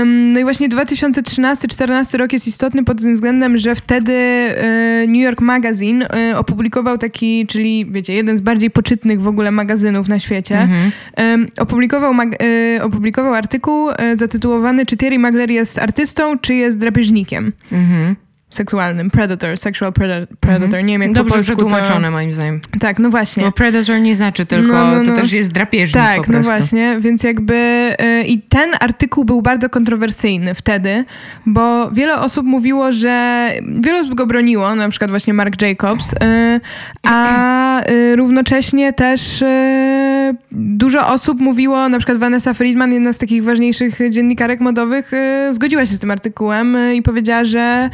No 0.07 0.41
i 0.41 0.43
właśnie 0.43 0.69
2013-2014 0.69 2.19
rok 2.19 2.33
jest 2.33 2.47
istotny 2.47 2.85
pod 2.85 3.01
tym 3.03 3.15
względem, 3.15 3.59
że 3.59 3.75
wtedy 3.75 4.13
e, 4.13 5.07
New 5.07 5.23
York 5.23 5.41
Magazine 5.41 6.03
e, 6.03 6.39
opublikował 6.39 6.99
taki, 6.99 7.47
czyli 7.47 7.87
wiecie, 7.91 8.15
jeden 8.15 8.37
z 8.37 8.41
bardziej 8.41 8.71
poczytnych 8.71 9.21
w 9.21 9.29
ogóle 9.29 9.51
magazynów 9.51 10.09
na 10.09 10.19
świecie, 10.19 10.59
mhm. 10.59 11.49
opublikował, 11.59 12.13
e, 12.13 12.85
opublikował 12.85 13.35
artykuł 13.35 13.89
zatytułowany 14.15 14.87
Czy 14.87 14.97
Thierry 14.97 15.19
Magler 15.19 15.51
jest 15.51 15.79
artystą, 15.79 16.39
czy 16.39 16.55
jest 16.55 16.79
drapieżnikiem? 16.79 17.53
Mhm 17.73 18.17
seksualnym. 18.53 19.11
Predator, 19.11 19.59
sexual 19.59 19.93
predator. 19.93 20.65
Mhm. 20.65 20.87
Nie 20.87 20.95
wiem 20.95 21.03
jak 21.03 21.13
Dobrze 21.13 21.35
po 21.35 21.41
przetłumaczone 21.41 22.07
to... 22.07 22.13
moim 22.13 22.33
zdaniem. 22.33 22.61
Tak, 22.81 22.99
no 22.99 23.11
właśnie. 23.11 23.43
Bo 23.43 23.53
predator 23.53 24.01
nie 24.01 24.17
znaczy 24.17 24.47
tylko, 24.47 24.73
no, 24.73 24.91
no, 24.91 25.03
no. 25.03 25.05
to 25.05 25.21
też 25.21 25.33
jest 25.33 25.53
drapieżnik 25.53 25.95
Tak, 25.95 26.27
po 26.27 26.33
no 26.33 26.41
właśnie, 26.41 26.97
więc 27.01 27.23
jakby 27.23 27.55
yy, 28.01 28.25
i 28.25 28.43
ten 28.43 28.71
artykuł 28.81 29.25
był 29.25 29.43
bardzo 29.43 29.69
kontrowersyjny 29.69 30.55
wtedy, 30.55 31.05
bo 31.47 31.91
wiele 31.91 32.19
osób 32.19 32.47
mówiło, 32.47 32.93
że 32.93 33.49
wiele 33.81 34.01
osób 34.01 34.15
go 34.15 34.27
broniło, 34.27 34.75
na 34.75 34.89
przykład 34.89 35.11
właśnie 35.11 35.35
Mark 35.35 35.63
Jacobs, 35.63 36.13
yy, 36.13 36.61
a 37.03 37.81
yy, 37.89 38.17
równocześnie 38.17 38.93
też 38.93 39.43
y, 39.43 40.35
dużo 40.53 41.09
osób 41.09 41.41
mówiło, 41.41 41.89
na 41.89 41.99
przykład 41.99 42.19
Vanessa 42.19 42.55
Friedman, 42.55 42.93
jedna 42.93 43.13
z 43.13 43.19
takich 43.19 43.45
ważniejszych 43.45 43.99
dziennikarek 44.11 44.61
modowych, 44.61 45.13
y, 45.13 45.55
zgodziła 45.55 45.87
się 45.87 45.93
z 45.93 45.99
tym 45.99 46.11
artykułem 46.11 46.77
y, 46.77 46.95
i 46.95 47.03
powiedziała, 47.03 47.45
że 47.45 47.91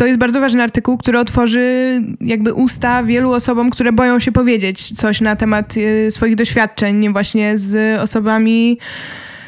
to 0.00 0.06
jest 0.06 0.18
bardzo 0.18 0.40
ważny 0.40 0.62
artykuł, 0.62 0.98
który 0.98 1.18
otworzy 1.18 2.00
jakby 2.20 2.54
usta 2.54 3.02
wielu 3.02 3.32
osobom, 3.32 3.70
które 3.70 3.92
boją 3.92 4.18
się 4.18 4.32
powiedzieć 4.32 4.98
coś 4.98 5.20
na 5.20 5.36
temat 5.36 5.76
y, 5.76 6.10
swoich 6.10 6.36
doświadczeń 6.36 7.12
właśnie 7.12 7.58
z 7.58 8.00
osobami 8.00 8.78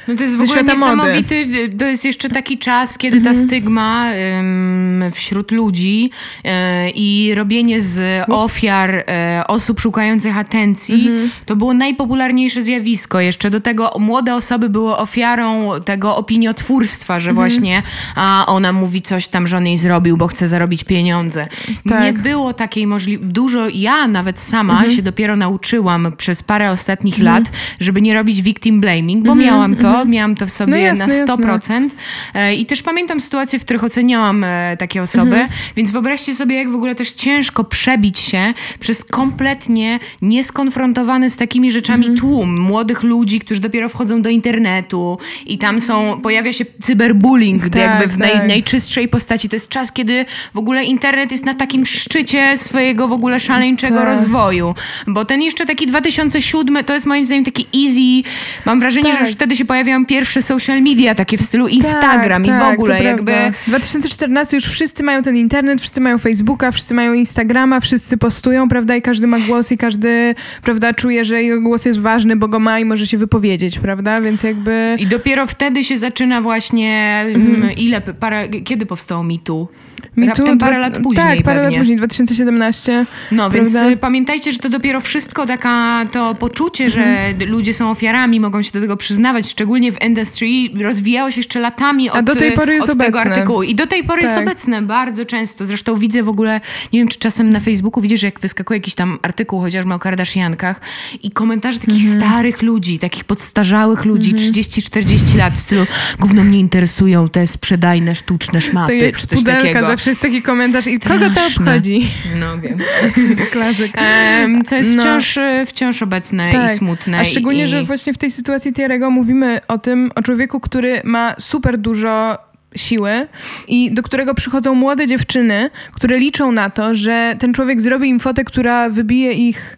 no 0.09 0.15
to 0.17 0.23
jest 0.23 0.37
w 0.37 0.43
ogóle 0.43 0.65
niesamowity, 0.65 1.47
mody. 1.47 1.77
to 1.79 1.85
jest 1.85 2.05
jeszcze 2.05 2.29
taki 2.29 2.59
czas, 2.59 2.99
kiedy 2.99 3.21
ta 3.21 3.31
mhm. 3.31 3.47
stygma 3.47 4.07
um, 4.37 5.05
wśród 5.13 5.51
ludzi 5.51 6.11
um, 6.45 6.53
i 6.95 7.33
robienie 7.35 7.81
z 7.81 8.25
ofiar 8.29 8.91
um, 8.91 9.05
osób 9.49 9.81
szukających 9.81 10.37
atencji, 10.37 11.09
mhm. 11.09 11.31
to 11.47 11.57
było 11.57 11.75
najpopularniejsze 11.75 12.63
zjawisko. 12.63 13.21
Jeszcze 13.21 13.51
do 13.51 13.61
tego 13.61 13.91
młode 13.99 14.35
osoby 14.35 14.69
były 14.69 14.97
ofiarą 14.97 15.71
tego 15.85 16.17
opiniotwórstwa, 16.17 17.21
że 17.21 17.31
mhm. 17.31 17.49
właśnie 17.49 17.83
a 18.15 18.45
ona 18.47 18.73
mówi 18.73 19.03
coś 19.03 19.29
tam, 19.29 19.47
że 19.47 19.57
on 19.57 19.67
jej 19.67 19.79
zrobił, 19.79 20.17
bo 20.17 20.27
chce 20.27 20.49
zarobić 20.49 20.85
pieniądze. 20.85 21.47
Tak. 21.89 22.03
Nie 22.03 22.13
było 22.13 22.53
takiej 22.53 22.87
możliwości. 22.87 23.33
Dużo, 23.33 23.69
ja 23.75 24.09
nawet 24.09 24.41
sama 24.41 24.91
się 24.91 25.03
dopiero 25.03 25.37
nauczyłam 25.37 26.13
przez 26.17 26.43
parę 26.43 26.71
ostatnich 26.71 27.19
lat, 27.19 27.45
żeby 27.81 28.03
nie 28.03 28.15
robić 28.15 28.43
victim 28.43 28.81
blaming, 28.81 29.27
bo 29.27 29.35
miałam 29.35 29.75
to 29.75 29.92
mhm. 29.95 30.11
miałam 30.11 30.35
to 30.35 30.47
w 30.47 30.51
sobie 30.51 30.73
no 30.73 30.77
jasne, 30.77 31.25
na 31.25 31.37
100%. 31.37 31.83
Jasne. 31.83 32.55
I 32.55 32.67
też 32.67 32.83
pamiętam 32.83 33.21
sytuacje, 33.21 33.59
w 33.59 33.65
których 33.65 33.85
oceniałam 33.85 34.45
e, 34.45 34.77
takie 34.77 35.03
osoby, 35.03 35.37
mhm. 35.37 35.49
więc 35.77 35.91
wyobraźcie 35.91 36.35
sobie, 36.35 36.57
jak 36.57 36.71
w 36.71 36.75
ogóle 36.75 36.95
też 36.95 37.13
ciężko 37.13 37.65
przebić 37.65 38.19
się 38.19 38.55
przez 38.81 39.05
kompletnie 39.05 39.99
nieskonfrontowany 40.23 41.31
z 41.31 41.37
takimi 41.37 41.71
rzeczami 41.71 42.07
mhm. 42.07 42.19
tłum 42.19 42.61
młodych 42.61 43.03
ludzi, 43.03 43.41
którzy 43.41 43.61
dopiero 43.61 43.89
wchodzą 43.89 44.23
do 44.23 44.31
internetu 44.31 45.19
i 45.47 45.59
tam 45.59 45.81
są, 45.81 46.21
pojawia 46.23 46.53
się 46.53 46.65
cyberbullying 46.81 47.63
tak, 47.69 47.75
jakby 47.75 48.07
w 48.07 48.19
tak. 48.19 48.35
naj, 48.35 48.49
najczystszej 48.49 49.09
postaci. 49.09 49.49
To 49.49 49.57
jest 49.57 49.69
czas, 49.69 49.93
kiedy 49.93 50.25
w 50.55 50.59
ogóle 50.59 50.85
internet 50.85 51.33
jest 51.33 51.45
na 51.45 51.55
takim 51.55 51.87
szczycie 51.87 52.57
swojego 52.57 53.09
w 53.09 53.13
ogóle 53.13 53.41
szaleńczego 53.41 53.97
tak. 53.97 54.07
rozwoju. 54.07 54.75
Bo 55.07 55.25
ten 55.25 55.43
jeszcze 55.43 55.67
taki 55.67 55.87
2007 55.87 56.85
to 56.85 56.95
jest 56.95 57.07
moim 57.07 57.25
zdaniem 57.25 57.45
taki 57.45 57.67
easy. 57.77 58.29
Mam 58.65 58.81
wrażenie, 58.81 59.11
tak. 59.11 59.15
że 59.15 59.21
już 59.21 59.35
wtedy 59.35 59.57
się 59.57 59.65
pojawiają 59.83 60.07
pierwsze 60.07 60.43
social 60.43 60.83
media 60.83 61.15
takie 61.15 61.37
w 61.37 61.43
stylu 61.43 61.69
Instagram 61.69 62.45
tak, 62.45 62.55
i 62.55 62.57
w 62.57 62.61
tak, 62.61 62.79
ogóle 62.79 63.03
jakby... 63.03 63.33
2014 63.67 64.57
już 64.57 64.65
wszyscy 64.65 65.03
mają 65.03 65.23
ten 65.23 65.37
internet, 65.37 65.81
wszyscy 65.81 66.01
mają 66.01 66.19
Facebooka, 66.19 66.73
wszyscy 66.73 66.95
mają 66.95 67.13
Instagrama, 67.13 67.81
wszyscy 67.81 68.17
postują, 68.17 68.69
prawda? 68.69 68.97
I 68.97 69.03
każdy 69.03 69.27
ma 69.27 69.39
głos 69.39 69.73
i 69.73 69.79
każdy, 69.79 70.35
prawda, 70.63 70.95
czuje, 70.95 71.25
że 71.25 71.43
jego 71.43 71.61
głos 71.61 71.85
jest 71.85 72.01
ważny, 72.01 72.37
bo 72.37 72.49
go 72.49 72.59
ma 72.59 72.79
i 72.79 72.85
może 72.85 73.07
się 73.07 73.19
wypowiedzieć, 73.19 73.79
prawda? 73.79 74.21
Więc 74.21 74.43
jakby... 74.43 74.97
I 74.99 75.07
dopiero 75.07 75.47
wtedy 75.47 75.85
się 75.85 75.99
zaczyna 75.99 76.43
właśnie... 76.43 77.25
Mhm. 77.35 77.55
Mm, 77.55 77.77
ile... 77.77 78.01
Para, 78.01 78.49
kiedy 78.65 78.87
powstało 78.87 79.23
MeToo? 79.23 79.69
Raptem 80.17 80.59
parę 80.59 80.79
lat 80.79 80.99
później 81.03 81.27
Tak, 81.27 81.43
parę 81.43 81.61
pewnie. 81.61 81.77
lat 81.77 81.79
później, 81.79 81.97
2017. 81.97 83.07
No, 83.33 83.51
prawda? 83.51 83.85
więc 83.85 84.01
pamiętajcie, 84.01 84.53
że 84.53 84.59
to 84.59 84.69
dopiero 84.69 85.01
wszystko 85.01 85.47
taka, 85.47 86.07
to 86.13 86.35
poczucie, 86.35 86.85
mhm. 86.85 87.05
że 87.41 87.47
ludzie 87.47 87.75
są 87.75 87.91
ofiarami, 87.91 88.41
mogą 88.41 88.63
się 88.63 88.73
do 88.73 88.81
tego 88.81 88.97
przyznawać, 88.97 89.51
szczególnie 89.51 89.72
w 89.93 90.03
industry, 90.03 90.47
rozwijało 90.83 91.31
się 91.31 91.39
jeszcze 91.39 91.61
latami 91.61 92.11
od, 92.11 92.17
A 92.17 92.23
do 92.23 92.37
tej 92.37 92.53
pory 92.53 92.75
jest 92.75 92.91
od 92.91 92.99
tego 92.99 93.21
artykułu. 93.21 93.63
I 93.63 93.75
do 93.75 93.87
tej 93.87 94.05
pory 94.05 94.21
tak. 94.21 94.31
jest 94.31 94.43
obecne 94.43 94.83
bardzo 94.83 95.25
często. 95.25 95.65
Zresztą 95.65 95.99
widzę 95.99 96.23
w 96.23 96.29
ogóle, 96.29 96.61
nie 96.93 96.99
wiem, 96.99 97.09
czy 97.09 97.19
czasem 97.19 97.51
na 97.51 97.61
Facebooku 97.61 98.03
widzisz, 98.03 98.23
jak 98.23 98.41
wyskakuje 98.41 98.79
jakiś 98.79 98.95
tam 98.95 99.19
artykuł, 99.23 99.61
chociażby 99.61 99.95
o 99.95 99.99
Kardashiankach 99.99 100.81
i 101.23 101.31
komentarze 101.31 101.79
takich 101.79 102.05
mhm. 102.05 102.21
starych 102.21 102.63
ludzi, 102.63 102.99
takich 102.99 103.25
podstarzałych 103.25 104.05
ludzi, 104.05 104.31
mhm. 104.31 104.53
30-40 104.53 105.39
lat 105.39 105.55
w 105.55 105.61
stylu 105.61 105.87
gówno 106.21 106.45
mnie 106.45 106.59
interesują 106.59 107.29
te 107.29 107.47
sprzedajne, 107.47 108.15
sztuczne 108.15 108.61
szmaty, 108.61 109.01
tak 109.01 109.21
czy 109.21 109.27
coś 109.27 109.45
takiego 109.45 109.81
zawsze 109.81 110.11
jest 110.11 110.23
taki 110.23 110.43
komentarz 110.43 110.87
i 110.87 111.01
kogo 111.01 111.31
to 111.31 111.41
obchodzi? 111.47 112.11
No 112.41 112.59
wiem. 112.59 112.79
Z 113.39 113.51
klasyk. 113.51 113.93
Um, 113.97 114.65
co 114.65 114.77
jest 114.77 114.91
no. 114.95 115.03
wciąż, 115.03 115.39
wciąż 115.67 116.03
obecne 116.03 116.53
tak. 116.53 116.71
i 116.71 116.75
smutne. 116.75 117.19
A 117.19 117.25
szczególnie, 117.25 117.65
i... 117.65 117.67
że 117.67 117.85
właśnie 117.85 118.13
w 118.13 118.19
tej 118.19 118.31
sytuacji 118.31 118.73
Tierego 118.73 119.11
mówimy 119.11 119.61
o 119.69 119.79
tym, 119.79 120.11
o 120.15 120.23
człowieku, 120.23 120.61
który 120.61 121.01
ma 121.05 121.35
super 121.39 121.79
dużo 121.79 122.39
siły 122.77 123.27
i 123.69 123.91
do 123.93 124.03
którego 124.03 124.35
przychodzą 124.35 124.75
młode 124.75 125.07
dziewczyny, 125.07 125.71
które 125.93 126.19
liczą 126.19 126.53
na 126.53 126.71
to, 126.71 126.95
że 126.95 127.35
ten 127.39 127.55
człowiek 127.55 127.81
zrobi 127.81 128.09
im 128.09 128.21
fotę, 128.21 128.45
która 128.45 128.91
wybije 128.91 129.33
ich 129.33 129.77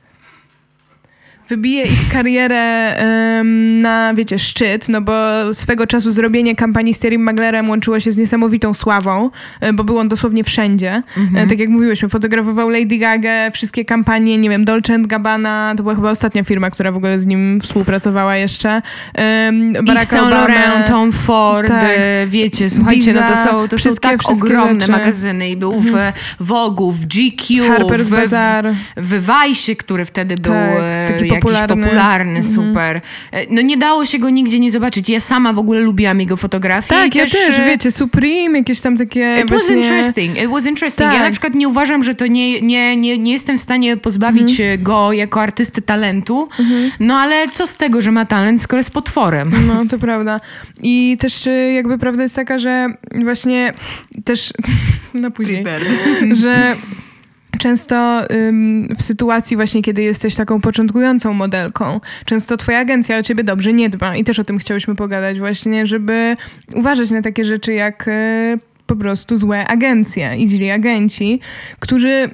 wybije 1.49 1.83
ich 1.83 2.09
karierę 2.13 2.95
na, 3.83 4.15
wiecie, 4.15 4.39
szczyt, 4.39 4.89
no 4.89 5.01
bo 5.01 5.13
swego 5.55 5.87
czasu 5.87 6.11
zrobienie 6.11 6.57
kampanii 6.57 6.95
z 6.95 6.99
Terry 6.99 7.19
Maglerem 7.19 7.69
łączyło 7.69 8.01
się 8.01 8.13
z 8.13 8.17
niesamowitą 8.17 8.75
sławą, 8.75 9.31
e, 9.61 9.73
bo 9.73 9.85
był 9.85 9.99
on 9.99 10.09
dosłownie 10.09 10.45
wszędzie. 10.45 11.03
Mhm. 11.17 11.49
Tak 11.49 11.59
jak 11.59 11.69
mówiłyśmy, 11.69 12.09
fotografował 12.09 12.69
Lady 12.69 12.99
Gaga, 12.99 13.51
wszystkie 13.51 13.85
kampanie, 13.85 14.39
nie 14.39 14.51
wiem, 14.51 14.65
Dolce 14.65 14.99
Gabbana, 14.99 15.75
to 15.77 15.83
była 15.83 15.95
chyba 15.95 16.11
ostatnia 16.11 16.45
firma, 16.45 16.71
która 16.71 16.93
w 16.93 16.97
ogóle 16.97 17.19
z 17.19 17.27
nim 17.27 17.61
współpracowała 17.61 18.37
jeszcze. 18.37 18.83
Um, 19.47 19.73
Barack 19.85 20.07
Saint 20.07 20.31
Laurent, 20.31 20.87
Tom 20.87 21.13
Ford, 21.13 21.69
tak. 21.69 21.85
E, 21.85 22.27
wiecie, 22.27 22.71
słuchajcie, 22.71 23.13
Visa, 23.13 23.29
no 23.29 23.35
to 23.35 23.51
są, 23.51 23.69
to 23.69 23.79
są 23.79 23.97
tak 23.97 24.21
ogromne 24.31 24.81
rzeczy. 24.81 24.93
magazyny 24.93 25.51
i 25.51 25.57
był 25.57 25.73
mhm. 25.73 26.13
w 26.41 26.47
Vogue, 26.47 26.91
w 26.91 27.07
GQ, 27.07 27.65
Harper's 27.65 28.03
w, 28.03 28.11
Bazaar. 28.11 28.73
w, 28.97 29.27
Vice, 29.27 29.77
który 29.77 30.05
wtedy 30.05 30.37
był 30.37 30.53
tak, 30.53 31.19
taki 31.19 31.34
popularny, 31.35 31.85
popularny 31.85 32.39
mhm. 32.39 32.55
super. 32.55 33.01
E, 33.33 33.47
no 33.51 33.63
nie 33.63 33.77
dało 33.77 34.07
się 34.07 34.19
go 34.19 34.31
nigdzie 34.31 34.61
nie 34.61 34.71
zobaczyć. 34.71 35.09
Ja 35.09 35.21
sama 35.21 35.53
w 35.53 35.59
ogóle 35.59 35.81
lubiłam 35.81 36.21
jego 36.21 36.37
fotografię. 36.37 36.89
Tak, 36.89 37.15
ja 37.15 37.25
też, 37.25 37.33
też, 37.33 37.59
e, 37.59 37.67
wiecie, 37.67 37.91
Supreme, 37.91 38.59
jakieś 38.59 38.81
tam 38.81 38.97
takie 38.97 39.37
It 39.43 39.49
właśnie... 39.49 39.77
was 39.77 39.85
interesting, 39.87 40.43
it 40.43 40.51
was 40.51 40.67
interesting. 40.67 41.11
Tak. 41.11 41.19
Ja 41.19 41.25
na 41.25 41.31
przykład 41.31 41.55
nie 41.55 41.69
uważam, 41.69 42.05
że 42.05 42.15
to 42.15 42.27
nie, 42.27 42.61
nie, 42.61 42.97
nie, 42.97 43.19
nie 43.19 43.33
jestem 43.33 43.59
w 43.59 43.61
stanie 43.61 43.97
pozbawić 43.97 44.61
mhm. 44.61 44.83
go 44.83 45.13
jako 45.13 45.41
artysty 45.41 45.83
talentu, 45.83 46.49
mhm. 46.59 46.91
no 47.01 47.17
ale 47.17 47.49
co 47.49 47.67
z 47.67 47.77
tego, 47.77 48.03
że 48.03 48.13
ma 48.13 48.27
talent, 48.27 48.63
skoro 48.63 48.79
jest 48.79 48.91
potworem. 48.91 49.53
No, 49.67 49.83
to 49.91 49.99
prawda. 49.99 50.41
I 50.83 51.17
też 51.21 51.47
e, 51.47 51.73
jakby 51.73 51.99
prawda 51.99 52.23
jest 52.23 52.37
taka, 52.37 52.59
że 52.59 52.87
właśnie 53.23 53.73
też, 54.25 54.53
no 55.15 55.31
później, 55.31 55.65
że 56.33 56.75
Często 57.59 58.21
w 58.99 59.03
sytuacji 59.03 59.57
właśnie, 59.57 59.83
kiedy 59.83 60.03
jesteś 60.03 60.35
taką 60.35 60.61
początkującą 60.61 61.33
modelką, 61.33 62.01
często 62.25 62.57
twoja 62.57 62.79
agencja 62.79 63.19
o 63.19 63.23
ciebie 63.23 63.45
dobrze 63.45 63.73
nie 63.73 63.91
dba. 63.91 64.17
I 64.17 64.25
też 64.25 64.39
o 64.39 64.45
tym 64.45 64.59
chciałyśmy 64.59 64.95
pogadać 64.95 65.39
właśnie, 65.39 65.87
żeby 65.87 66.37
uważać 66.75 67.11
na 67.11 67.23
takie 67.23 67.45
rzeczy 67.45 67.73
jak 67.73 68.09
y, 68.09 68.59
po 68.87 68.97
prostu 68.97 69.37
złe 69.37 69.67
agencje 69.67 70.37
i 70.37 70.49
źli 70.49 70.71
agenci, 70.71 71.41
którzy 71.79 72.31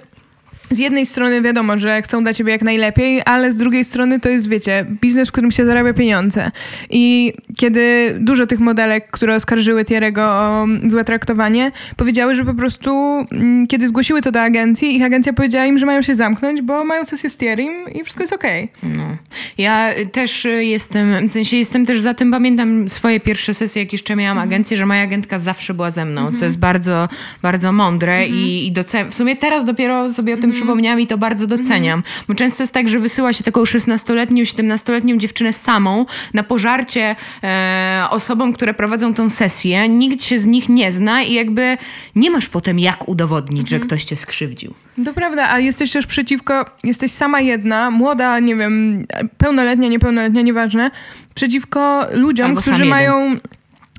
z 0.71 0.79
jednej 0.79 1.07
strony 1.07 1.43
wiadomo, 1.43 1.79
że 1.79 2.03
chcą 2.03 2.23
dla 2.23 2.35
ciebie 2.35 2.53
jak 2.53 2.63
najlepiej, 2.63 3.23
ale 3.25 3.53
z 3.53 3.57
drugiej 3.57 3.85
strony 3.85 4.21
to 4.21 4.29
jest, 4.29 4.49
wiecie, 4.49 4.87
biznes, 5.01 5.29
w 5.29 5.33
którym 5.33 5.51
się 5.51 5.65
zarabia 5.65 5.93
pieniądze. 5.93 6.51
I 6.91 7.33
kiedy 7.57 8.17
dużo 8.21 8.47
tych 8.47 8.61
modelek, 8.61 9.11
które 9.11 9.35
oskarżyły 9.35 9.85
Tierego 9.85 10.23
o 10.23 10.67
złe 10.87 11.05
traktowanie, 11.05 11.73
powiedziały, 11.97 12.35
że 12.35 12.45
po 12.45 12.55
prostu 12.55 12.91
mm, 13.33 13.67
kiedy 13.67 13.89
zgłosiły 13.89 14.23
to 14.23 14.33
do 14.33 14.41
agencji, 14.41 14.97
ich 14.97 15.03
agencja 15.03 15.33
powiedziała 15.33 15.67
im, 15.67 15.79
że 15.79 15.87
mają 15.87 16.03
się 16.03 16.15
zamknąć, 16.15 16.63
bo 16.63 16.85
mają 16.85 17.05
sesję 17.05 17.31
z 17.31 17.37
Tierim 17.37 17.73
i 17.95 18.05
wszystko 18.05 18.23
jest 18.23 18.33
okej. 18.33 18.69
Okay. 18.79 18.91
No. 18.97 19.17
Ja 19.59 19.91
też 20.13 20.47
jestem, 20.61 21.29
w 21.29 21.33
sensie 21.33 21.57
jestem 21.57 21.87
też 21.87 22.01
za 22.01 22.15
tym, 22.15 22.31
pamiętam 22.31 22.89
swoje 22.89 23.21
pierwsze 23.21 23.55
sesje, 23.55 23.83
jak 23.83 23.93
jeszcze 23.93 24.17
miałam 24.17 24.39
mhm. 24.39 24.49
agencję, 24.49 24.77
że 24.77 24.87
moja 24.87 25.03
agentka 25.03 25.39
zawsze 25.39 25.75
była 25.75 25.91
ze 25.91 26.05
mną, 26.05 26.21
co 26.21 26.29
mhm. 26.29 26.45
jest 26.45 26.59
bardzo, 26.59 27.09
bardzo 27.43 27.73
mądre 27.73 28.17
mhm. 28.17 28.35
i, 28.35 28.67
i 28.67 28.73
docen- 28.73 29.11
w 29.11 29.15
sumie 29.15 29.37
teraz 29.37 29.65
dopiero 29.65 30.13
sobie 30.13 30.35
o 30.35 30.37
tym 30.37 30.53
przypomniałam 30.61 31.01
i 31.01 31.07
to 31.07 31.19
bardzo 31.19 31.47
doceniam. 31.47 32.03
Bo 32.29 32.35
często 32.35 32.63
jest 32.63 32.75
tak, 32.75 32.89
że 32.89 32.99
wysyła 32.99 33.33
się 33.33 33.45
taką 33.45 33.63
16-letnią, 33.63 34.43
17-letnią 34.43 35.19
dziewczynę 35.19 35.53
samą 35.53 36.07
na 36.35 36.43
pożarcie 36.43 37.17
e, 37.43 38.05
osobom, 38.11 38.53
które 38.53 38.75
prowadzą 38.75 39.15
tą 39.15 39.31
sesję. 39.31 39.89
Nikt 39.89 40.25
się 40.25 40.39
z 40.39 40.47
nich 40.47 40.69
nie 40.69 40.93
zna 40.93 41.23
i 41.23 41.33
jakby 41.33 41.77
nie 42.17 42.31
masz 42.31 42.49
potem 42.49 42.79
jak 42.79 43.09
udowodnić, 43.09 43.69
że 43.69 43.77
mhm. 43.77 43.89
ktoś 43.89 44.05
cię 44.05 44.17
skrzywdził. 44.17 44.75
To 45.05 45.15
prawda, 45.15 45.49
a 45.51 45.59
jesteś 45.59 45.93
też 45.93 46.07
przeciwko, 46.07 46.65
jesteś 46.85 47.11
sama 47.11 47.41
jedna, 47.41 47.91
młoda, 47.91 48.41
nie 48.41 48.57
wiem, 48.57 49.07
pełnoletnia, 49.39 49.89
niepełnoletnia, 49.89 50.43
nieważne, 50.43 50.91
przeciwko 51.35 52.07
ludziom, 52.13 52.47
Albo 52.47 52.61
którzy 52.61 52.85
mają 52.85 53.37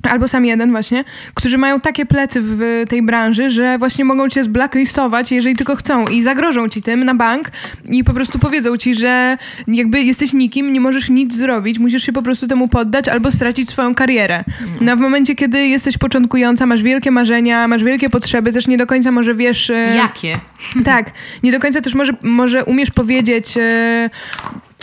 albo 0.02 0.28
sam 0.28 0.44
jeden 0.44 0.70
właśnie, 0.70 1.04
którzy 1.34 1.58
mają 1.58 1.80
takie 1.80 2.06
plecy 2.06 2.40
w 2.42 2.84
tej 2.88 3.02
branży, 3.02 3.50
że 3.50 3.78
właśnie 3.78 4.04
mogą 4.04 4.28
cię 4.28 4.44
zblacklistować, 4.44 5.32
jeżeli 5.32 5.56
tylko 5.56 5.76
chcą 5.76 6.08
i 6.08 6.22
zagrożą 6.22 6.68
ci 6.68 6.82
tym 6.82 7.04
na 7.04 7.14
bank 7.14 7.50
i 7.90 8.04
po 8.04 8.12
prostu 8.12 8.38
powiedzą 8.38 8.76
ci, 8.76 8.94
że 8.94 9.38
jakby 9.68 10.02
jesteś 10.02 10.32
nikim, 10.32 10.72
nie 10.72 10.80
możesz 10.80 11.08
nic 11.08 11.36
zrobić, 11.36 11.78
musisz 11.78 12.02
się 12.02 12.12
po 12.12 12.22
prostu 12.22 12.46
temu 12.46 12.68
poddać 12.68 13.08
albo 13.08 13.30
stracić 13.30 13.68
swoją 13.68 13.94
karierę. 13.94 14.44
No, 14.80 14.96
w 14.96 15.00
momencie, 15.00 15.34
kiedy 15.34 15.66
jesteś 15.66 15.98
początkująca, 15.98 16.66
masz 16.66 16.82
wielkie 16.82 17.10
marzenia, 17.10 17.68
masz 17.68 17.84
wielkie 17.84 18.10
potrzeby, 18.10 18.52
też 18.52 18.66
nie 18.68 18.78
do 18.78 18.86
końca 18.86 19.10
może 19.10 19.34
wiesz... 19.34 19.70
E, 19.70 19.96
Jakie? 19.96 20.40
Tak, 20.84 21.10
nie 21.42 21.52
do 21.52 21.60
końca 21.60 21.80
też 21.80 21.94
może, 21.94 22.12
może 22.22 22.64
umiesz 22.64 22.90
powiedzieć 22.90 23.56
e, 23.56 24.10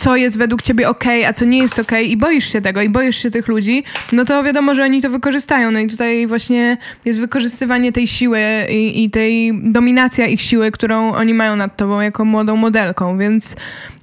co 0.00 0.16
jest 0.16 0.38
według 0.38 0.62
ciebie 0.62 0.88
ok, 0.88 1.04
a 1.26 1.32
co 1.32 1.44
nie 1.44 1.58
jest 1.58 1.78
ok 1.78 1.92
i 2.04 2.16
boisz 2.16 2.52
się 2.52 2.60
tego 2.60 2.82
i 2.82 2.88
boisz 2.88 3.16
się 3.16 3.30
tych 3.30 3.48
ludzi, 3.48 3.84
no 4.12 4.24
to 4.24 4.42
wiadomo, 4.42 4.74
że 4.74 4.82
oni 4.82 5.02
to 5.02 5.10
wykorzystają. 5.10 5.70
No 5.70 5.78
i 5.78 5.88
tutaj 5.88 6.26
właśnie 6.26 6.76
jest 7.04 7.20
wykorzystywanie 7.20 7.92
tej 7.92 8.06
siły 8.06 8.40
i, 8.70 9.04
i 9.04 9.10
tej 9.10 9.52
dominacja 9.62 10.26
ich 10.26 10.42
siły, 10.42 10.70
którą 10.70 11.12
oni 11.12 11.34
mają 11.34 11.56
nad 11.56 11.76
tobą 11.76 12.00
jako 12.00 12.24
młodą 12.24 12.56
modelką, 12.56 13.18
więc 13.18 13.56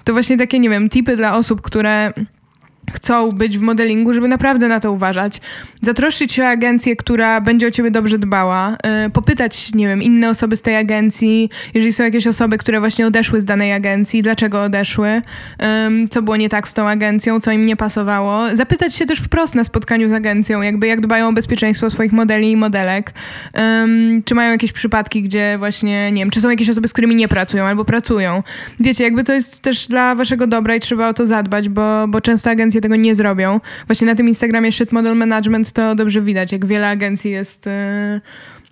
to 0.03 0.13
właśnie 0.13 0.37
takie, 0.37 0.59
nie 0.59 0.69
wiem, 0.69 0.89
tipy 0.89 1.17
dla 1.17 1.37
osób, 1.37 1.61
które 1.61 2.13
chcą 2.91 3.31
być 3.31 3.57
w 3.57 3.61
modelingu, 3.61 4.13
żeby 4.13 4.27
naprawdę 4.27 4.67
na 4.67 4.79
to 4.79 4.91
uważać. 4.91 5.41
Zatroszczyć 5.81 6.33
się 6.33 6.43
o 6.43 6.47
agencję, 6.47 6.95
która 6.95 7.41
będzie 7.41 7.67
o 7.67 7.71
ciebie 7.71 7.91
dobrze 7.91 8.17
dbała, 8.17 8.77
yy, 9.03 9.09
popytać, 9.09 9.73
nie 9.73 9.87
wiem, 9.87 10.03
inne 10.03 10.29
osoby 10.29 10.55
z 10.55 10.61
tej 10.61 10.75
agencji, 10.75 11.49
jeżeli 11.73 11.93
są 11.93 12.03
jakieś 12.03 12.27
osoby, 12.27 12.57
które 12.57 12.79
właśnie 12.79 13.07
odeszły 13.07 13.41
z 13.41 13.45
danej 13.45 13.73
agencji, 13.73 14.21
dlaczego 14.21 14.63
odeszły, 14.63 15.21
co 16.09 16.21
było 16.21 16.37
nie 16.37 16.49
tak 16.49 16.67
z 16.67 16.73
tą 16.73 16.89
agencją, 16.89 17.39
co 17.39 17.51
im 17.51 17.65
nie 17.65 17.75
pasowało. 17.75 18.55
Zapytać 18.55 18.95
się 18.95 19.05
też 19.05 19.19
wprost 19.19 19.55
na 19.55 19.63
spotkaniu 19.63 20.09
z 20.09 20.11
agencją, 20.11 20.61
jakby 20.61 20.87
jak 20.87 21.01
dbają 21.01 21.27
o 21.27 21.33
bezpieczeństwo 21.33 21.89
swoich 21.89 22.13
modeli 22.13 22.51
i 22.51 22.57
modelek, 22.57 23.13
czy 24.25 24.35
mają 24.35 24.51
jakieś 24.51 24.71
przypadki, 24.71 25.23
gdzie 25.23 25.55
właśnie, 25.57 26.11
nie 26.11 26.21
wiem, 26.21 26.29
czy 26.29 26.41
są 26.41 26.49
jakieś 26.49 26.69
osoby, 26.69 26.87
z 26.87 26.93
którymi 26.93 27.15
nie 27.15 27.27
pracują 27.27 27.65
albo 27.65 27.85
pracują. 27.85 28.43
Wiecie, 28.79 29.03
jakby 29.03 29.23
to 29.23 29.33
jest 29.33 29.61
też 29.61 29.87
dla 29.87 30.15
waszego 30.15 30.47
dobra 30.47 30.75
i 30.75 30.79
trzeba 30.79 31.09
o 31.09 31.13
to 31.13 31.25
zadbać, 31.25 31.69
bo, 31.69 32.07
bo 32.07 32.21
często 32.21 32.49
agencje 32.49 32.76
agencje 32.77 32.81
tego 32.81 32.95
nie 32.95 33.15
zrobią. 33.15 33.59
Właśnie 33.87 34.07
na 34.07 34.15
tym 34.15 34.27
Instagramie 34.27 34.71
Shit 34.71 34.91
Model 34.91 35.15
Management 35.15 35.71
to 35.71 35.95
dobrze 35.95 36.21
widać, 36.21 36.51
jak 36.51 36.65
wiele 36.65 36.89
agencji 36.89 37.31
jest... 37.31 37.65
Yy 37.65 38.21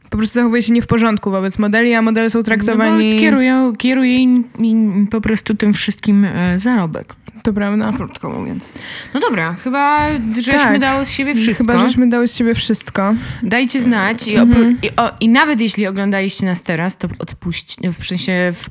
po 0.09 0.17
prostu 0.17 0.33
zachowuje 0.33 0.61
się 0.61 0.73
nie 0.73 0.81
w 0.81 0.87
porządku 0.87 1.31
wobec 1.31 1.59
modeli, 1.59 1.93
a 1.93 2.01
modele 2.01 2.29
są 2.29 2.43
traktowani... 2.43 3.13
No 3.13 3.19
kierują, 3.19 3.73
kieruje 3.75 4.19
im, 4.19 5.07
po 5.11 5.21
prostu 5.21 5.55
tym 5.55 5.73
wszystkim 5.73 6.25
e, 6.25 6.59
zarobek. 6.59 7.15
To 7.43 7.53
prawda. 7.53 7.93
Krótko 7.97 8.29
mówiąc. 8.29 8.73
No 9.13 9.19
dobra, 9.19 9.53
chyba 9.53 10.07
żeśmy 10.35 10.53
tak. 10.53 10.79
dało 10.79 11.05
z 11.05 11.09
siebie 11.09 11.35
wszystko. 11.35 11.73
Chyba 11.73 11.87
żeśmy 11.87 12.09
dało 12.09 12.27
z 12.27 12.35
siebie 12.35 12.53
wszystko. 12.53 13.15
Dajcie 13.43 13.81
znać 13.81 14.27
i, 14.27 14.35
mhm. 14.35 14.77
i, 14.81 14.89
o, 14.97 15.11
i 15.19 15.29
nawet 15.29 15.61
jeśli 15.61 15.87
oglądaliście 15.87 16.45
nas 16.45 16.61
teraz, 16.61 16.97
to 16.97 17.07
odpuśćcie, 17.19 17.91
w 17.91 18.05
sensie 18.05 18.53
w, 18.53 18.69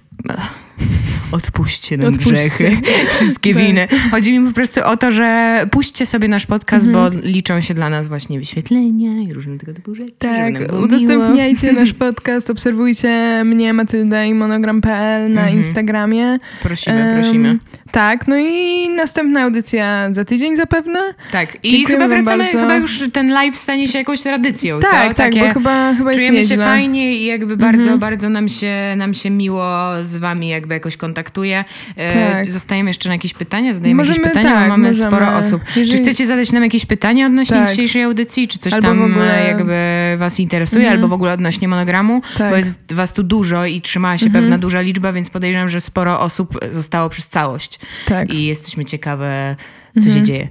odpuśćcie 1.34 1.96
nam 1.96 2.08
Odpuśćcie. 2.08 2.32
grzechy, 2.32 2.76
wszystkie 3.14 3.54
tak. 3.54 3.62
winy. 3.62 3.88
Chodzi 4.10 4.38
mi 4.38 4.48
po 4.48 4.54
prostu 4.54 4.80
o 4.84 4.96
to, 4.96 5.10
że 5.10 5.60
puśćcie 5.70 6.06
sobie 6.06 6.28
nasz 6.28 6.46
podcast, 6.46 6.86
mhm. 6.86 7.12
bo 7.12 7.18
liczą 7.28 7.60
się 7.60 7.74
dla 7.74 7.90
nas 7.90 8.08
właśnie 8.08 8.38
wyświetlenia 8.38 9.22
i 9.22 9.32
różne 9.32 9.58
tego 9.58 9.74
typu 9.74 9.94
rzeczy. 9.94 10.12
Tak, 10.18 10.54
udostępniajcie 10.82 11.72
nasz 11.72 11.92
podcast, 12.04 12.50
obserwujcie 12.50 13.42
mnie, 13.44 13.72
Matyldę 13.72 14.28
i 14.28 14.34
monogram.pl 14.34 15.32
na 15.32 15.40
mhm. 15.40 15.58
Instagramie. 15.58 16.38
Prosimy, 16.62 17.04
um, 17.04 17.22
prosimy. 17.22 17.58
Tak, 17.94 18.28
no 18.28 18.36
i 18.36 18.88
następna 18.88 19.42
audycja 19.42 20.12
za 20.12 20.24
tydzień 20.24 20.56
zapewne. 20.56 21.00
Tak, 21.32 21.64
i 21.64 21.70
Dziękujemy 21.70 22.04
chyba 22.04 22.16
wracamy, 22.16 22.46
chyba 22.46 22.76
już 22.76 23.02
ten 23.12 23.30
live 23.30 23.56
stanie 23.56 23.88
się 23.88 23.98
jakąś 23.98 24.20
tradycją, 24.20 24.80
tak, 24.80 24.90
co? 24.90 24.96
Tak, 24.96 25.14
tak, 25.14 25.34
bo 25.34 25.54
chyba, 25.54 25.94
chyba 25.94 26.12
Czujemy 26.12 26.36
się 26.36 26.48
nieźle. 26.48 26.64
fajnie 26.64 27.16
i 27.16 27.24
jakby 27.24 27.56
bardzo, 27.56 27.82
mhm. 27.82 27.98
bardzo 27.98 28.28
nam 28.28 28.48
się, 28.48 28.94
nam 28.96 29.14
się 29.14 29.30
miło 29.30 29.66
z 30.04 30.16
wami 30.16 30.48
jakby 30.48 30.74
jakoś 30.74 30.96
kontaktuje. 30.96 31.64
E, 31.96 32.30
tak. 32.30 32.50
Zostajemy 32.50 32.90
jeszcze 32.90 33.08
na 33.08 33.14
jakieś 33.14 33.34
pytania, 33.34 33.74
zadajemy 33.74 33.98
możemy, 33.98 34.18
jakieś 34.18 34.32
pytania, 34.32 34.56
tak, 34.56 34.68
mamy 34.68 34.88
możemy. 34.88 35.10
sporo 35.10 35.36
osób. 35.36 35.62
Jeżeli... 35.76 35.98
Czy 35.98 36.04
chcecie 36.04 36.26
zadać 36.26 36.52
nam 36.52 36.62
jakieś 36.62 36.86
pytania 36.86 37.26
odnośnie 37.26 37.56
tak. 37.56 37.70
dzisiejszej 37.70 38.02
audycji, 38.02 38.48
czy 38.48 38.58
coś 38.58 38.72
albo 38.72 38.88
tam 38.88 39.02
ogóle... 39.02 39.44
jakby 39.48 39.74
was 40.18 40.40
interesuje, 40.40 40.84
mhm. 40.84 40.98
albo 40.98 41.08
w 41.08 41.12
ogóle 41.12 41.32
odnośnie 41.32 41.68
monogramu, 41.68 42.22
tak. 42.38 42.50
bo 42.50 42.56
jest 42.56 42.92
was 42.92 43.12
tu 43.12 43.22
dużo 43.22 43.66
i 43.66 43.80
trzymała 43.80 44.18
się 44.18 44.26
mhm. 44.26 44.44
pewna 44.44 44.58
duża 44.58 44.80
liczba, 44.80 45.12
więc 45.12 45.30
podejrzewam, 45.30 45.68
że 45.68 45.80
sporo 45.80 46.20
osób 46.20 46.58
zostało 46.70 47.08
przez 47.08 47.26
całość. 47.26 47.78
Tak. 48.06 48.34
I 48.34 48.44
jesteśmy 48.44 48.84
ciekawe, 48.84 49.56
co 49.94 50.00
mhm. 50.00 50.16
się 50.16 50.22
dzieje. 50.22 50.48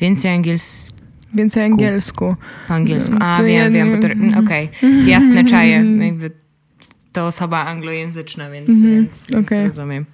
Więcej 0.00 0.34
angielskiego. 0.34 1.04
Więcej 1.34 1.64
angielsku. 1.64 2.36
Po 2.68 2.74
angielsku. 2.74 3.16
A, 3.20 3.36
to 3.36 3.44
wiem, 3.44 3.58
ja... 3.58 3.70
wiem. 3.70 3.92
Mm, 3.92 4.44
okej, 4.44 4.68
okay. 4.78 5.04
jasne, 5.06 5.44
czaje. 5.44 5.84
Jakby 5.98 6.30
to 7.12 7.26
osoba 7.26 7.66
anglojęzyczna, 7.66 8.50
więc, 8.50 8.68
mm 8.68 8.80
-hmm. 8.80 8.90
więc, 8.90 9.26
więc 9.28 9.46
okay. 9.46 9.64
rozumiem 9.64 10.06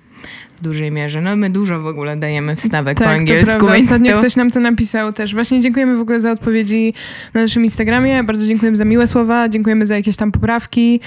w 0.60 0.62
dużej 0.62 0.90
mierze. 0.90 1.20
No 1.20 1.36
my 1.36 1.50
dużo 1.50 1.80
w 1.80 1.86
ogóle 1.86 2.16
dajemy 2.16 2.56
wstawek 2.56 2.98
tak, 2.98 3.06
po 3.06 3.12
angielsku. 3.14 3.66
To 3.66 3.76
Ostatnio 3.76 4.12
to... 4.12 4.18
ktoś 4.18 4.36
nam 4.36 4.50
to 4.50 4.60
napisał 4.60 5.12
też. 5.12 5.34
Właśnie 5.34 5.60
dziękujemy 5.60 5.96
w 5.96 6.00
ogóle 6.00 6.20
za 6.20 6.32
odpowiedzi 6.32 6.94
na 7.34 7.40
naszym 7.40 7.64
Instagramie. 7.64 8.24
Bardzo 8.24 8.46
dziękujemy 8.46 8.76
za 8.76 8.84
miłe 8.84 9.06
słowa, 9.06 9.48
dziękujemy 9.48 9.86
za 9.86 9.96
jakieś 9.96 10.16
tam 10.16 10.32
poprawki. 10.32 11.00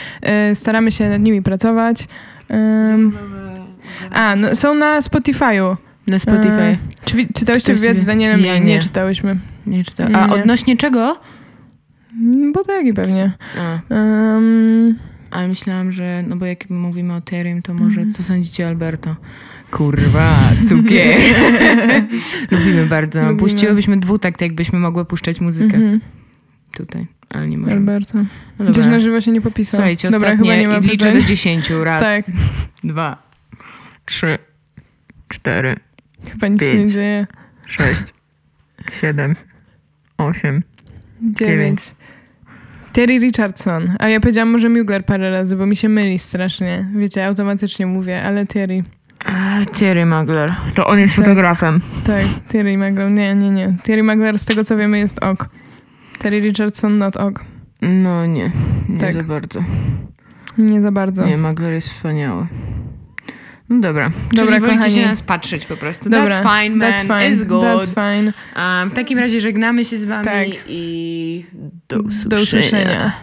Yy, 0.50 0.56
staramy 0.56 0.92
się 0.92 1.10
nad 1.10 1.22
nimi 1.22 1.42
pracować. 1.42 2.08
Yy, 2.50 2.56
a, 4.12 4.36
no, 4.36 4.56
są 4.56 4.76
na 4.76 5.00
Spotify'u. 5.00 5.76
Na 6.08 6.20
Spotify. 6.20 6.62
E, 6.62 6.78
czy, 7.06 7.28
czytałyście 7.34 7.74
wywiad 7.74 7.98
z 7.98 8.06
Danielem? 8.06 8.42
Nie, 8.42 8.60
nie, 8.60 8.66
nie 8.66 8.80
czytałyśmy. 8.80 9.38
Nie 9.68 9.84
czytałem. 9.84 10.16
A 10.16 10.30
odnośnie 10.30 10.78
czego? 10.78 11.20
Mm, 12.22 12.52
bo 12.54 12.64
tak 12.64 12.86
i 12.86 12.94
pewnie. 12.94 13.32
Um, 13.90 14.96
ale 15.32 15.48
myślałam, 15.48 15.92
że, 15.92 16.24
no 16.28 16.36
bo 16.36 16.46
jak 16.46 16.70
mówimy 16.70 17.14
o 17.14 17.22
Terym, 17.22 17.62
to 17.62 17.74
może 17.74 18.02
mm. 18.02 18.14
co 18.14 18.24
sądzicie 18.24 18.68
Alberto? 18.68 19.16
Kurwa, 19.72 20.36
cukier. 20.68 21.18
Lubimy 22.52 22.86
bardzo. 22.86 23.22
Lubimy. 23.22 23.40
Puściłybyśmy 23.40 23.98
dwutakt, 23.98 24.42
jakbyśmy 24.42 24.80
mogły 24.80 25.06
puszczać 25.06 25.42
muzykę. 25.42 25.78
Mm 25.78 26.00
-hmm. 26.00 26.02
Tutaj, 26.78 27.08
ale 27.30 27.48
nie 27.48 27.58
możemy. 27.58 27.78
Alberto. 27.78 28.18
No 28.60 28.72
Gdzieś 28.72 28.86
na 28.86 29.00
żywo 29.00 29.22
się 29.22 29.32
nie 29.32 29.42
popisał. 29.42 29.78
Słuchajcie, 29.78 30.10
dobra, 30.10 30.30
ostatnie 30.30 30.52
chyba 30.52 30.62
nie 30.62 30.68
ma 30.68 30.92
liczę 30.92 31.14
do 31.14 31.22
dziesięciu. 31.22 31.84
Raz, 31.84 32.02
tak. 32.16 32.26
dwa, 32.84 33.24
trzy, 34.06 34.38
cztery, 35.30 35.76
Chyba 36.32 36.48
nic 36.48 36.62
pięć, 36.62 36.72
się 36.72 36.80
nie 36.80 36.88
dzieje. 36.88 37.28
sześć, 37.66 38.04
siedem, 38.92 39.36
osiem, 40.18 40.64
dziewięć. 41.22 41.96
Terry 42.94 43.20
Richardson. 43.20 43.96
A 44.00 44.10
ja 44.10 44.20
powiedziałam 44.20 44.50
może 44.50 44.70
Mugler 44.70 45.06
parę 45.06 45.32
razy, 45.32 45.56
bo 45.56 45.66
mi 45.66 45.76
się 45.76 45.90
myli 45.90 46.20
strasznie. 46.20 46.88
Wiecie, 46.96 47.26
automatycznie 47.28 47.86
mówię, 47.86 48.24
ale 48.24 48.46
Terry. 48.46 48.84
Thierry 49.76 50.06
Magler. 50.06 50.56
To 50.76 50.88
on 50.88 51.00
jest 51.00 51.16
tak. 51.16 51.26
fotografem. 51.26 51.82
Tak, 52.06 52.26
Thierry 52.52 52.78
Magler. 52.78 53.12
Nie, 53.12 53.36
nie, 53.36 53.50
nie. 53.50 53.78
Thierry 53.84 54.04
Magler 54.04 54.40
z 54.40 54.46
tego 54.46 54.64
co 54.64 54.78
wiemy 54.78 55.00
jest 55.00 55.24
ok. 55.24 55.50
Terry 56.20 56.40
Richardson 56.40 56.98
not 56.98 57.18
ok. 57.18 57.44
No 57.82 58.26
nie, 58.26 58.52
nie 58.90 59.00
tak. 59.00 59.14
za 59.14 59.24
bardzo. 59.24 59.64
Nie 60.58 60.82
za 60.82 60.92
bardzo. 60.92 61.26
Nie, 61.26 61.38
Magler 61.38 61.74
jest 61.74 61.90
wspaniały. 61.90 62.48
No 63.74 63.82
dobra. 63.82 64.12
Czyli 64.36 64.60
wolicie 64.60 64.90
się 64.90 65.06
nas 65.06 65.22
patrzeć 65.22 65.66
po 65.66 65.78
prostu. 65.78 66.10
Dobra. 66.10 66.42
That's 66.42 66.62
fine, 66.62 66.76
man. 66.76 66.94
That's 66.94 67.02
fine. 67.02 67.36
It's 67.36 67.44
good. 67.44 67.64
That's 67.64 67.86
fine. 67.88 68.34
Um, 68.56 68.90
w 68.90 68.94
takim 68.94 69.20
razie 69.20 69.40
żegnamy 69.40 69.86
się 69.86 69.98
z 69.98 70.06
wami 70.06 70.26
tak. 70.26 70.48
i 70.68 71.46
do 71.90 72.00
usłyszenia. 72.00 72.30
Do 72.30 72.42
usłyszenia. 72.42 73.14